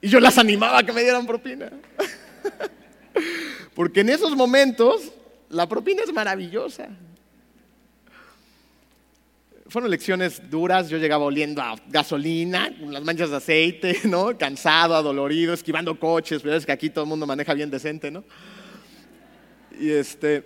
y 0.00 0.08
yo 0.08 0.20
las 0.20 0.38
animaba 0.38 0.78
a 0.78 0.82
que 0.82 0.92
me 0.92 1.02
dieran 1.02 1.26
propina. 1.26 1.70
Porque 3.74 4.00
en 4.00 4.10
esos 4.10 4.36
momentos 4.36 5.12
la 5.50 5.68
propina 5.68 6.02
es 6.02 6.12
maravillosa. 6.12 6.88
Fueron 9.68 9.90
lecciones 9.90 10.48
duras, 10.48 10.88
yo 10.88 10.96
llegaba 10.96 11.26
oliendo 11.26 11.60
a 11.60 11.76
gasolina, 11.88 12.70
las 12.80 13.04
manchas 13.04 13.30
de 13.30 13.36
aceite, 13.36 14.00
¿no? 14.04 14.36
Cansado, 14.38 14.94
adolorido, 14.94 15.52
esquivando 15.52 15.98
coches, 15.98 16.40
pero 16.42 16.56
es 16.56 16.64
que 16.64 16.72
aquí 16.72 16.88
todo 16.88 17.04
el 17.04 17.10
mundo 17.10 17.26
maneja 17.26 17.52
bien 17.52 17.70
decente, 17.70 18.10
¿no? 18.10 18.24
Y, 19.78 19.90
este, 19.90 20.44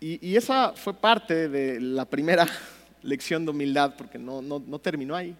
y, 0.00 0.36
esa 0.36 0.72
fue 0.72 0.94
parte 0.94 1.48
de 1.48 1.80
la 1.80 2.04
primera 2.04 2.46
lección 3.02 3.44
de 3.44 3.52
humildad, 3.52 3.94
porque 3.96 4.18
no, 4.18 4.42
no, 4.42 4.78
terminó 4.78 5.14
ahí. 5.14 5.36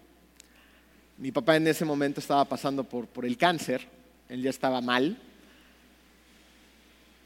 Mi 1.17 1.31
papá 1.31 1.55
en 1.55 1.67
ese 1.67 1.85
momento 1.85 2.19
estaba 2.19 2.45
pasando 2.45 2.83
por, 2.83 3.07
por 3.07 3.25
el 3.25 3.37
cáncer, 3.37 3.87
él 4.29 4.41
ya 4.41 4.49
estaba 4.49 4.81
mal. 4.81 5.17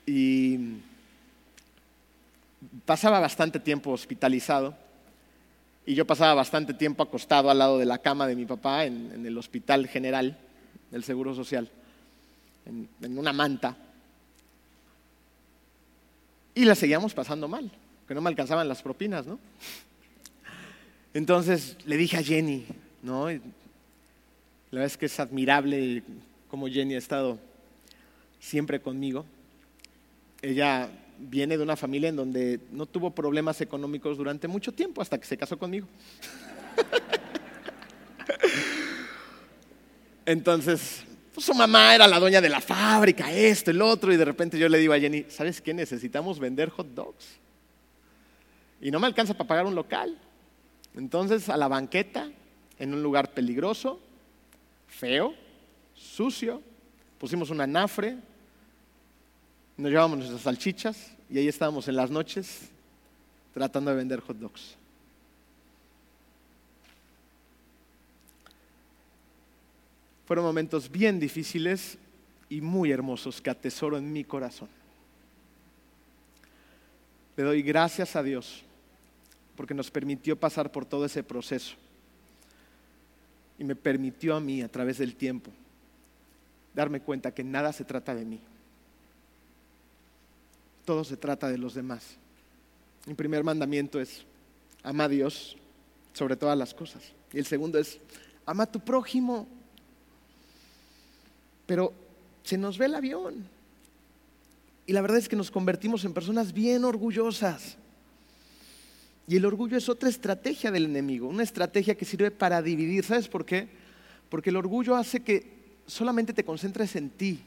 Y 0.05 0.77
pasaba 2.85 3.19
bastante 3.19 3.59
tiempo 3.59 3.91
hospitalizado 3.91 4.75
y 5.85 5.95
yo 5.95 6.05
pasaba 6.05 6.33
bastante 6.33 6.73
tiempo 6.73 7.03
acostado 7.03 7.49
al 7.49 7.57
lado 7.57 7.77
de 7.77 7.85
la 7.85 7.99
cama 7.99 8.27
de 8.27 8.35
mi 8.35 8.45
papá 8.45 8.85
en, 8.85 9.25
el 9.25 9.37
hospital 9.37 9.87
general 9.87 10.37
del 10.91 11.03
Seguro 11.03 11.33
Social, 11.33 11.69
en 12.65 13.17
una 13.17 13.33
manta 13.33 13.75
y 16.59 16.65
la 16.65 16.75
seguíamos 16.75 17.13
pasando 17.13 17.47
mal, 17.47 17.71
que 18.05 18.13
no 18.13 18.19
me 18.19 18.27
alcanzaban 18.27 18.67
las 18.67 18.81
propinas, 18.81 19.25
¿no? 19.25 19.39
Entonces 21.13 21.77
le 21.85 21.95
dije 21.95 22.17
a 22.17 22.21
Jenny, 22.21 22.65
¿no? 23.01 23.27
La 24.71 24.79
verdad 24.79 24.93
es 24.93 24.97
que 24.97 25.07
es 25.07 25.19
admirable 25.19 26.03
cómo 26.47 26.67
Jenny 26.67 26.95
ha 26.95 26.99
estado 26.99 27.39
siempre 28.39 28.79
conmigo. 28.79 29.25
Ella 30.41 30.89
viene 31.17 31.57
de 31.57 31.63
una 31.63 31.75
familia 31.75 32.09
en 32.09 32.15
donde 32.15 32.59
no 32.71 32.85
tuvo 32.85 33.09
problemas 33.11 33.59
económicos 33.61 34.17
durante 34.17 34.47
mucho 34.47 34.71
tiempo 34.71 35.01
hasta 35.01 35.19
que 35.19 35.25
se 35.25 35.37
casó 35.37 35.57
conmigo. 35.57 35.87
Entonces, 40.25 41.03
pues, 41.33 41.45
su 41.47 41.53
mamá 41.55 41.95
era 41.95 42.07
la 42.07 42.19
dueña 42.19 42.39
de 42.39 42.49
la 42.49 42.61
fábrica, 42.61 43.31
esto, 43.31 43.71
el 43.71 43.81
otro, 43.81 44.13
y 44.13 44.17
de 44.17 44.25
repente 44.25 44.59
yo 44.59 44.69
le 44.69 44.77
digo 44.77 44.93
a 44.93 44.99
Jenny, 44.99 45.25
¿sabes 45.29 45.61
qué? 45.61 45.73
Necesitamos 45.73 46.37
vender 46.37 46.69
hot 46.69 46.87
dogs. 46.93 47.25
Y 48.79 48.91
no 48.91 48.99
me 48.99 49.07
alcanza 49.07 49.33
para 49.33 49.47
pagar 49.47 49.65
un 49.65 49.73
local. 49.73 50.15
Entonces 50.95 51.49
a 51.49 51.57
la 51.57 51.67
banqueta, 51.67 52.29
en 52.77 52.93
un 52.93 53.01
lugar 53.01 53.33
peligroso, 53.33 53.99
feo, 54.89 55.33
sucio, 55.93 56.61
pusimos 57.17 57.49
una 57.49 57.63
anafre, 57.63 58.17
nos 59.77 59.89
llevábamos 59.89 60.19
nuestras 60.19 60.41
salchichas 60.41 61.11
y 61.29 61.37
ahí 61.37 61.47
estábamos 61.47 61.87
en 61.87 61.95
las 61.95 62.09
noches 62.11 62.69
tratando 63.53 63.91
de 63.91 63.97
vender 63.97 64.19
hot 64.19 64.37
dogs. 64.37 64.75
Fueron 70.25 70.45
momentos 70.45 70.91
bien 70.91 71.19
difíciles 71.19 71.97
y 72.49 72.61
muy 72.61 72.91
hermosos 72.91 73.41
que 73.41 73.49
atesoro 73.49 73.97
en 73.97 74.11
mi 74.11 74.23
corazón. 74.23 74.69
Le 77.35 77.43
doy 77.43 77.61
gracias 77.61 78.15
a 78.15 78.21
Dios 78.21 78.63
porque 79.55 79.73
nos 79.73 79.89
permitió 79.89 80.37
pasar 80.37 80.71
por 80.71 80.85
todo 80.85 81.05
ese 81.05 81.23
proceso 81.23 81.75
y 83.59 83.63
me 83.63 83.75
permitió 83.75 84.35
a 84.35 84.39
mí 84.39 84.61
a 84.61 84.69
través 84.69 84.97
del 84.97 85.15
tiempo 85.15 85.51
darme 86.73 87.01
cuenta 87.01 87.31
que 87.31 87.43
nada 87.43 87.71
se 87.73 87.83
trata 87.83 88.15
de 88.15 88.25
mí. 88.25 88.39
Todo 90.85 91.03
se 91.03 91.17
trata 91.17 91.49
de 91.49 91.57
los 91.57 91.75
demás. 91.75 92.15
Mi 93.05 93.13
primer 93.13 93.43
mandamiento 93.43 93.99
es 93.99 94.25
ama 94.81 95.03
a 95.03 95.09
Dios 95.09 95.57
sobre 96.13 96.35
todas 96.35 96.57
las 96.57 96.73
cosas. 96.73 97.03
Y 97.33 97.37
el 97.37 97.45
segundo 97.45 97.77
es 97.77 97.99
ama 98.45 98.63
a 98.63 98.71
tu 98.71 98.79
prójimo 98.79 99.47
pero 101.69 101.93
se 102.41 102.57
nos 102.57 102.79
ve 102.79 102.87
el 102.87 102.95
avión. 102.95 103.47
Y 104.87 104.93
la 104.93 105.01
verdad 105.01 105.19
es 105.19 105.29
que 105.29 105.35
nos 105.35 105.51
convertimos 105.51 106.03
en 106.03 106.15
personas 106.15 106.51
bien 106.51 106.83
orgullosas. 106.83 107.77
Y 109.29 109.37
el 109.37 109.45
orgullo 109.45 109.77
es 109.77 109.87
otra 109.89 110.09
estrategia 110.09 110.71
del 110.71 110.85
enemigo, 110.85 111.27
una 111.27 111.43
estrategia 111.43 111.93
que 111.93 112.03
sirve 112.03 112.31
para 112.31 112.63
dividir. 112.63 113.05
¿Sabes 113.05 113.27
por 113.27 113.45
qué? 113.45 113.67
Porque 114.27 114.49
el 114.49 114.55
orgullo 114.55 114.95
hace 114.95 115.19
que 115.19 115.53
solamente 115.85 116.33
te 116.33 116.43
concentres 116.43 116.95
en 116.95 117.11
ti, 117.11 117.39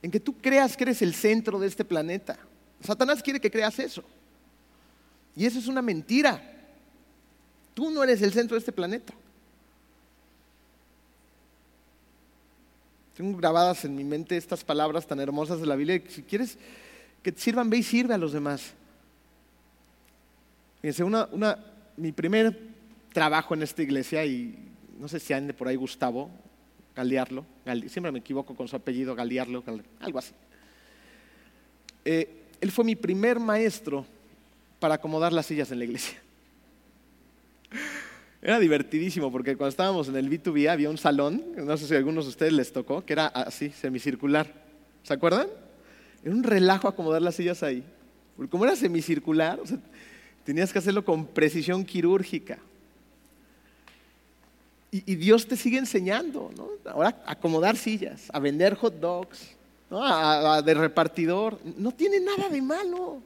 en 0.00 0.12
que 0.12 0.20
tú 0.20 0.36
creas 0.36 0.76
que 0.76 0.84
eres 0.84 1.02
el 1.02 1.12
centro 1.12 1.58
de 1.58 1.66
este 1.66 1.84
planeta. 1.84 2.38
Satanás 2.80 3.20
quiere 3.20 3.40
que 3.40 3.50
creas 3.50 3.76
eso. 3.80 4.04
Y 5.34 5.44
eso 5.44 5.58
es 5.58 5.66
una 5.66 5.82
mentira. 5.82 6.40
Tú 7.74 7.90
no 7.90 8.04
eres 8.04 8.22
el 8.22 8.32
centro 8.32 8.54
de 8.54 8.60
este 8.60 8.70
planeta. 8.70 9.12
Tengo 13.16 13.36
grabadas 13.36 13.84
en 13.84 13.96
mi 13.96 14.04
mente 14.04 14.36
estas 14.36 14.62
palabras 14.62 15.04
tan 15.04 15.18
hermosas 15.18 15.58
de 15.60 15.66
la 15.66 15.74
Biblia. 15.74 16.00
Si 16.08 16.22
quieres 16.22 16.56
que 17.24 17.32
te 17.32 17.40
sirvan, 17.40 17.70
ve 17.70 17.78
y 17.78 17.82
sirve 17.82 18.14
a 18.14 18.18
los 18.18 18.32
demás. 18.32 18.72
Fíjense, 20.80 21.04
una, 21.04 21.28
mi 21.96 22.12
primer 22.12 22.58
trabajo 23.12 23.54
en 23.54 23.62
esta 23.62 23.82
iglesia, 23.82 24.24
y 24.24 24.58
no 24.98 25.08
sé 25.08 25.18
si 25.20 25.32
ande 25.32 25.54
por 25.54 25.68
ahí 25.68 25.76
Gustavo, 25.76 26.30
Galearlo, 26.94 27.44
siempre 27.88 28.10
me 28.12 28.20
equivoco 28.20 28.54
con 28.54 28.68
su 28.68 28.76
apellido, 28.76 29.14
Galearlo, 29.14 29.62
algo 30.00 30.18
así. 30.18 30.32
Eh, 32.04 32.44
él 32.60 32.70
fue 32.70 32.84
mi 32.84 32.96
primer 32.96 33.38
maestro 33.38 34.06
para 34.78 34.94
acomodar 34.94 35.32
las 35.32 35.46
sillas 35.46 35.70
en 35.72 35.78
la 35.78 35.84
iglesia. 35.84 36.18
Era 38.42 38.60
divertidísimo 38.60 39.32
porque 39.32 39.56
cuando 39.56 39.70
estábamos 39.70 40.08
en 40.08 40.16
el 40.16 40.30
B2B 40.30 40.68
había 40.68 40.88
un 40.88 40.98
salón, 40.98 41.42
no 41.56 41.76
sé 41.76 41.86
si 41.86 41.94
a 41.94 41.98
algunos 41.98 42.26
de 42.26 42.30
ustedes 42.30 42.52
les 42.52 42.72
tocó, 42.72 43.04
que 43.04 43.14
era 43.14 43.26
así, 43.26 43.70
semicircular. 43.70 44.46
¿Se 45.02 45.14
acuerdan? 45.14 45.48
Era 46.22 46.32
un 46.32 46.44
relajo 46.44 46.86
acomodar 46.86 47.22
las 47.22 47.34
sillas 47.34 47.64
ahí. 47.64 47.82
Porque 48.36 48.50
como 48.50 48.64
era 48.64 48.76
semicircular, 48.76 49.58
tenías 50.46 50.72
que 50.72 50.78
hacerlo 50.78 51.04
con 51.04 51.26
precisión 51.26 51.84
quirúrgica. 51.84 52.58
Y, 54.92 55.16
Dios 55.16 55.46
te 55.46 55.56
sigue 55.56 55.76
enseñando, 55.76 56.50
¿no? 56.56 56.68
Ahora 56.90 57.20
acomodar 57.26 57.76
sillas, 57.76 58.28
a 58.32 58.38
vender 58.38 58.76
hot 58.76 58.94
dogs, 58.94 59.40
¿no? 59.90 60.62
de 60.62 60.74
repartidor. 60.74 61.58
No 61.76 61.90
tiene 61.90 62.20
nada 62.20 62.48
de 62.48 62.62
malo. 62.62 63.20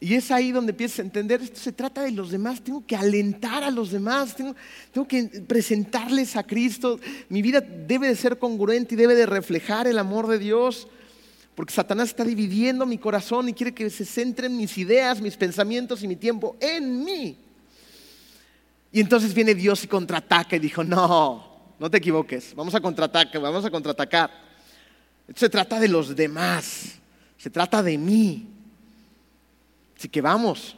Y 0.00 0.14
es 0.14 0.30
ahí 0.30 0.50
donde 0.50 0.70
empiezas 0.70 1.00
a 1.00 1.02
entender, 1.02 1.42
esto 1.42 1.60
se 1.60 1.72
trata 1.72 2.02
de 2.02 2.12
los 2.12 2.30
demás, 2.30 2.62
tengo 2.62 2.84
que 2.84 2.96
alentar 2.96 3.62
a 3.62 3.70
los 3.70 3.92
demás, 3.92 4.34
tengo, 4.34 4.56
tengo, 4.90 5.06
que 5.06 5.24
presentarles 5.46 6.34
a 6.34 6.44
Cristo. 6.44 6.98
Mi 7.28 7.42
vida 7.42 7.60
debe 7.60 8.08
de 8.08 8.16
ser 8.16 8.38
congruente 8.38 8.94
y 8.94 8.98
debe 8.98 9.14
de 9.14 9.26
reflejar 9.26 9.86
el 9.86 9.98
amor 9.98 10.28
de 10.28 10.38
Dios, 10.38 10.88
porque 11.58 11.74
Satanás 11.74 12.10
está 12.10 12.22
dividiendo 12.22 12.86
mi 12.86 12.98
corazón 12.98 13.48
y 13.48 13.52
quiere 13.52 13.74
que 13.74 13.90
se 13.90 14.04
centren 14.04 14.56
mis 14.56 14.78
ideas, 14.78 15.20
mis 15.20 15.36
pensamientos 15.36 16.04
y 16.04 16.06
mi 16.06 16.14
tiempo 16.14 16.56
en 16.60 17.02
mí. 17.02 17.36
Y 18.92 19.00
entonces 19.00 19.34
viene 19.34 19.56
Dios 19.56 19.82
y 19.82 19.88
contraataca 19.88 20.54
y 20.54 20.60
dijo, 20.60 20.84
no, 20.84 21.74
no 21.76 21.90
te 21.90 21.98
equivoques, 21.98 22.54
vamos 22.54 22.76
a 22.76 22.80
contraatacar, 22.80 23.42
vamos 23.42 23.64
a 23.64 23.72
contraatacar. 23.72 24.30
Esto 25.26 25.40
se 25.40 25.48
trata 25.48 25.80
de 25.80 25.88
los 25.88 26.14
demás, 26.14 26.92
se 27.36 27.50
trata 27.50 27.82
de 27.82 27.98
mí. 27.98 28.46
Así 29.96 30.08
que 30.08 30.20
vamos, 30.20 30.76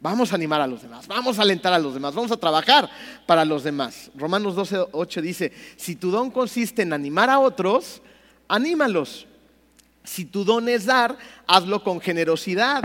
vamos 0.00 0.32
a 0.32 0.34
animar 0.34 0.60
a 0.60 0.66
los 0.66 0.82
demás, 0.82 1.06
vamos 1.06 1.38
a 1.38 1.42
alentar 1.42 1.72
a 1.72 1.78
los 1.78 1.94
demás, 1.94 2.12
vamos 2.12 2.32
a 2.32 2.36
trabajar 2.36 2.90
para 3.24 3.44
los 3.44 3.62
demás. 3.62 4.10
Romanos 4.16 4.56
12, 4.56 4.86
8 4.90 5.22
dice, 5.22 5.52
si 5.76 5.94
tu 5.94 6.10
don 6.10 6.32
consiste 6.32 6.82
en 6.82 6.92
animar 6.92 7.30
a 7.30 7.38
otros, 7.38 8.02
anímalos. 8.48 9.27
Si 10.08 10.24
tu 10.24 10.42
don 10.42 10.70
es 10.70 10.86
dar, 10.86 11.18
hazlo 11.46 11.84
con 11.84 12.00
generosidad. 12.00 12.82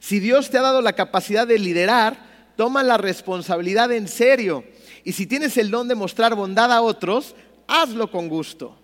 Si 0.00 0.20
Dios 0.20 0.48
te 0.48 0.56
ha 0.56 0.62
dado 0.62 0.80
la 0.80 0.94
capacidad 0.94 1.46
de 1.46 1.58
liderar, 1.58 2.16
toma 2.56 2.82
la 2.82 2.96
responsabilidad 2.96 3.92
en 3.92 4.08
serio. 4.08 4.64
Y 5.04 5.12
si 5.12 5.26
tienes 5.26 5.58
el 5.58 5.70
don 5.70 5.86
de 5.86 5.94
mostrar 5.94 6.34
bondad 6.34 6.72
a 6.72 6.80
otros, 6.80 7.36
hazlo 7.68 8.10
con 8.10 8.30
gusto. 8.30 8.74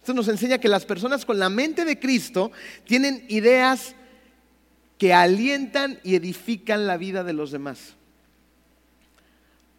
Esto 0.00 0.14
nos 0.14 0.28
enseña 0.28 0.56
que 0.56 0.68
las 0.68 0.86
personas 0.86 1.26
con 1.26 1.38
la 1.38 1.50
mente 1.50 1.84
de 1.84 2.00
Cristo 2.00 2.50
tienen 2.84 3.26
ideas 3.28 3.94
que 4.96 5.12
alientan 5.12 6.00
y 6.02 6.14
edifican 6.14 6.86
la 6.86 6.96
vida 6.96 7.24
de 7.24 7.34
los 7.34 7.50
demás. 7.50 7.94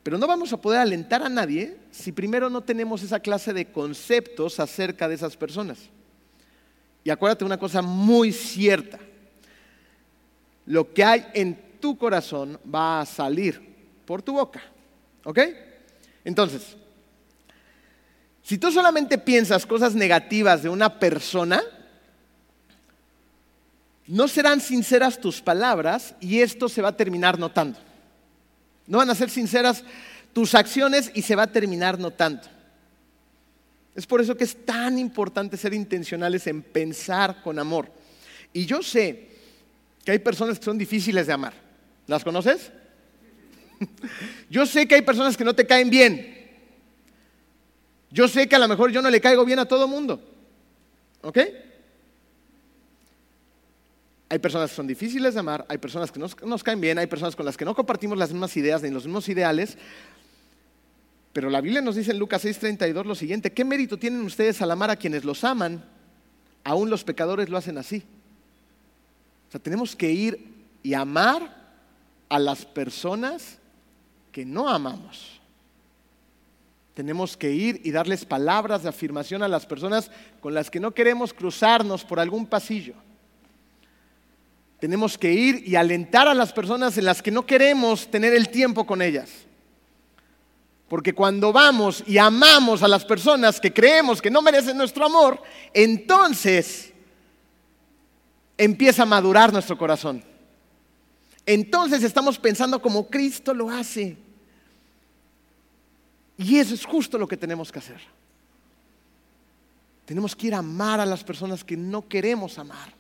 Pero 0.04 0.20
no 0.20 0.28
vamos 0.28 0.54
a 0.54 0.62
poder 0.62 0.82
alentar 0.82 1.24
a 1.24 1.30
nadie 1.30 1.78
si 1.90 2.12
primero 2.12 2.52
no 2.52 2.62
tenemos 2.62 3.02
esa 3.02 3.20
clase 3.20 3.54
de 3.54 3.72
conceptos 3.72 4.60
acerca 4.60 5.10
de 5.10 5.16
esas 5.16 5.36
personas. 5.36 5.90
Y 7.08 7.10
acuérdate 7.10 7.46
una 7.46 7.58
cosa 7.58 7.82
muy 7.82 8.34
cierta. 8.34 9.00
Lo 10.66 10.94
que 10.94 11.06
hay 11.06 11.26
en 11.34 11.58
tu 11.80 11.98
corazón 11.98 12.60
va 12.70 13.00
a 13.00 13.06
salir 13.06 13.62
por 14.06 14.22
tu 14.22 14.34
boca. 14.34 14.62
¿Ok? 15.24 15.40
Entonces, 16.26 16.76
si 18.44 18.58
tú 18.58 18.74
solamente 18.74 19.18
piensas 19.18 19.66
cosas 19.66 19.96
negativas 19.96 20.64
de 20.64 20.68
una 20.68 21.00
persona, 21.00 21.64
no 24.06 24.28
serán 24.28 24.60
sinceras 24.60 25.18
tus 25.18 25.42
palabras 25.42 26.14
y 26.20 26.42
esto 26.42 26.68
se 26.68 26.82
va 26.82 26.90
a 26.90 26.98
terminar 26.98 27.40
notando. 27.40 27.80
No 28.86 28.98
van 28.98 29.10
a 29.10 29.16
ser 29.16 29.30
sinceras 29.30 29.82
tus 30.34 30.54
acciones 30.54 31.10
y 31.14 31.22
se 31.22 31.38
va 31.38 31.44
a 31.44 31.54
terminar 31.54 31.98
notando. 31.98 32.57
Es 33.98 34.06
por 34.06 34.22
eso 34.22 34.38
que 34.38 34.44
es 34.44 34.64
tan 34.64 35.00
importante 35.00 35.58
ser 35.58 35.74
intencionales 35.74 36.46
en 36.46 36.62
pensar 36.62 37.42
con 37.42 37.58
amor. 37.58 37.92
Y 38.54 38.68
yo 38.68 38.84
sé 38.84 39.28
que 40.06 40.12
hay 40.12 40.20
personas 40.20 40.60
que 40.60 40.66
son 40.66 40.78
difíciles 40.78 41.26
de 41.26 41.34
amar. 41.34 41.54
¿Las 42.06 42.24
conoces? 42.24 42.72
Yo 44.50 44.66
sé 44.66 44.88
que 44.88 44.96
hay 44.96 45.02
personas 45.02 45.36
que 45.36 45.44
no 45.44 45.54
te 45.54 45.68
caen 45.68 45.90
bien. 45.90 46.48
Yo 48.10 48.28
sé 48.28 48.48
que 48.48 48.56
a 48.56 48.60
lo 48.60 48.68
mejor 48.68 48.92
yo 48.92 49.02
no 49.02 49.10
le 49.10 49.20
caigo 49.20 49.44
bien 49.44 49.60
a 49.60 49.66
todo 49.66 49.88
mundo. 49.88 50.24
¿Ok? 51.22 51.40
Hay 54.30 54.40
personas 54.40 54.70
que 54.70 54.76
son 54.78 54.88
difíciles 54.88 55.34
de 55.34 55.40
amar, 55.40 55.66
hay 55.68 55.78
personas 55.78 56.12
que 56.12 56.20
nos, 56.20 56.42
nos 56.44 56.64
caen 56.64 56.80
bien, 56.80 56.98
hay 56.98 57.08
personas 57.08 57.36
con 57.36 57.46
las 57.46 57.58
que 57.58 57.66
no 57.66 57.76
compartimos 57.76 58.18
las 58.18 58.32
mismas 58.32 58.56
ideas 58.58 58.82
ni 58.82 58.90
los 58.90 59.06
mismos 59.06 59.28
ideales. 59.28 59.78
Pero 61.38 61.52
la 61.52 61.62
Biblia 61.62 61.84
nos 61.84 61.96
dice 61.96 62.10
en 62.10 62.18
Lucas 62.18 62.44
6:32 62.44 63.06
lo 63.06 63.14
siguiente, 63.14 63.54
¿qué 63.54 63.64
mérito 63.64 64.00
tienen 64.00 64.22
ustedes 64.22 64.60
al 64.64 64.72
amar 64.72 64.90
a 64.90 64.96
quienes 64.96 65.24
los 65.24 65.44
aman? 65.44 65.86
Aún 66.64 66.90
los 66.90 67.04
pecadores 67.04 67.48
lo 67.48 67.58
hacen 67.60 67.78
así. 67.78 68.04
O 69.48 69.52
sea, 69.52 69.62
tenemos 69.62 69.96
que 69.96 70.10
ir 70.10 70.56
y 70.82 70.96
amar 70.96 71.76
a 72.28 72.40
las 72.40 72.66
personas 72.66 73.60
que 74.32 74.46
no 74.48 74.68
amamos. 74.68 75.40
Tenemos 76.96 77.38
que 77.38 77.52
ir 77.52 77.82
y 77.84 77.92
darles 77.92 78.26
palabras 78.26 78.82
de 78.82 78.90
afirmación 78.90 79.44
a 79.44 79.48
las 79.48 79.68
personas 79.68 80.10
con 80.42 80.56
las 80.56 80.72
que 80.72 80.80
no 80.80 80.96
queremos 80.96 81.36
cruzarnos 81.36 82.04
por 82.04 82.20
algún 82.20 82.48
pasillo. 82.48 82.96
Tenemos 84.80 85.20
que 85.20 85.32
ir 85.32 85.62
y 85.68 85.76
alentar 85.76 86.28
a 86.28 86.34
las 86.34 86.52
personas 86.52 86.98
en 86.98 87.06
las 87.06 87.22
que 87.22 87.30
no 87.30 87.46
queremos 87.46 88.10
tener 88.10 88.34
el 88.34 88.50
tiempo 88.50 88.88
con 88.88 89.04
ellas. 89.04 89.47
Porque 90.88 91.14
cuando 91.14 91.52
vamos 91.52 92.04
y 92.08 92.18
amamos 92.18 92.82
a 92.82 92.88
las 92.88 93.04
personas 93.04 93.60
que 93.60 93.74
creemos 93.74 94.22
que 94.22 94.32
no 94.32 94.42
merecen 94.42 94.78
nuestro 94.78 95.06
amor, 95.06 95.42
entonces 95.74 96.94
empieza 98.58 99.04
a 99.04 99.06
madurar 99.06 99.52
nuestro 99.52 99.78
corazón. 99.78 100.24
Entonces 101.46 102.04
estamos 102.04 102.40
pensando 102.40 102.82
como 102.82 103.08
Cristo 103.08 103.54
lo 103.54 103.70
hace. 103.70 104.18
Y 106.38 106.58
eso 106.58 106.74
es 106.74 106.86
justo 106.86 107.18
lo 107.18 107.28
que 107.28 107.38
tenemos 107.38 107.72
que 107.72 107.80
hacer. 107.80 108.02
Tenemos 110.06 110.36
que 110.36 110.48
ir 110.48 110.56
a 110.56 110.60
amar 110.60 111.02
a 111.02 111.06
las 111.06 111.24
personas 111.24 111.64
que 111.64 111.76
no 111.76 112.08
queremos 112.08 112.58
amar. 112.58 112.94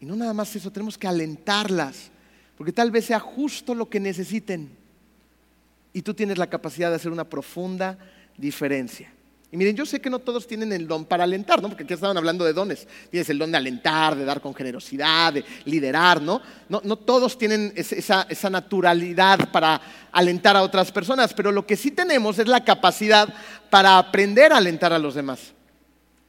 Y 0.00 0.04
no 0.04 0.14
nada 0.16 0.34
más 0.34 0.54
eso, 0.54 0.70
tenemos 0.70 0.98
que 0.98 1.06
alentarlas, 1.06 2.10
porque 2.58 2.72
tal 2.72 2.90
vez 2.90 3.06
sea 3.06 3.20
justo 3.20 3.74
lo 3.74 3.88
que 3.88 3.98
necesiten. 3.98 4.70
Y 5.96 6.02
tú 6.02 6.12
tienes 6.12 6.36
la 6.36 6.46
capacidad 6.46 6.90
de 6.90 6.96
hacer 6.96 7.10
una 7.10 7.24
profunda 7.24 7.96
diferencia. 8.36 9.10
Y 9.50 9.56
miren, 9.56 9.74
yo 9.74 9.86
sé 9.86 9.98
que 9.98 10.10
no 10.10 10.18
todos 10.18 10.46
tienen 10.46 10.70
el 10.74 10.86
don 10.86 11.06
para 11.06 11.24
alentar, 11.24 11.62
¿no? 11.62 11.68
Porque 11.68 11.84
aquí 11.84 11.94
estaban 11.94 12.18
hablando 12.18 12.44
de 12.44 12.52
dones. 12.52 12.86
Tienes 13.10 13.30
el 13.30 13.38
don 13.38 13.50
de 13.50 13.56
alentar, 13.56 14.14
de 14.14 14.26
dar 14.26 14.42
con 14.42 14.54
generosidad, 14.54 15.32
de 15.32 15.42
liderar, 15.64 16.20
¿no? 16.20 16.42
No, 16.68 16.82
no 16.84 16.96
todos 16.96 17.38
tienen 17.38 17.72
esa, 17.76 18.26
esa 18.28 18.50
naturalidad 18.50 19.50
para 19.50 19.80
alentar 20.12 20.54
a 20.54 20.62
otras 20.62 20.92
personas, 20.92 21.32
pero 21.32 21.50
lo 21.50 21.66
que 21.66 21.76
sí 21.78 21.90
tenemos 21.90 22.38
es 22.38 22.46
la 22.46 22.62
capacidad 22.62 23.32
para 23.70 23.96
aprender 23.96 24.52
a 24.52 24.58
alentar 24.58 24.92
a 24.92 24.98
los 24.98 25.14
demás. 25.14 25.54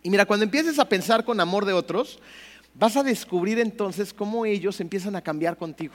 Y 0.01 0.09
mira, 0.09 0.26
cuando 0.26 0.45
empieces 0.45 0.80
a 0.80 0.88
pensar 0.88 1.26
con 1.26 1.41
amor 1.41 1.65
de 1.65 1.74
otros, 1.74 2.20
vas 2.74 2.95
a 2.95 3.03
descubrir 3.03 3.59
entonces 3.59 4.13
cómo 4.13 4.45
ellos 4.45 4.80
empiezan 4.80 5.18
a 5.18 5.22
cambiar 5.22 5.57
contigo. 5.57 5.93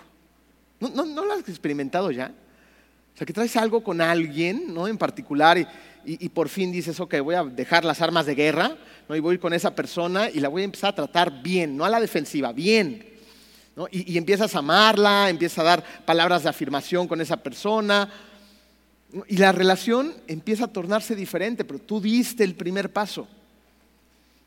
¿No, 0.79 1.07
lo 1.07 1.33
has 1.33 1.49
experimentado 1.49 2.11
ya? 2.11 2.35
O 3.15 3.19
sea, 3.19 3.27
que 3.27 3.33
traes 3.33 3.57
algo 3.57 3.83
con 3.83 4.01
alguien, 4.01 4.73
¿no? 4.73 4.89
En 4.89 4.97
particular 4.97 5.59
y, 6.05 6.29
por 6.31 6.49
fin 6.49 6.73
dices, 6.73 6.99
ok, 6.99 7.21
voy 7.21 7.35
a 7.35 7.45
dejar 7.45 7.85
las 7.85 8.01
armas 8.01 8.27
de 8.27 8.35
guerra, 8.35 8.77
¿no? 9.09 9.15
Y 9.15 9.21
voy 9.21 9.39
con 9.39 9.53
esa 9.53 9.75
persona 9.75 10.29
y 10.31 10.41
la 10.41 10.49
voy 10.49 10.63
a 10.63 10.65
empezar 10.65 10.91
a 10.91 10.95
tratar 10.95 11.43
bien, 11.43 11.77
no 11.77 11.85
a 11.85 11.91
la 11.91 12.01
defensiva, 12.01 12.53
bien. 12.53 13.07
Y, 13.91 14.13
y, 14.13 14.19
empiezas 14.19 14.55
a 14.55 14.59
amarla, 14.59 15.31
empiezas 15.31 15.59
a 15.61 15.63
dar 15.63 15.85
palabras 16.05 16.43
de 16.43 16.49
afirmación 16.49 17.07
con 17.07 17.21
esa 17.21 17.37
persona. 17.37 18.11
Y 19.29 19.37
la 19.37 19.53
relación 19.53 20.15
empieza 20.27 20.65
a 20.65 20.73
tornarse 20.73 21.15
diferente, 21.15 21.65
pero 21.65 21.79
tú 21.79 22.01
diste 22.01 22.45
el 22.45 22.55
primer 22.55 22.93
paso. 22.93 23.29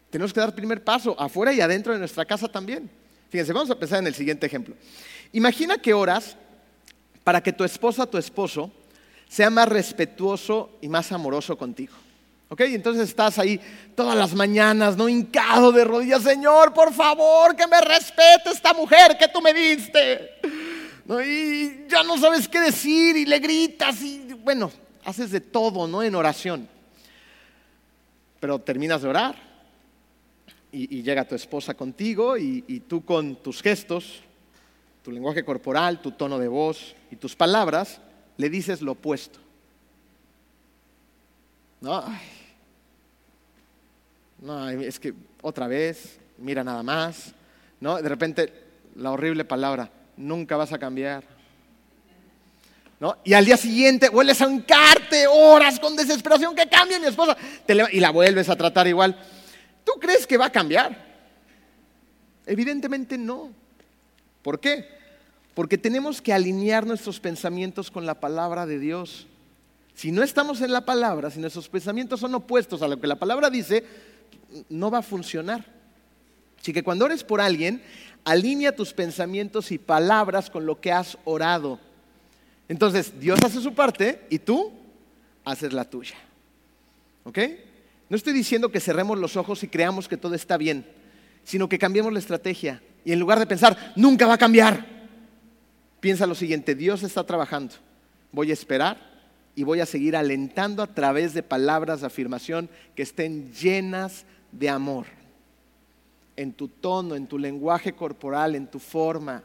Tenemos 0.09 0.33
que 0.33 0.39
dar 0.39 0.55
primer 0.55 0.83
paso 0.83 1.15
afuera 1.19 1.53
y 1.53 1.61
adentro 1.61 1.93
de 1.93 1.99
nuestra 1.99 2.25
casa 2.25 2.47
también. 2.47 2.89
Fíjense, 3.29 3.53
vamos 3.53 3.69
a 3.69 3.79
pensar 3.79 3.99
en 3.99 4.07
el 4.07 4.15
siguiente 4.15 4.45
ejemplo. 4.45 4.75
Imagina 5.33 5.77
que 5.77 5.93
oras 5.93 6.37
para 7.25 7.41
que 7.41 7.51
tu 7.51 7.63
esposa, 7.63 8.05
tu 8.05 8.19
esposo, 8.19 8.71
sea 9.27 9.49
más 9.49 9.67
respetuoso 9.67 10.77
y 10.79 10.87
más 10.87 11.11
amoroso 11.11 11.57
contigo. 11.57 11.95
¿Ok? 12.49 12.61
Entonces 12.61 13.09
estás 13.09 13.39
ahí 13.39 13.59
todas 13.95 14.15
las 14.15 14.35
mañanas, 14.35 14.95
¿no? 14.95 15.09
Hincado 15.09 15.71
de 15.71 15.83
rodillas, 15.83 16.21
Señor, 16.21 16.71
por 16.71 16.93
favor, 16.93 17.55
que 17.55 17.65
me 17.65 17.81
respete 17.81 18.51
esta 18.53 18.73
mujer 18.73 19.17
que 19.17 19.27
tú 19.27 19.41
me 19.41 19.51
diste. 19.55 20.29
Y 21.25 21.87
ya 21.89 22.03
no 22.03 22.15
sabes 22.19 22.47
qué 22.47 22.59
decir 22.59 23.17
y 23.17 23.25
le 23.25 23.39
gritas 23.39 23.99
y 24.03 24.33
bueno, 24.43 24.71
haces 25.03 25.31
de 25.31 25.41
todo, 25.41 25.87
¿no? 25.87 26.03
En 26.03 26.13
oración. 26.13 26.69
Pero 28.39 28.59
terminas 28.59 29.01
de 29.01 29.09
orar 29.09 29.35
y, 30.71 31.01
llega 31.01 31.27
tu 31.27 31.33
esposa 31.33 31.73
contigo 31.73 32.37
y 32.37 32.83
tú 32.87 33.03
con 33.03 33.37
tus 33.37 33.63
gestos, 33.63 34.21
tu 35.05 35.11
lenguaje 35.11 35.45
corporal, 35.45 36.01
tu 36.01 36.13
tono 36.13 36.39
de 36.39 36.47
voz 36.47 36.95
y 37.11 37.15
tus 37.15 37.35
palabras, 37.35 38.01
le 38.37 38.49
dices 38.49 38.81
lo 38.81 38.93
opuesto. 38.93 39.37
¿No? 41.79 42.03
no, 44.41 44.67
es 44.67 44.99
que 44.99 45.13
otra 45.43 45.67
vez, 45.67 46.17
mira 46.39 46.63
nada 46.63 46.81
más, 46.81 47.35
¿no? 47.79 48.01
De 48.01 48.09
repente 48.09 48.51
la 48.95 49.11
horrible 49.11 49.45
palabra, 49.45 49.91
nunca 50.17 50.57
vas 50.57 50.73
a 50.73 50.79
cambiar. 50.79 51.23
¿No? 52.99 53.15
Y 53.23 53.33
al 53.33 53.45
día 53.45 53.57
siguiente 53.57 54.09
vuelves 54.09 54.41
a 54.41 54.45
encarte 54.45 55.27
horas 55.27 55.79
con 55.79 55.95
desesperación 55.95 56.55
que 56.55 56.67
cambie 56.67 56.99
mi 56.99 57.05
esposa 57.05 57.37
y 57.91 57.99
la 57.99 58.09
vuelves 58.09 58.49
a 58.49 58.55
tratar 58.55 58.87
igual. 58.87 59.15
¿Tú 59.83 59.91
crees 59.99 60.25
que 60.25 60.37
va 60.37 60.47
a 60.47 60.51
cambiar? 60.51 60.97
Evidentemente 62.47 63.19
no. 63.19 63.51
¿Por 64.41 64.59
qué? 64.59 64.94
Porque 65.55 65.77
tenemos 65.77 66.21
que 66.21 66.33
alinear 66.33 66.85
nuestros 66.85 67.19
pensamientos 67.19 67.89
con 67.89 68.05
la 68.05 68.19
palabra 68.19 68.65
de 68.65 68.77
Dios. 68.77 69.25
Si 69.95 70.11
no 70.11 70.21
estamos 70.21 70.61
en 70.61 70.73
la 70.73 70.85
palabra, 70.85 71.31
si 71.31 71.39
nuestros 71.39 71.69
pensamientos 71.69 72.19
son 72.19 72.35
opuestos 72.35 72.81
a 72.81 72.87
lo 72.87 72.99
que 72.99 73.07
la 73.07 73.15
palabra 73.15 73.49
dice, 73.49 73.83
no 74.69 74.91
va 74.91 74.99
a 74.99 75.01
funcionar. 75.01 75.65
Así 76.59 76.73
que 76.73 76.83
cuando 76.83 77.05
ores 77.05 77.23
por 77.23 77.39
alguien, 77.39 77.81
alinea 78.25 78.75
tus 78.75 78.91
pensamientos 78.91 79.71
y 79.71 79.77
palabras 79.77 80.49
con 80.49 80.65
lo 80.65 80.81
que 80.81 80.91
has 80.91 81.17
orado. 81.23 81.79
Entonces, 82.67 83.17
Dios 83.19 83.39
hace 83.43 83.61
su 83.61 83.73
parte 83.73 84.25
y 84.29 84.39
tú 84.39 84.73
haces 85.45 85.71
la 85.71 85.85
tuya. 85.85 86.15
¿Ok? 87.23 87.39
No 88.09 88.17
estoy 88.17 88.33
diciendo 88.33 88.69
que 88.69 88.79
cerremos 88.81 89.17
los 89.17 89.37
ojos 89.37 89.63
y 89.63 89.67
creamos 89.67 90.09
que 90.09 90.17
todo 90.17 90.35
está 90.35 90.57
bien, 90.57 90.85
sino 91.43 91.69
que 91.69 91.79
cambiemos 91.79 92.11
la 92.11 92.19
estrategia. 92.19 92.81
Y 93.05 93.13
en 93.13 93.19
lugar 93.19 93.39
de 93.39 93.47
pensar, 93.47 93.93
nunca 93.95 94.27
va 94.27 94.33
a 94.33 94.37
cambiar, 94.37 94.94
piensa 96.05 96.27
lo 96.27 96.35
siguiente, 96.35 96.75
Dios 96.75 97.01
está 97.01 97.23
trabajando. 97.23 97.73
Voy 98.31 98.51
a 98.51 98.53
esperar 98.53 98.95
y 99.55 99.63
voy 99.63 99.79
a 99.79 99.87
seguir 99.87 100.15
alentando 100.15 100.83
a 100.83 100.93
través 100.93 101.33
de 101.33 101.41
palabras 101.41 102.01
de 102.01 102.05
afirmación 102.05 102.69
que 102.93 103.01
estén 103.01 103.51
llenas 103.51 104.23
de 104.51 104.69
amor. 104.69 105.07
En 106.35 106.53
tu 106.53 106.67
tono, 106.67 107.15
en 107.15 107.25
tu 107.25 107.39
lenguaje 107.39 107.93
corporal, 107.93 108.53
en 108.53 108.67
tu 108.67 108.77
forma. 108.77 109.41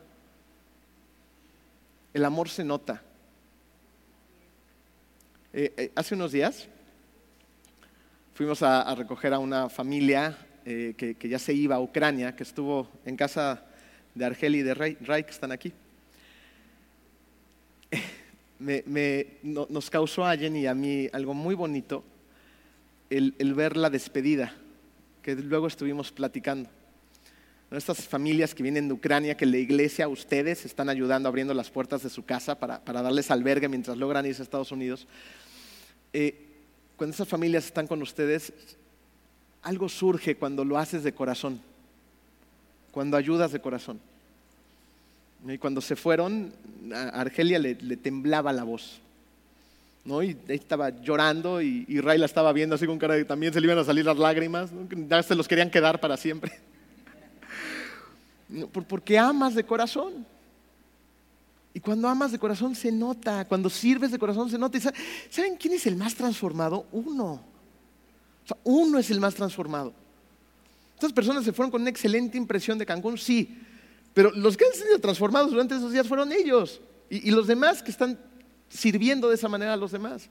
El 2.12 2.26
amor 2.26 2.50
se 2.50 2.62
nota. 2.62 3.00
Eh, 5.54 5.72
eh, 5.78 5.92
hace 5.94 6.14
unos 6.14 6.30
días 6.30 6.68
fuimos 8.34 8.62
a, 8.62 8.94
recoger 8.94 9.32
a 9.32 9.38
una 9.38 9.70
familia 9.70 10.36
eh, 10.66 10.92
que, 10.94 11.26
ya 11.26 11.38
se 11.38 11.54
iba 11.54 11.76
a 11.76 11.80
Ucrania, 11.80 12.36
que 12.36 12.42
estuvo 12.42 12.86
en 13.06 13.16
casa 13.16 13.64
de 14.14 14.26
Argel 14.26 14.56
y 14.56 14.62
de 14.62 14.74
Ray, 14.74 15.24
que 15.24 15.30
están 15.30 15.52
aquí 15.52 15.72
nos 18.60 19.90
causó 19.90 20.24
a 20.24 20.36
Jenny 20.36 20.60
y 20.60 20.66
a 20.66 20.74
mí 20.74 21.08
algo 21.12 21.34
muy 21.34 21.54
bonito 21.54 22.04
el, 23.08 23.54
ver 23.54 23.76
la 23.76 23.90
despedida, 23.90 24.54
que 25.22 25.34
luego 25.34 25.66
estuvimos 25.66 26.12
platicando. 26.12 26.68
Estas 27.70 28.08
familias 28.08 28.54
que 28.54 28.62
vienen 28.62 28.88
de 28.88 28.94
Ucrania, 28.94 29.36
que 29.36 29.46
la 29.46 29.56
iglesia, 29.56 30.08
ustedes, 30.08 30.64
están 30.64 30.88
ayudando, 30.88 31.28
abriendo 31.28 31.54
las 31.54 31.70
puertas 31.70 32.02
de 32.02 32.10
su 32.10 32.24
casa 32.24 32.58
para, 32.58 32.80
darles 32.84 33.30
albergue 33.30 33.68
mientras 33.68 33.96
logran 33.96 34.26
irse 34.26 34.42
a 34.42 34.44
Estados 34.44 34.72
Unidos. 34.72 35.06
Eh, 36.12 36.46
cuando 36.96 37.14
esas 37.14 37.28
familias 37.28 37.66
están 37.66 37.86
con 37.86 38.02
ustedes, 38.02 38.52
algo 39.62 39.88
surge 39.88 40.36
cuando 40.36 40.64
lo 40.64 40.78
haces 40.78 41.04
de 41.04 41.12
corazón, 41.12 41.60
cuando 42.90 43.16
ayudas 43.16 43.52
de 43.52 43.60
corazón. 43.60 44.00
Y 45.46 45.58
cuando 45.58 45.80
se 45.80 45.96
fueron, 45.96 46.52
a 46.94 47.20
Argelia 47.20 47.58
le, 47.58 47.74
temblaba 47.74 48.52
la 48.52 48.64
voz. 48.64 49.00
¿no? 50.04 50.22
Y 50.22 50.36
estaba 50.48 50.90
llorando 50.90 51.62
y, 51.62 52.00
Ray 52.00 52.18
la 52.18 52.26
estaba 52.26 52.52
viendo 52.52 52.74
así 52.74 52.86
con 52.86 52.98
cara 52.98 53.14
de 53.14 53.20
que 53.20 53.28
también 53.28 53.52
se 53.52 53.60
le 53.60 53.66
iban 53.66 53.78
a 53.78 53.84
salir 53.84 54.04
las 54.04 54.18
lágrimas, 54.18 54.70
ya 55.08 55.22
se 55.22 55.34
los 55.34 55.48
querían 55.48 55.70
quedar 55.70 56.00
para 56.00 56.16
siempre. 56.16 56.52
Porque 58.88 59.18
amas 59.18 59.54
de 59.54 59.64
corazón. 59.64 60.26
Y 61.72 61.80
cuando 61.80 62.08
amas 62.08 62.32
de 62.32 62.38
corazón 62.38 62.74
se 62.74 62.90
nota, 62.90 63.44
cuando 63.46 63.70
sirves 63.70 64.10
de 64.10 64.18
corazón 64.18 64.50
se 64.50 64.58
nota. 64.58 64.78
¿Saben 65.30 65.56
quién 65.56 65.74
es 65.74 65.86
el 65.86 65.96
más 65.96 66.14
transformado? 66.14 66.86
Uno. 66.90 67.34
O 68.44 68.46
sea, 68.46 68.56
uno 68.64 68.98
es 68.98 69.10
el 69.10 69.20
más 69.20 69.34
transformado. 69.34 69.92
Estas 70.96 71.12
personas 71.12 71.44
se 71.44 71.52
fueron 71.52 71.70
con 71.70 71.80
una 71.80 71.90
excelente 71.90 72.36
impresión 72.36 72.76
de 72.76 72.84
Cancún, 72.84 73.16
sí, 73.16 73.56
pero 74.14 74.30
los 74.32 74.56
que 74.56 74.64
han 74.64 74.72
sido 74.72 74.98
transformados 74.98 75.50
durante 75.50 75.76
esos 75.76 75.92
días 75.92 76.06
fueron 76.06 76.32
ellos 76.32 76.80
y, 77.08 77.30
los 77.30 77.46
demás 77.46 77.82
que 77.82 77.90
están 77.90 78.18
sirviendo 78.68 79.28
de 79.28 79.34
esa 79.34 79.48
manera 79.48 79.74
a 79.74 79.76
los 79.76 79.92
demás. 79.92 80.28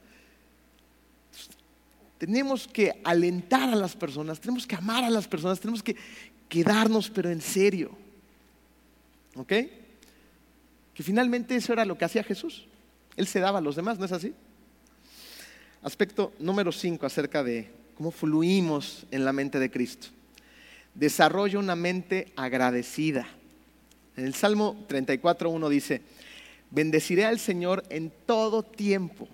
Tenemos 2.18 2.68
que 2.68 3.00
alentar 3.04 3.70
a 3.70 3.76
las 3.76 3.96
personas, 3.96 4.40
tenemos 4.40 4.68
que 4.68 4.76
amar 4.76 5.04
a 5.04 5.10
las 5.10 5.28
personas, 5.28 5.60
tenemos 5.60 5.84
que 5.84 5.96
quedarnos 6.48 7.10
pero 7.10 7.30
en 7.30 7.42
serio. 7.42 7.92
¿Ok? 9.36 9.54
Que 10.94 11.04
finalmente 11.04 11.56
eso 11.56 11.72
era 11.72 11.86
lo 11.86 11.98
que 11.98 12.06
hacía 12.06 12.24
Jesús. 12.24 12.66
Él 13.16 13.28
se 13.28 13.40
daba 13.40 13.60
a 13.60 13.62
los 13.62 13.76
demás, 13.76 14.00
¿no 14.00 14.06
es 14.06 14.12
así? 14.12 14.34
Aspecto 15.82 16.34
número 16.40 16.74
5 16.74 17.06
acerca 17.06 17.42
de 17.44 17.72
cómo 17.96 18.12
fluimos 18.12 19.06
en 19.12 19.24
la 19.24 19.32
mente 19.32 19.60
de 19.60 19.72
Cristo. 19.72 20.08
Desarrolla 20.94 21.60
una 21.60 21.76
mente 21.76 22.34
agradecida. 22.36 23.28
En 24.20 24.26
el 24.26 24.36
Salmo 24.36 24.76
34.1 24.90 25.70
dice, 25.70 26.02
bendeciré 26.72 27.24
al 27.24 27.40
Señor 27.40 27.84
en 27.90 28.12
todo 28.26 28.64
tiempo. 28.64 29.30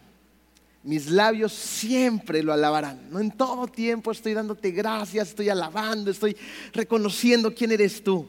Mis 0.83 1.09
labios 1.09 1.53
siempre 1.53 2.43
lo 2.43 2.53
alabarán. 2.53 3.09
No 3.09 3.19
en 3.19 3.31
todo 3.31 3.65
tiempo 3.65 4.11
estoy 4.11 4.35
dándote 4.35 4.69
gracias, 4.69 5.29
estoy 5.29 5.49
alabando, 5.49 6.11
estoy 6.11 6.37
reconociendo 6.71 7.51
quién 7.55 7.71
eres 7.71 8.03
tú. 8.03 8.27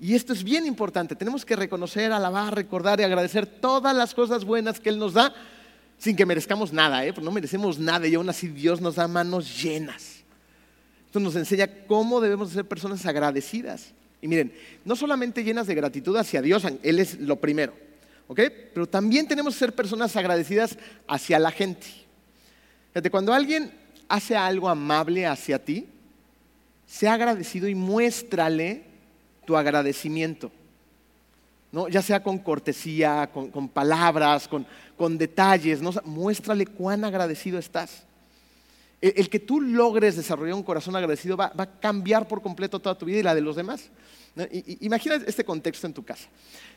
Y 0.00 0.16
esto 0.16 0.32
es 0.32 0.42
bien 0.42 0.66
importante. 0.66 1.14
Tenemos 1.14 1.44
que 1.44 1.54
reconocer, 1.54 2.10
alabar, 2.10 2.52
recordar 2.52 2.98
y 2.98 3.04
agradecer 3.04 3.46
todas 3.46 3.94
las 3.94 4.12
cosas 4.12 4.44
buenas 4.44 4.80
que 4.80 4.88
Él 4.88 4.98
nos 4.98 5.12
da 5.12 5.32
sin 5.98 6.16
que 6.16 6.26
merezcamos 6.26 6.72
nada, 6.72 7.06
¿eh? 7.06 7.14
no 7.22 7.30
merecemos 7.30 7.78
nada 7.78 8.08
y 8.08 8.14
aún 8.16 8.28
así 8.28 8.48
Dios 8.48 8.80
nos 8.80 8.96
da 8.96 9.06
manos 9.06 9.62
llenas. 9.62 10.24
Esto 11.06 11.20
nos 11.20 11.36
enseña 11.36 11.68
cómo 11.86 12.20
debemos 12.20 12.50
ser 12.50 12.66
personas 12.66 13.06
agradecidas. 13.06 13.92
Y 14.22 14.28
miren, 14.28 14.52
no 14.84 14.96
solamente 14.96 15.42
llenas 15.42 15.66
de 15.66 15.74
gratitud 15.74 16.16
hacia 16.16 16.42
Dios, 16.42 16.64
Él 16.82 16.98
es 16.98 17.18
lo 17.18 17.36
primero, 17.36 17.74
¿ok? 18.28 18.40
Pero 18.74 18.86
también 18.86 19.26
tenemos 19.26 19.54
que 19.54 19.60
ser 19.60 19.74
personas 19.74 20.14
agradecidas 20.16 20.76
hacia 21.08 21.38
la 21.38 21.50
gente. 21.50 21.86
Fíjate, 22.88 23.10
cuando 23.10 23.32
alguien 23.32 23.72
hace 24.08 24.36
algo 24.36 24.68
amable 24.68 25.26
hacia 25.26 25.64
ti, 25.64 25.86
sea 26.86 27.14
agradecido 27.14 27.68
y 27.68 27.74
muéstrale 27.74 28.82
tu 29.46 29.56
agradecimiento. 29.56 30.50
¿no? 31.72 31.88
Ya 31.88 32.02
sea 32.02 32.22
con 32.22 32.38
cortesía, 32.38 33.30
con, 33.32 33.68
palabras, 33.68 34.48
con, 34.48 35.18
detalles, 35.18 35.80
¿no? 35.80 35.92
muéstrale 36.04 36.66
cuán 36.66 37.04
agradecido 37.04 37.58
estás. 37.58 38.04
El, 39.00 39.30
que 39.30 39.38
tú 39.38 39.62
logres 39.62 40.16
desarrollar 40.16 40.54
un 40.54 40.62
corazón 40.62 40.94
agradecido 40.94 41.34
va, 41.36 41.52
a 41.56 41.66
cambiar 41.80 42.28
por 42.28 42.42
completo 42.42 42.80
toda 42.80 42.98
tu 42.98 43.06
vida 43.06 43.18
y 43.18 43.22
la 43.22 43.34
de 43.34 43.40
los 43.40 43.56
demás. 43.56 43.90
imagina 44.80 45.14
este 45.26 45.44
contexto 45.44 45.86
en 45.86 45.94
tu 45.94 46.04
casa. 46.04 46.28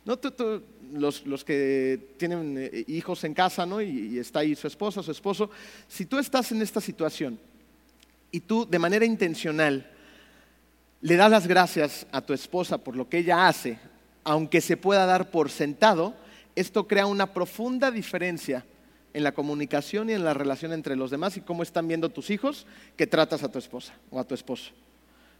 los, 0.05 1.43
que 1.43 2.15
tienen 2.17 2.57
eh, 2.57 2.85
hijos 2.87 3.23
en 3.25 3.33
casa 3.33 3.67
y, 3.83 4.17
está 4.17 4.39
ahí 4.39 4.55
su 4.55 4.67
esposa, 4.67 5.03
su 5.03 5.11
esposo, 5.11 5.49
si 5.87 6.05
tú 6.05 6.17
estás 6.17 6.51
en 6.53 6.61
esta 6.61 6.79
situación 6.79 7.37
y 8.31 8.39
tú 8.39 8.65
de 8.65 8.79
manera 8.79 9.03
intencional 9.05 9.89
le 11.01 11.15
das 11.17 11.29
las 11.29 11.45
gracias 11.45 12.07
a 12.13 12.21
tu 12.21 12.31
esposa 12.31 12.77
por 12.77 12.95
lo 12.95 13.09
que 13.09 13.17
ella 13.17 13.49
hace, 13.49 13.77
aunque 14.23 14.61
se 14.61 14.77
pueda 14.77 15.05
dar 15.05 15.29
por 15.29 15.49
sentado, 15.49 16.15
esto 16.55 16.87
crea 16.87 17.05
una 17.05 17.33
profunda 17.33 17.91
diferencia 17.91 18.65
en 19.13 19.23
la 19.23 19.31
comunicación 19.31 20.09
y 20.09 20.13
en 20.13 20.23
la 20.23 20.33
relación 20.33 20.73
entre 20.73 20.95
los 20.95 21.11
demás 21.11 21.37
y 21.37 21.41
cómo 21.41 21.63
están 21.63 21.87
viendo 21.87 22.09
tus 22.09 22.29
hijos 22.29 22.65
que 22.97 23.07
tratas 23.07 23.43
a 23.43 23.51
tu 23.51 23.59
esposa 23.59 23.93
o 24.09 24.19
a 24.19 24.23
tu 24.23 24.33
esposo. 24.33 24.71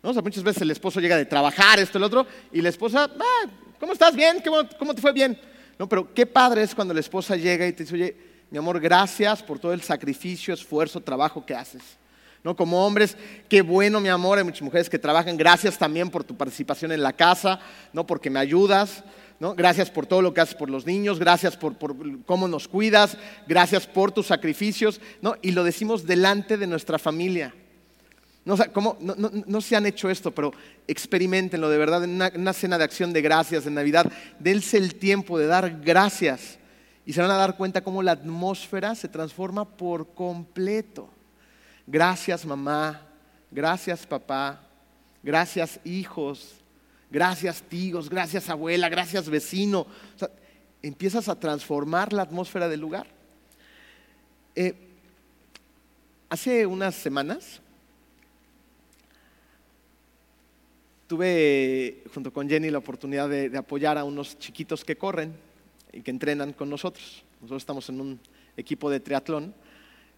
¿No? 0.01 0.13
muchas 0.21 0.43
veces 0.43 0.61
el 0.61 0.71
esposo 0.71 0.99
llega 0.99 1.15
de 1.15 1.26
trabajar, 1.26 1.80
esto, 1.80 1.97
el 1.97 2.03
otro, 2.03 2.28
y 2.51 2.61
la 2.61 2.67
esposa, 2.69 3.09
¿cómo 3.80 3.93
estás? 3.93 4.13
¿Bien? 4.13 4.43
¿Cómo, 4.78 4.93
te 4.93 5.01
fue 5.01 5.13
bien? 5.13 5.39
No, 5.80 5.88
pero 5.88 6.13
qué 6.13 6.26
padre 6.26 6.61
es 6.61 6.76
cuando 6.76 6.93
la 6.93 6.99
esposa 6.99 7.38
llega 7.38 7.65
y 7.65 7.71
te 7.71 7.84
dice, 7.84 7.95
oye, 7.95 8.17
mi 8.51 8.57
amor, 8.57 8.82
gracias 8.82 9.41
por 9.41 9.59
todo 9.59 9.71
el 9.71 9.82
sacrificio, 9.82 10.53
esfuerzo, 10.53 10.99
trabajo 10.99 11.45
que 11.45 11.55
haces. 11.55 11.82
¿No? 12.43 12.53
Como 12.53 12.86
hombres, 12.86 13.15
qué 13.47 13.61
bueno, 13.61 14.01
mi 14.01 14.09
amor, 14.09 14.38
hay 14.38 14.43
muchas 14.43 14.61
mujeres 14.61 14.89
que 14.89 14.99
trabajan, 14.99 15.38
gracias 15.38 15.78
también 15.78 16.09
por 16.09 16.26
tu 16.26 16.36
participación 16.36 16.91
en 16.91 17.01
la 17.01 17.13
casa, 17.13 17.61
¿no? 17.93 18.05
porque 18.05 18.30
me 18.30 18.39
ayudas, 18.39 19.05
gracias 19.52 19.91
por 19.91 20.06
todo 20.06 20.22
lo 20.22 20.34
que 20.34 20.41
haces 20.41 20.56
por 20.56 20.70
los 20.70 20.86
niños, 20.86 21.20
gracias 21.20 21.58
por, 21.58 21.76
cómo 22.26 22.48
nos 22.48 22.68
cuidas, 22.68 23.18
gracias 23.48 23.86
por 23.86 24.12
tus 24.12 24.28
sacrificios, 24.28 25.02
¿no? 25.22 25.36
y 25.41 25.52
lo 25.52 25.64
decimos 25.64 26.06
delante 26.06 26.58
de 26.58 26.68
nuestra 26.68 26.98
familia. 26.98 27.54
No, 28.46 29.62
se 29.62 29.76
han 29.76 29.86
hecho 29.86 30.10
esto, 30.10 30.32
pero 30.32 30.54
experimentenlo 30.88 31.70
de 31.70 31.78
verdad 31.78 32.04
en 32.04 32.12
una, 32.12 32.32
una, 32.36 32.52
cena 32.52 32.78
de 32.78 32.84
acción 32.84 33.14
de 33.14 33.22
gracias, 33.22 33.66
en 33.66 33.74
Navidad. 33.74 34.12
Dense 34.38 34.78
el 34.78 34.96
tiempo 34.96 35.39
de 35.39 35.48
dar 35.48 35.80
gracias 35.82 36.60
y 37.06 37.14
se 37.14 37.22
van 37.22 37.32
a 37.32 37.38
dar 37.38 37.56
cuenta 37.56 37.84
cómo 37.84 38.04
la 38.04 38.14
atmósfera 38.14 38.96
se 38.96 39.08
transforma 39.08 39.66
por 39.66 40.14
completo. 40.14 41.10
Gracias 41.88 42.46
mamá, 42.46 43.02
gracias 43.52 44.06
papá, 44.06 44.62
gracias 45.22 45.80
hijos, 45.84 46.62
gracias 47.14 47.61
tíos, 47.61 48.09
gracias 48.09 48.49
abuela, 48.49 48.89
gracias 48.89 49.30
vecino. 49.30 49.86
empiezas 50.82 51.30
a 51.30 51.39
transformar 51.39 52.11
la 52.11 52.24
atmósfera 52.24 52.68
del 52.68 52.80
lugar. 52.80 53.05
Eh, 54.55 54.74
hace 56.28 56.66
unas 56.66 56.95
semanas 56.95 57.61
tuve 61.07 62.03
junto 62.14 62.34
con 62.34 62.49
Jenny 62.49 62.72
la 62.72 62.80
oportunidad 62.80 63.30
de, 63.30 63.55
apoyar 63.55 63.99
a 63.99 64.03
unos 64.03 64.39
chiquitos 64.39 64.84
que 64.84 64.97
corren 64.97 65.34
y 65.91 66.01
que 66.01 66.09
entrenan 66.09 66.51
con 66.51 66.68
nosotros. 66.68 67.24
Nosotros 67.41 67.61
estamos 67.61 67.88
en 67.89 68.01
un 68.01 68.20
equipo 68.57 68.89
de 68.89 68.99
triatlón 68.99 69.53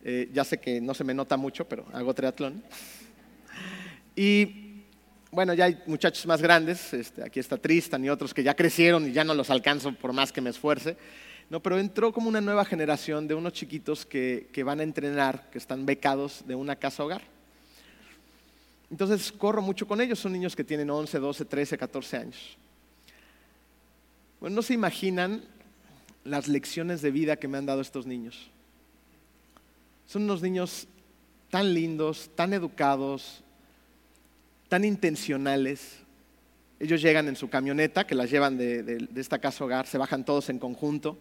eh, 0.08 0.30
ya 0.32 0.43
sé 0.43 0.60
que 0.60 0.80
no 0.80 0.93
se 0.93 1.04
me 1.04 1.16
nota 1.16 1.36
mucho, 1.36 1.68
pero 1.68 1.84
hago 1.91 2.14
triatlón. 2.14 2.64
Y 4.16 4.64
bueno, 5.36 5.54
ya 5.54 5.66
hay 5.66 5.78
muchachos 5.86 6.26
más 6.26 6.42
grandes, 6.42 6.94
este, 6.94 7.22
aquí 7.22 7.42
está 7.42 7.58
Tristan 7.58 8.04
y 8.06 8.10
otros 8.10 8.34
que 8.34 8.42
ya 8.42 8.56
crecieron 8.56 9.06
y 9.08 9.12
ya 9.12 9.26
no 9.26 9.34
los 9.34 9.50
alcanzo 9.50 9.94
por 9.94 10.14
más 10.14 10.32
que 10.32 10.40
me 10.40 10.50
esfuerce. 10.50 10.96
No, 11.50 11.60
pero 11.62 11.78
entró 11.78 12.14
como 12.14 12.30
una 12.30 12.40
nueva 12.40 12.64
generación 12.64 13.28
de 13.28 13.36
unos 13.36 13.52
chiquitos 13.52 14.06
que, 14.06 14.48
que 14.54 14.64
van 14.64 14.80
a 14.80 14.84
entrenar, 14.84 15.50
que 15.52 15.58
están 15.58 15.86
becados 15.86 16.44
de 16.48 16.56
una 16.56 16.78
casa 16.78 17.04
hogar. 17.04 17.22
Entonces 18.90 19.32
corro 19.32 19.62
mucho 19.62 19.86
con 19.86 20.00
ellos, 20.00 20.20
son 20.20 20.32
niños 20.32 20.56
que 20.56 20.64
tienen 20.64 20.90
11, 20.90 21.20
12, 21.20 21.46
13, 21.46 21.78
14 21.78 22.18
años. 22.18 22.58
Bueno, 24.40 24.56
no 24.56 24.62
se 24.62 24.74
imaginan 24.74 25.44
las 26.24 26.48
lecciones 26.48 27.02
de 27.02 27.12
vida 27.12 27.36
que 27.36 27.50
me 27.50 27.58
han 27.58 27.66
dado 27.66 27.82
estos 27.82 28.06
niños. 28.06 28.50
Son 30.08 30.24
unos 30.24 30.42
niños 30.42 30.88
tan 31.50 31.74
lindos, 31.74 32.30
tan 32.36 32.54
educados, 32.54 33.44
tan 34.70 34.84
intencionales. 34.86 35.99
Ellos 36.80 37.01
llegan 37.01 37.28
en 37.28 37.36
su 37.36 37.49
camioneta, 37.49 38.05
que 38.05 38.16
las 38.16 38.30
llevan 38.30 38.57
de, 38.57 39.07
esta 39.16 39.39
casa 39.39 39.63
hogar, 39.63 39.88
se 39.88 39.97
bajan 39.97 40.26
todos 40.26 40.49
en 40.49 40.59
conjunto. 40.59 41.18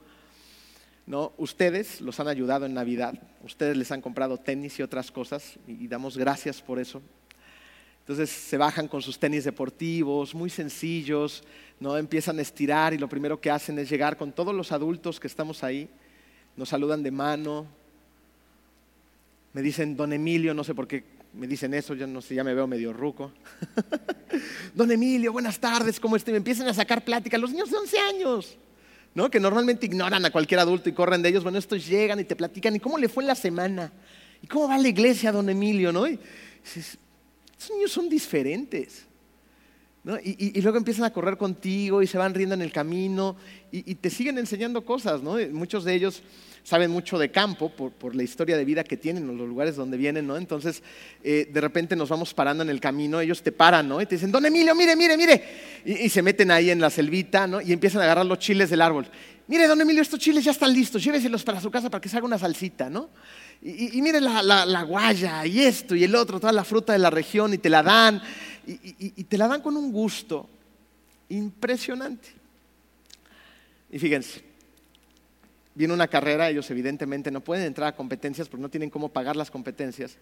¿no? 1.06 1.32
Ustedes 1.36 2.00
los 2.00 2.18
han 2.18 2.28
ayudado 2.28 2.66
en 2.66 2.74
Navidad, 2.74 3.14
ustedes 3.44 3.76
les 3.76 3.92
han 3.92 4.00
comprado 4.00 4.38
tenis 4.38 4.78
y 4.78 4.82
otras 4.82 5.10
cosas, 5.10 5.58
y, 5.68 5.86
damos 5.86 6.16
gracias 6.16 6.62
por 6.62 6.78
eso. 6.78 7.02
Entonces 8.00 8.30
se 8.30 8.58
bajan 8.58 8.88
con 8.88 9.00
sus 9.00 9.18
tenis 9.18 9.44
deportivos, 9.44 10.34
muy 10.34 10.50
sencillos, 10.50 11.44
¿no? 11.80 11.96
empiezan 11.96 12.38
a 12.38 12.42
estirar 12.42 12.92
y 12.92 12.98
lo 12.98 13.08
primero 13.08 13.40
que 13.40 13.50
hacen 13.50 13.78
es 13.78 13.88
llegar 13.88 14.16
con 14.16 14.32
todos 14.32 14.54
los 14.54 14.72
adultos 14.72 15.20
que 15.20 15.26
estamos 15.26 15.62
ahí, 15.62 15.88
nos 16.56 16.68
saludan 16.68 17.02
de 17.02 17.10
mano, 17.10 17.66
me 19.54 19.62
dicen 19.62 19.96
don 19.96 20.12
Emilio, 20.12 20.52
no 20.52 20.64
sé 20.64 20.74
por 20.74 20.86
qué 20.86 21.13
me 21.36 21.46
dicen 21.46 21.74
eso, 21.74 21.94
yo 21.94 22.06
no 22.06 22.20
sé, 22.20 22.34
ya 22.34 22.44
me 22.44 22.54
veo 22.54 22.66
medio 22.66 22.92
ruco. 22.92 23.32
don 24.74 24.90
Emilio, 24.90 25.32
buenas 25.32 25.58
tardes, 25.58 25.98
¿cómo 25.98 26.16
estás? 26.16 26.32
Me 26.32 26.38
empiezan 26.38 26.68
a 26.68 26.74
sacar 26.74 27.04
plática, 27.04 27.36
los 27.38 27.50
niños 27.50 27.70
de 27.70 27.76
11 27.76 27.98
años, 27.98 28.56
¿no? 29.14 29.30
Que 29.30 29.40
normalmente 29.40 29.86
ignoran 29.86 30.24
a 30.24 30.30
cualquier 30.30 30.60
adulto 30.60 30.88
y 30.88 30.92
corren 30.92 31.22
de 31.22 31.30
ellos. 31.30 31.42
Bueno, 31.42 31.58
estos 31.58 31.86
llegan 31.86 32.20
y 32.20 32.24
te 32.24 32.36
platican, 32.36 32.76
¿y 32.76 32.80
cómo 32.80 32.98
le 32.98 33.08
fue 33.08 33.24
en 33.24 33.28
la 33.28 33.34
semana? 33.34 33.92
¿Y 34.42 34.46
cómo 34.46 34.68
va 34.68 34.78
la 34.78 34.88
iglesia, 34.88 35.32
don 35.32 35.48
Emilio, 35.48 35.92
no? 35.92 36.06
Y 36.06 36.18
estos 36.64 37.70
niños 37.70 37.90
son 37.90 38.08
diferentes. 38.08 39.06
Y, 40.22 40.60
luego 40.60 40.76
empiezan 40.76 41.04
a 41.04 41.12
correr 41.14 41.38
contigo 41.38 42.02
y 42.02 42.06
se 42.06 42.18
van 42.18 42.34
riendo 42.34 42.54
en 42.54 42.60
el 42.60 42.70
camino 42.70 43.36
y, 43.72 43.94
te 43.94 44.10
siguen 44.10 44.36
enseñando 44.36 44.84
cosas, 44.84 45.22
¿no? 45.22 45.36
Muchos 45.50 45.84
de 45.84 45.94
ellos 45.94 46.22
saben 46.62 46.90
mucho 46.90 47.18
de 47.18 47.30
campo 47.30 47.70
por, 47.70 48.14
la 48.14 48.22
historia 48.22 48.56
de 48.56 48.64
vida 48.64 48.84
que 48.84 48.98
tienen, 48.98 49.26
los 49.26 49.48
lugares 49.48 49.76
donde 49.76 49.96
vienen, 49.96 50.26
¿no? 50.26 50.36
Entonces, 50.36 50.82
eh, 51.22 51.48
de 51.50 51.60
repente 51.60 51.96
nos 51.96 52.10
vamos 52.10 52.34
parando 52.34 52.62
en 52.62 52.68
el 52.68 52.80
camino, 52.80 53.18
ellos 53.18 53.42
te 53.42 53.50
paran, 53.50 53.88
¿no? 53.88 54.00
Y 54.00 54.06
te 54.06 54.16
dicen, 54.16 54.30
don 54.30 54.44
Emilio, 54.44 54.74
mire, 54.74 54.94
mire, 54.94 55.16
mire. 55.16 55.44
Y, 55.84 56.08
se 56.10 56.20
meten 56.20 56.50
ahí 56.50 56.70
en 56.70 56.80
la 56.80 56.90
selvita. 56.90 57.48
Y 57.64 57.72
empiezan 57.72 58.02
a 58.02 58.04
agarrar 58.04 58.26
los 58.26 58.38
chiles 58.38 58.68
del 58.68 58.82
árbol. 58.82 59.06
Mire, 59.46 59.66
don 59.66 59.80
Emilio, 59.80 60.00
estos 60.00 60.18
chiles 60.18 60.42
ya 60.44 60.52
están 60.52 60.72
listos, 60.72 61.04
lléveselos 61.04 61.44
para 61.44 61.60
su 61.60 61.70
casa 61.70 61.90
para 61.90 62.00
que 62.00 62.08
se 62.08 62.16
haga 62.16 62.26
una 62.26 62.38
salsita, 62.38 62.88
¿no? 62.88 63.10
Y, 63.62 64.00
mire 64.02 64.20
la, 64.20 64.42
la, 64.42 64.82
guaya 64.82 65.46
y 65.46 65.60
esto 65.60 65.94
y 65.94 66.04
el 66.04 66.14
otro, 66.14 66.38
toda 66.38 66.52
la 66.52 66.64
fruta 66.64 66.92
de 66.92 66.98
la 66.98 67.08
región 67.08 67.54
y 67.54 67.58
te 67.58 67.70
la 67.70 67.82
dan. 67.82 68.20
Y 68.66 69.24
te 69.24 69.38
la 69.38 69.48
dan 69.48 69.60
con 69.60 69.76
un 69.76 69.92
gusto 69.92 70.48
impresionante. 71.28 72.28
Y 73.90 73.98
fíjense, 73.98 74.42
viene 75.74 75.92
una 75.92 76.08
carrera, 76.08 76.50
ellos 76.50 76.70
evidentemente 76.70 77.30
no 77.30 77.40
pueden 77.40 77.66
entrar 77.66 77.88
a 77.88 77.96
competencias 77.96 78.48
porque 78.48 78.62
no 78.62 78.68
tienen 78.68 78.90
cómo 78.90 79.08
pagar 79.08 79.36
las 79.36 79.50
competencias. 79.50 80.16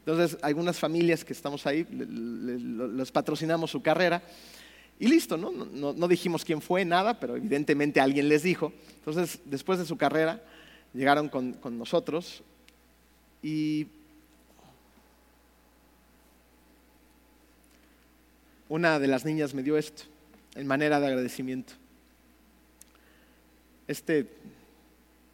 Entonces, 0.00 0.38
algunas 0.42 0.78
familias 0.78 1.24
que 1.24 1.32
estamos 1.32 1.66
ahí, 1.66 1.86
les 1.90 3.12
patrocinamos 3.12 3.70
su 3.70 3.82
carrera 3.82 4.22
y 4.98 5.06
listo, 5.06 5.36
¿no? 5.36 5.50
No, 5.50 6.08
dijimos 6.08 6.44
quién 6.44 6.60
fue, 6.60 6.84
nada, 6.84 7.20
pero 7.20 7.36
evidentemente 7.36 8.00
alguien 8.00 8.28
les 8.28 8.42
dijo. 8.42 8.72
Entonces, 8.96 9.40
después 9.44 9.78
de 9.78 9.84
su 9.84 9.96
carrera, 9.96 10.42
llegaron 10.94 11.28
con, 11.28 11.52
con 11.54 11.78
nosotros 11.78 12.42
y 13.42 13.86
una 18.68 18.98
de 18.98 19.06
las 19.06 19.24
niñas 19.24 19.54
me 19.54 19.62
dio 19.62 19.76
esto, 19.76 20.02
en 20.54 20.66
manera 20.66 21.00
de 21.00 21.06
agradecimiento. 21.06 21.74
Este 23.86 24.28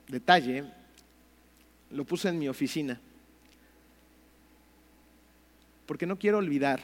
detalle 0.08 0.64
lo 1.90 2.04
puse 2.04 2.28
en 2.28 2.38
mi 2.38 2.48
oficina, 2.48 3.00
porque 5.86 6.06
no 6.06 6.18
quiero 6.18 6.38
olvidar 6.38 6.80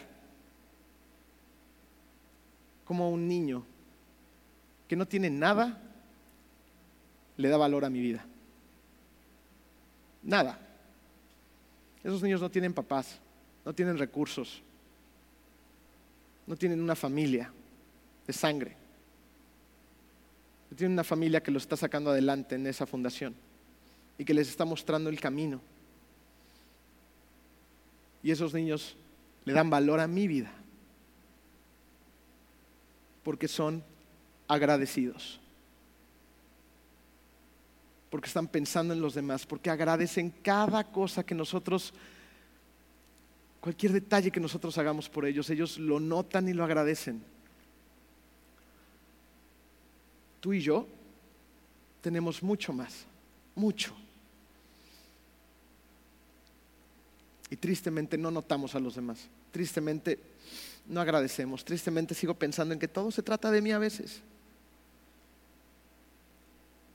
como 2.85 3.11
un 3.11 3.29
niño 3.29 3.65
que 4.89 4.97
no 4.97 5.07
tiene 5.07 5.31
nada 5.31 5.81
le 7.37 7.49
da 7.49 7.57
valor 7.57 7.85
a 7.85 7.91
mi 7.91 8.01
vida. 8.01 8.25
Nada. 10.23 10.59
Esos 12.03 12.23
niños 12.23 12.41
no 12.41 12.51
tienen 12.51 12.75
papás, 12.75 13.19
no 13.65 13.73
tienen 13.73 13.97
recursos, 13.97 14.63
no 16.51 16.57
tienen 16.57 16.83
una 16.83 16.95
familia 16.95 17.51
de 18.27 18.33
sangre 18.35 18.81
tiene 20.81 20.95
una 20.95 21.05
familia 21.05 21.43
que 21.43 21.51
lo 21.51 21.59
está 21.59 21.77
sacando 21.77 22.11
adelante 22.11 22.55
en 22.55 22.67
esa 22.67 22.87
fundación 22.87 23.35
y 24.17 24.25
que 24.25 24.35
les 24.35 24.49
está 24.49 24.65
mostrando 24.65 25.11
el 25.11 25.21
camino. 25.21 25.61
Y 28.23 28.31
esos 28.31 28.55
niños 28.55 28.97
le 29.45 29.53
dan 29.53 29.69
valor 29.69 30.01
a 30.01 30.07
mi 30.07 30.29
vida 30.29 30.51
porque 33.25 33.49
son 33.49 33.83
agradecidos, 34.49 35.41
porque 38.11 38.29
están 38.29 38.49
pensando 38.49 38.95
en 38.95 39.01
los 39.01 39.15
demás, 39.15 39.47
porque 39.47 39.71
agradecen 39.71 40.31
cada 40.43 40.85
cosa 40.85 41.25
que 41.25 41.35
nosotros, 41.35 41.93
cualquier 43.61 43.93
detalle 43.93 44.31
que 44.31 44.41
nosotros 44.41 44.77
hagamos 44.79 45.09
por 45.09 45.25
ellos, 45.27 45.51
ellos 45.51 45.79
lo 45.79 46.01
notan 46.01 46.49
y 46.49 46.53
lo 46.53 46.65
agradecen. 46.65 47.23
tú 50.41 50.53
y 50.53 50.61
yo 50.61 50.87
tenemos 52.01 52.43
mucho 52.43 52.73
más, 52.73 53.05
mucho. 53.55 53.95
Y 57.51 57.57
tristemente 57.57 58.17
no 58.17 58.31
notamos 58.31 58.75
a 58.75 58.81
los 58.81 58.95
demás, 58.95 59.29
tristemente 59.53 60.19
no 60.87 61.01
agradecemos, 61.01 61.65
tristemente 61.65 62.15
sigo 62.15 62.35
pensando 62.35 62.73
en 62.73 62.81
que 62.81 62.89
todo 62.89 63.11
se 63.11 63.23
trata 63.23 63.51
de 63.51 63.61
mí 63.61 63.71
a 63.71 63.79
veces. 63.79 64.21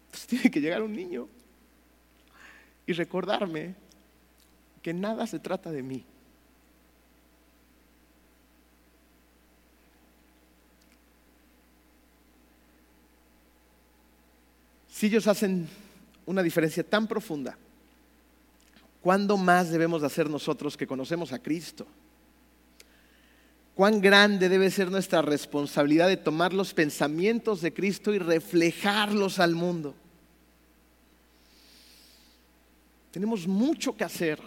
Entonces 0.07 0.27
tiene 0.27 0.49
que 0.49 0.61
llegar 0.61 0.81
un 0.81 0.93
niño 0.93 1.27
y 2.87 2.93
recordarme 2.93 3.75
que 4.81 4.93
nada 4.93 5.27
se 5.27 5.39
trata 5.39 5.71
de 5.71 5.83
mí. 5.83 6.05
Si 14.95 15.07
ellos 15.07 15.27
hacen 15.27 15.67
una 16.25 16.41
diferencia 16.41 16.81
tan 16.81 17.05
profunda. 17.05 17.57
¿Cuándo 19.01 19.35
más 19.35 19.69
debemos 19.69 19.99
de 19.99 20.07
hacer 20.07 20.29
nosotros 20.29 20.77
que 20.77 20.87
conocemos 20.87 21.33
a 21.33 21.39
Cristo? 21.39 21.85
¿Cuán 23.75 23.99
grande 23.99 24.47
debe 24.47 24.71
ser 24.71 24.89
nuestra 24.89 25.21
responsabilidad 25.21 26.07
de 26.07 26.15
tomar 26.15 26.53
los 26.53 26.73
pensamientos 26.73 27.59
de 27.59 27.73
Cristo 27.73 28.13
y 28.13 28.19
reflejarlos 28.19 29.39
al 29.39 29.53
mundo? 29.53 29.93
Tenemos 33.11 33.45
mucho 33.47 33.97
que 33.97 34.05
hacer. 34.05 34.39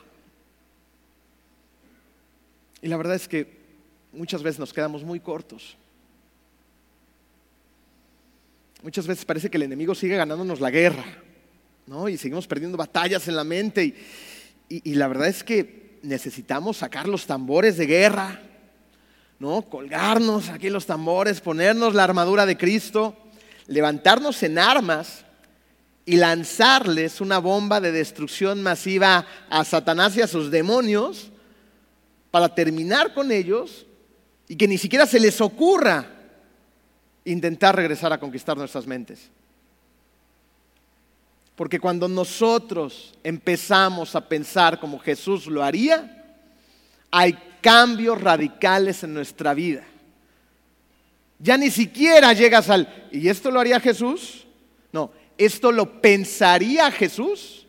Y 2.81 2.89
la 2.89 2.97
verdad 2.97 3.17
es 3.17 3.29
que 3.29 3.55
muchas 4.15 4.43
veces 4.43 4.59
nos 4.59 4.73
quedamos 4.73 5.05
muy 5.05 5.21
cortos. 5.21 5.77
Muchas 8.83 9.09
veces 9.09 9.25
parece 9.25 9.51
que 9.51 9.57
el 9.57 9.65
enemigo 9.65 9.95
sigue 9.95 10.17
ganándonos 10.17 10.61
la 10.61 10.71
guerra, 10.71 11.05
¿no? 11.87 12.09
Y 12.09 12.17
seguimos 12.17 12.47
perdiendo 12.47 12.79
batallas 12.79 13.27
en 13.27 13.35
la 13.35 13.43
mente. 13.43 13.95
Y, 14.69 14.95
la 14.95 15.09
verdad 15.09 15.27
es 15.27 15.43
que 15.43 15.99
necesitamos 16.03 16.77
sacar 16.77 17.09
los 17.09 17.27
tambores 17.27 17.77
de 17.77 17.87
guerra, 17.87 18.41
¿no? 19.41 19.63
Colgarnos 19.63 20.49
aquí 20.49 20.71
los 20.71 20.87
tambores, 20.87 21.41
ponernos 21.41 21.95
la 21.95 22.05
armadura 22.05 22.47
de 22.47 22.57
Cristo, 22.57 23.17
levantarnos 23.67 24.41
en 24.45 24.59
armas 24.59 25.25
y 26.07 26.17
lanzarles 26.17 27.21
una 27.21 27.39
bomba 27.39 27.81
de 27.81 27.91
destrucción 27.91 28.63
masiva 28.63 29.27
a 29.51 29.65
Satanás 29.65 30.17
y 30.17 30.23
a 30.23 30.29
sus 30.29 30.53
demonios 30.53 31.33
para 32.31 32.55
terminar 32.55 33.13
con 33.13 33.33
ellos 33.33 33.87
y 34.47 34.55
que 34.55 34.69
ni 34.69 34.79
siquiera 34.79 35.05
se 35.05 35.19
les 35.19 35.41
ocurra 35.41 36.18
intentar 37.25 37.77
regresar 37.77 38.13
a 38.13 38.21
conquistar 38.21 38.57
nuestras 38.57 38.87
mentes. 38.87 39.31
Porque 41.57 41.81
cuando 41.81 42.07
nosotros 42.07 43.15
empezamos 43.25 44.15
a 44.15 44.29
pensar 44.29 44.79
como 44.79 44.99
Jesús 44.99 45.47
lo 45.47 45.65
haría, 45.65 46.37
hay 47.11 47.37
cambios 47.61 48.21
radicales 48.21 49.03
en 49.03 49.13
nuestra 49.13 49.55
vida. 49.55 49.85
Ya 51.41 51.57
ni 51.57 51.71
siquiera 51.71 52.33
llegas 52.33 52.71
al, 52.71 53.09
¿y 53.11 53.29
esto 53.29 53.51
lo 53.51 53.61
haría 53.61 53.81
Jesús? 53.81 54.47
No, 54.93 55.11
¿esto 55.37 55.73
lo 55.73 56.01
pensaría 56.01 56.91
Jesús? 56.91 57.67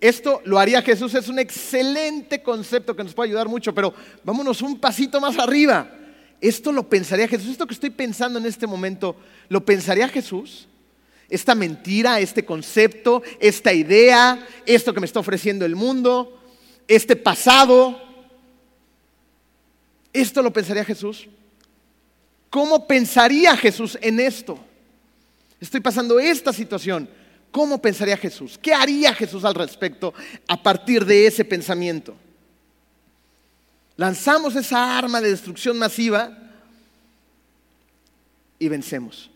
Esto 0.00 0.40
lo 0.46 0.58
haría 0.58 0.80
Jesús, 0.80 1.14
es 1.14 1.28
un 1.28 1.38
excelente 1.38 2.42
concepto 2.42 2.96
que 2.96 3.04
nos 3.04 3.12
puede 3.12 3.28
ayudar 3.28 3.48
mucho, 3.48 3.74
pero 3.74 3.92
vámonos 4.24 4.62
un 4.62 4.80
pasito 4.80 5.20
más 5.20 5.38
arriba. 5.38 5.90
Esto 6.40 6.72
lo 6.72 6.88
pensaría 6.88 7.28
Jesús, 7.28 7.50
esto 7.50 7.66
que 7.66 7.74
estoy 7.74 7.90
pensando 7.90 8.38
en 8.38 8.46
este 8.46 8.66
momento, 8.66 9.16
¿lo 9.48 9.64
pensaría 9.64 10.08
Jesús? 10.08 10.68
Esta 11.28 11.54
mentira, 11.54 12.20
este 12.20 12.44
concepto, 12.44 13.22
esta 13.40 13.72
idea, 13.72 14.46
esto 14.64 14.94
que 14.94 15.00
me 15.00 15.06
está 15.06 15.20
ofreciendo 15.20 15.64
el 15.64 15.74
mundo, 15.74 16.40
este 16.86 17.16
pasado, 17.16 18.00
¿esto 20.12 20.42
lo 20.42 20.52
pensaría 20.52 20.84
Jesús? 20.84 21.26
¿Cómo 22.50 22.86
pensaría 22.86 23.56
Jesús 23.56 23.98
en 24.00 24.20
esto? 24.20 24.58
Estoy 25.60 25.80
pasando 25.80 26.20
esta 26.20 26.52
situación. 26.52 27.08
¿Cómo 27.50 27.80
pensaría 27.80 28.16
Jesús? 28.16 28.58
¿Qué 28.60 28.74
haría 28.74 29.14
Jesús 29.14 29.44
al 29.44 29.54
respecto 29.54 30.12
a 30.46 30.62
partir 30.62 31.04
de 31.04 31.26
ese 31.26 31.44
pensamiento? 31.44 32.14
Lanzamos 33.96 34.54
esa 34.56 34.98
arma 34.98 35.20
de 35.20 35.30
destrucción 35.30 35.78
masiva 35.78 36.36
y 38.58 38.68
vencemos. 38.68 39.30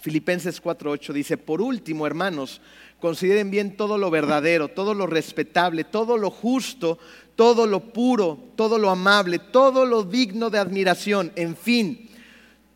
Filipenses 0.00 0.62
4:8 0.62 1.12
dice, 1.12 1.36
por 1.36 1.60
último, 1.60 2.06
hermanos, 2.06 2.60
consideren 3.00 3.50
bien 3.50 3.76
todo 3.76 3.98
lo 3.98 4.10
verdadero, 4.10 4.68
todo 4.68 4.94
lo 4.94 5.06
respetable, 5.06 5.84
todo 5.84 6.16
lo 6.16 6.30
justo, 6.30 6.98
todo 7.36 7.66
lo 7.66 7.80
puro, 7.92 8.38
todo 8.56 8.78
lo 8.78 8.90
amable, 8.90 9.38
todo 9.38 9.84
lo 9.84 10.02
digno 10.02 10.50
de 10.50 10.58
admiración, 10.58 11.32
en 11.36 11.56
fin, 11.56 12.08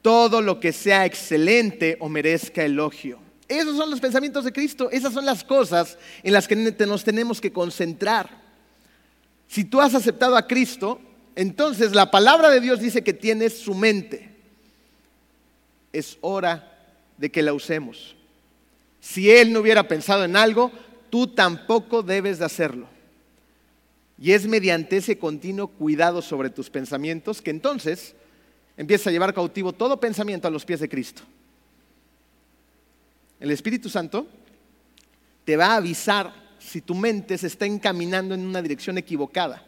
todo 0.02 0.40
lo 0.40 0.58
que 0.60 0.72
sea 0.72 1.06
excelente 1.06 1.96
o 2.00 2.08
merezca 2.08 2.64
elogio. 2.64 3.18
Esos 3.46 3.76
son 3.76 3.90
los 3.90 4.00
pensamientos 4.00 4.44
de 4.44 4.52
Cristo, 4.52 4.90
esas 4.90 5.14
son 5.14 5.24
las 5.24 5.44
cosas 5.44 5.98
en 6.22 6.32
las 6.32 6.46
que 6.46 6.56
nos 6.56 7.04
tenemos 7.04 7.40
que 7.40 7.52
concentrar. 7.52 8.47
Si 9.48 9.64
tú 9.64 9.80
has 9.80 9.94
aceptado 9.94 10.36
a 10.36 10.46
Cristo, 10.46 11.00
entonces 11.34 11.92
la 11.92 12.10
palabra 12.10 12.50
de 12.50 12.60
Dios 12.60 12.80
dice 12.80 13.02
que 13.02 13.14
tienes 13.14 13.58
su 13.58 13.74
mente. 13.74 14.30
Es 15.92 16.18
hora 16.20 16.86
de 17.16 17.30
que 17.30 17.42
la 17.42 17.54
usemos. 17.54 18.14
Si 19.00 19.30
Él 19.30 19.52
no 19.52 19.60
hubiera 19.60 19.88
pensado 19.88 20.24
en 20.24 20.36
algo, 20.36 20.70
tú 21.10 21.28
tampoco 21.28 22.02
debes 22.02 22.38
de 22.38 22.44
hacerlo. 22.44 22.88
Y 24.20 24.32
es 24.32 24.46
mediante 24.46 24.98
ese 24.98 25.18
continuo 25.18 25.68
cuidado 25.68 26.20
sobre 26.22 26.50
tus 26.50 26.68
pensamientos 26.68 27.40
que 27.40 27.50
entonces 27.50 28.14
empieza 28.76 29.08
a 29.08 29.12
llevar 29.12 29.32
cautivo 29.32 29.72
todo 29.72 30.00
pensamiento 30.00 30.48
a 30.48 30.50
los 30.50 30.64
pies 30.64 30.80
de 30.80 30.88
Cristo. 30.88 31.22
El 33.40 33.50
Espíritu 33.50 33.88
Santo 33.88 34.26
te 35.44 35.56
va 35.56 35.66
a 35.66 35.76
avisar 35.76 36.47
si 36.68 36.80
tu 36.80 36.94
mente 36.94 37.38
se 37.38 37.46
está 37.46 37.66
encaminando 37.66 38.34
en 38.34 38.46
una 38.46 38.62
dirección 38.62 38.98
equivocada. 38.98 39.64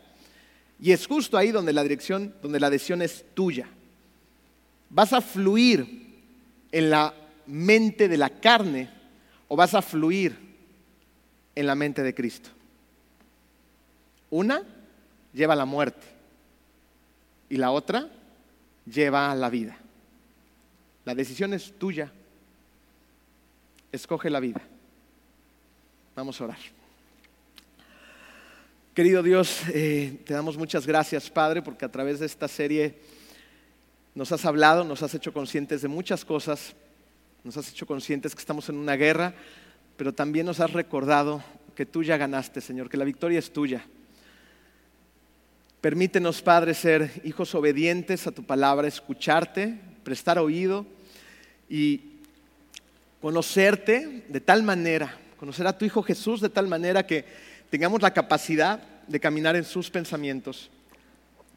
Y 0.79 0.93
es 0.93 1.07
justo 1.07 1.37
ahí 1.37 1.51
donde 1.51 1.73
la 1.73 1.83
dirección, 1.83 2.35
donde 2.43 2.61
la 2.61 2.71
decisión 2.71 3.03
es 3.03 3.25
tuya. 3.35 3.69
Vas 4.89 5.13
a 5.13 5.21
fluir 5.21 6.19
en 6.73 6.91
la 6.91 7.15
mente 7.47 8.09
de 8.09 8.17
la 8.17 8.31
carne 8.31 8.91
o 9.49 9.57
vas 9.57 9.75
a 9.75 9.83
fluir 9.83 10.37
en 11.55 11.67
la 11.67 11.75
mente 11.75 12.03
de 12.03 12.15
Cristo. 12.15 12.51
Una 14.31 14.63
lleva 15.33 15.55
a 15.55 15.57
la 15.57 15.65
muerte 15.65 16.07
y 17.49 17.57
la 17.57 17.73
otra 17.73 18.09
lleva 18.87 19.31
a 19.31 19.35
la 19.35 19.51
vida. 19.51 19.77
La 21.05 21.15
decisión 21.15 21.53
es 21.53 21.77
tuya. 21.79 22.13
Escoge 23.91 24.31
la 24.31 24.41
vida. 24.41 24.61
Vamos 26.15 26.41
a 26.41 26.45
orar. 26.45 26.80
Querido 29.01 29.23
Dios, 29.23 29.63
eh, 29.73 30.21
te 30.27 30.35
damos 30.35 30.59
muchas 30.59 30.87
gracias, 30.87 31.31
Padre, 31.31 31.63
porque 31.63 31.87
a 31.87 31.91
través 31.91 32.21
de 32.21 32.27
esta 32.27 32.47
serie 32.49 32.97
nos 34.15 34.31
has 34.31 34.45
hablado, 34.45 34.85
nos 34.85 35.03
has 35.03 35.15
hecho 35.15 35.33
conscientes 35.33 35.81
de 35.81 35.89
muchas 35.89 36.23
cosas, 36.23 36.75
nos 37.43 37.57
has 37.57 37.71
hecho 37.71 37.87
conscientes 37.87 38.35
que 38.35 38.41
estamos 38.41 38.69
en 38.69 38.77
una 38.77 38.97
guerra, 38.97 39.33
pero 39.97 40.13
también 40.13 40.45
nos 40.45 40.61
has 40.61 40.75
recordado 40.75 41.43
que 41.75 41.87
tú 41.87 42.03
ya 42.03 42.19
ganaste, 42.19 42.61
Señor, 42.61 42.91
que 42.91 42.99
la 42.99 43.07
victoria 43.07 43.39
es 43.39 43.51
tuya. 43.51 43.87
Permítenos, 45.81 46.43
Padre, 46.43 46.75
ser 46.75 47.23
hijos 47.25 47.55
obedientes 47.55 48.27
a 48.27 48.33
tu 48.33 48.45
palabra, 48.45 48.87
escucharte, 48.87 49.81
prestar 50.05 50.39
oído 50.39 50.85
y 51.71 52.03
conocerte 53.23 54.27
de 54.29 54.41
tal 54.43 54.63
manera, 54.63 55.17
conocer 55.39 55.67
a 55.67 55.79
tu 55.79 55.87
Hijo 55.87 56.03
Jesús 56.03 56.43
de 56.43 56.51
tal 56.51 56.69
manera 56.69 57.07
que 57.07 57.25
tengamos 57.71 58.03
la 58.03 58.13
capacidad 58.13 58.90
de 59.11 59.19
caminar 59.19 59.57
en 59.57 59.65
sus 59.65 59.91
pensamientos 59.91 60.71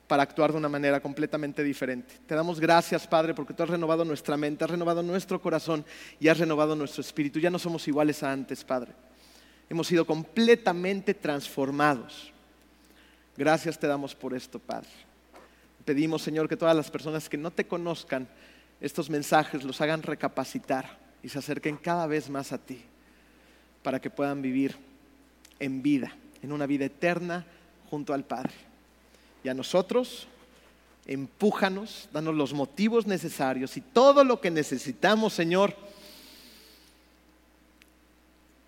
para 0.08 0.24
actuar 0.24 0.52
de 0.52 0.58
una 0.58 0.70
manera 0.70 1.00
completamente 1.00 1.64
diferente. 1.64 2.16
Te 2.26 2.34
damos 2.34 2.60
gracias, 2.60 3.06
Padre, 3.06 3.36
porque 3.36 3.54
tú 3.54 3.62
has 3.62 3.70
renovado 3.70 4.04
nuestra 4.04 4.36
mente, 4.36 4.64
has 4.64 4.72
renovado 4.72 5.04
nuestro 5.04 5.40
corazón 5.40 5.86
y 6.20 6.30
has 6.30 6.40
renovado 6.40 6.76
nuestro 6.76 7.02
espíritu. 7.02 7.40
Ya 7.40 7.52
no 7.52 7.60
somos 7.60 7.88
iguales 7.88 8.24
a 8.24 8.32
antes, 8.32 8.64
Padre. 8.64 8.92
Hemos 9.70 9.86
sido 9.86 10.04
completamente 10.04 11.14
transformados. 11.14 12.34
Gracias 13.38 13.78
te 13.78 13.86
damos 13.86 14.16
por 14.16 14.34
esto, 14.34 14.58
Padre. 14.58 14.90
Pedimos, 15.86 16.24
Señor, 16.24 16.50
que 16.50 16.58
todas 16.58 16.76
las 16.76 16.90
personas 16.90 17.30
que 17.30 17.38
no 17.38 17.52
te 17.52 17.68
conozcan, 17.68 18.28
estos 18.82 19.12
mensajes 19.12 19.64
los 19.64 19.80
hagan 19.80 20.02
recapacitar 20.02 20.98
y 21.22 21.30
se 21.30 21.38
acerquen 21.38 21.78
cada 21.78 22.08
vez 22.08 22.32
más 22.32 22.52
a 22.52 22.58
ti 22.58 22.82
para 23.84 24.02
que 24.02 24.10
puedan 24.10 24.42
vivir 24.42 24.76
en 25.60 25.84
vida, 25.84 26.16
en 26.44 26.52
una 26.52 26.68
vida 26.68 26.86
eterna 26.86 27.46
junto 27.90 28.14
al 28.14 28.24
Padre. 28.24 28.54
Y 29.44 29.50
a 29.50 29.54
nosotros, 29.54 30.28
empújanos, 31.06 32.10
danos 32.14 32.36
los 32.36 32.54
motivos 32.54 33.08
necesarios 33.08 33.76
y 33.78 33.82
todo 33.82 34.24
lo 34.24 34.40
que 34.40 34.52
necesitamos, 34.52 35.34
Señor, 35.34 35.76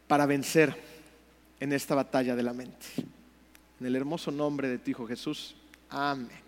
para 0.08 0.26
vencer 0.26 0.76
en 1.60 1.74
esta 1.74 1.96
batalla 1.96 2.36
de 2.36 2.44
la 2.44 2.54
mente. 2.54 2.86
En 3.80 3.88
el 3.88 3.96
hermoso 3.96 4.32
nombre 4.32 4.70
de 4.70 4.78
tu 4.78 4.92
Hijo 4.92 5.08
Jesús. 5.08 5.56
Amén. 5.90 6.45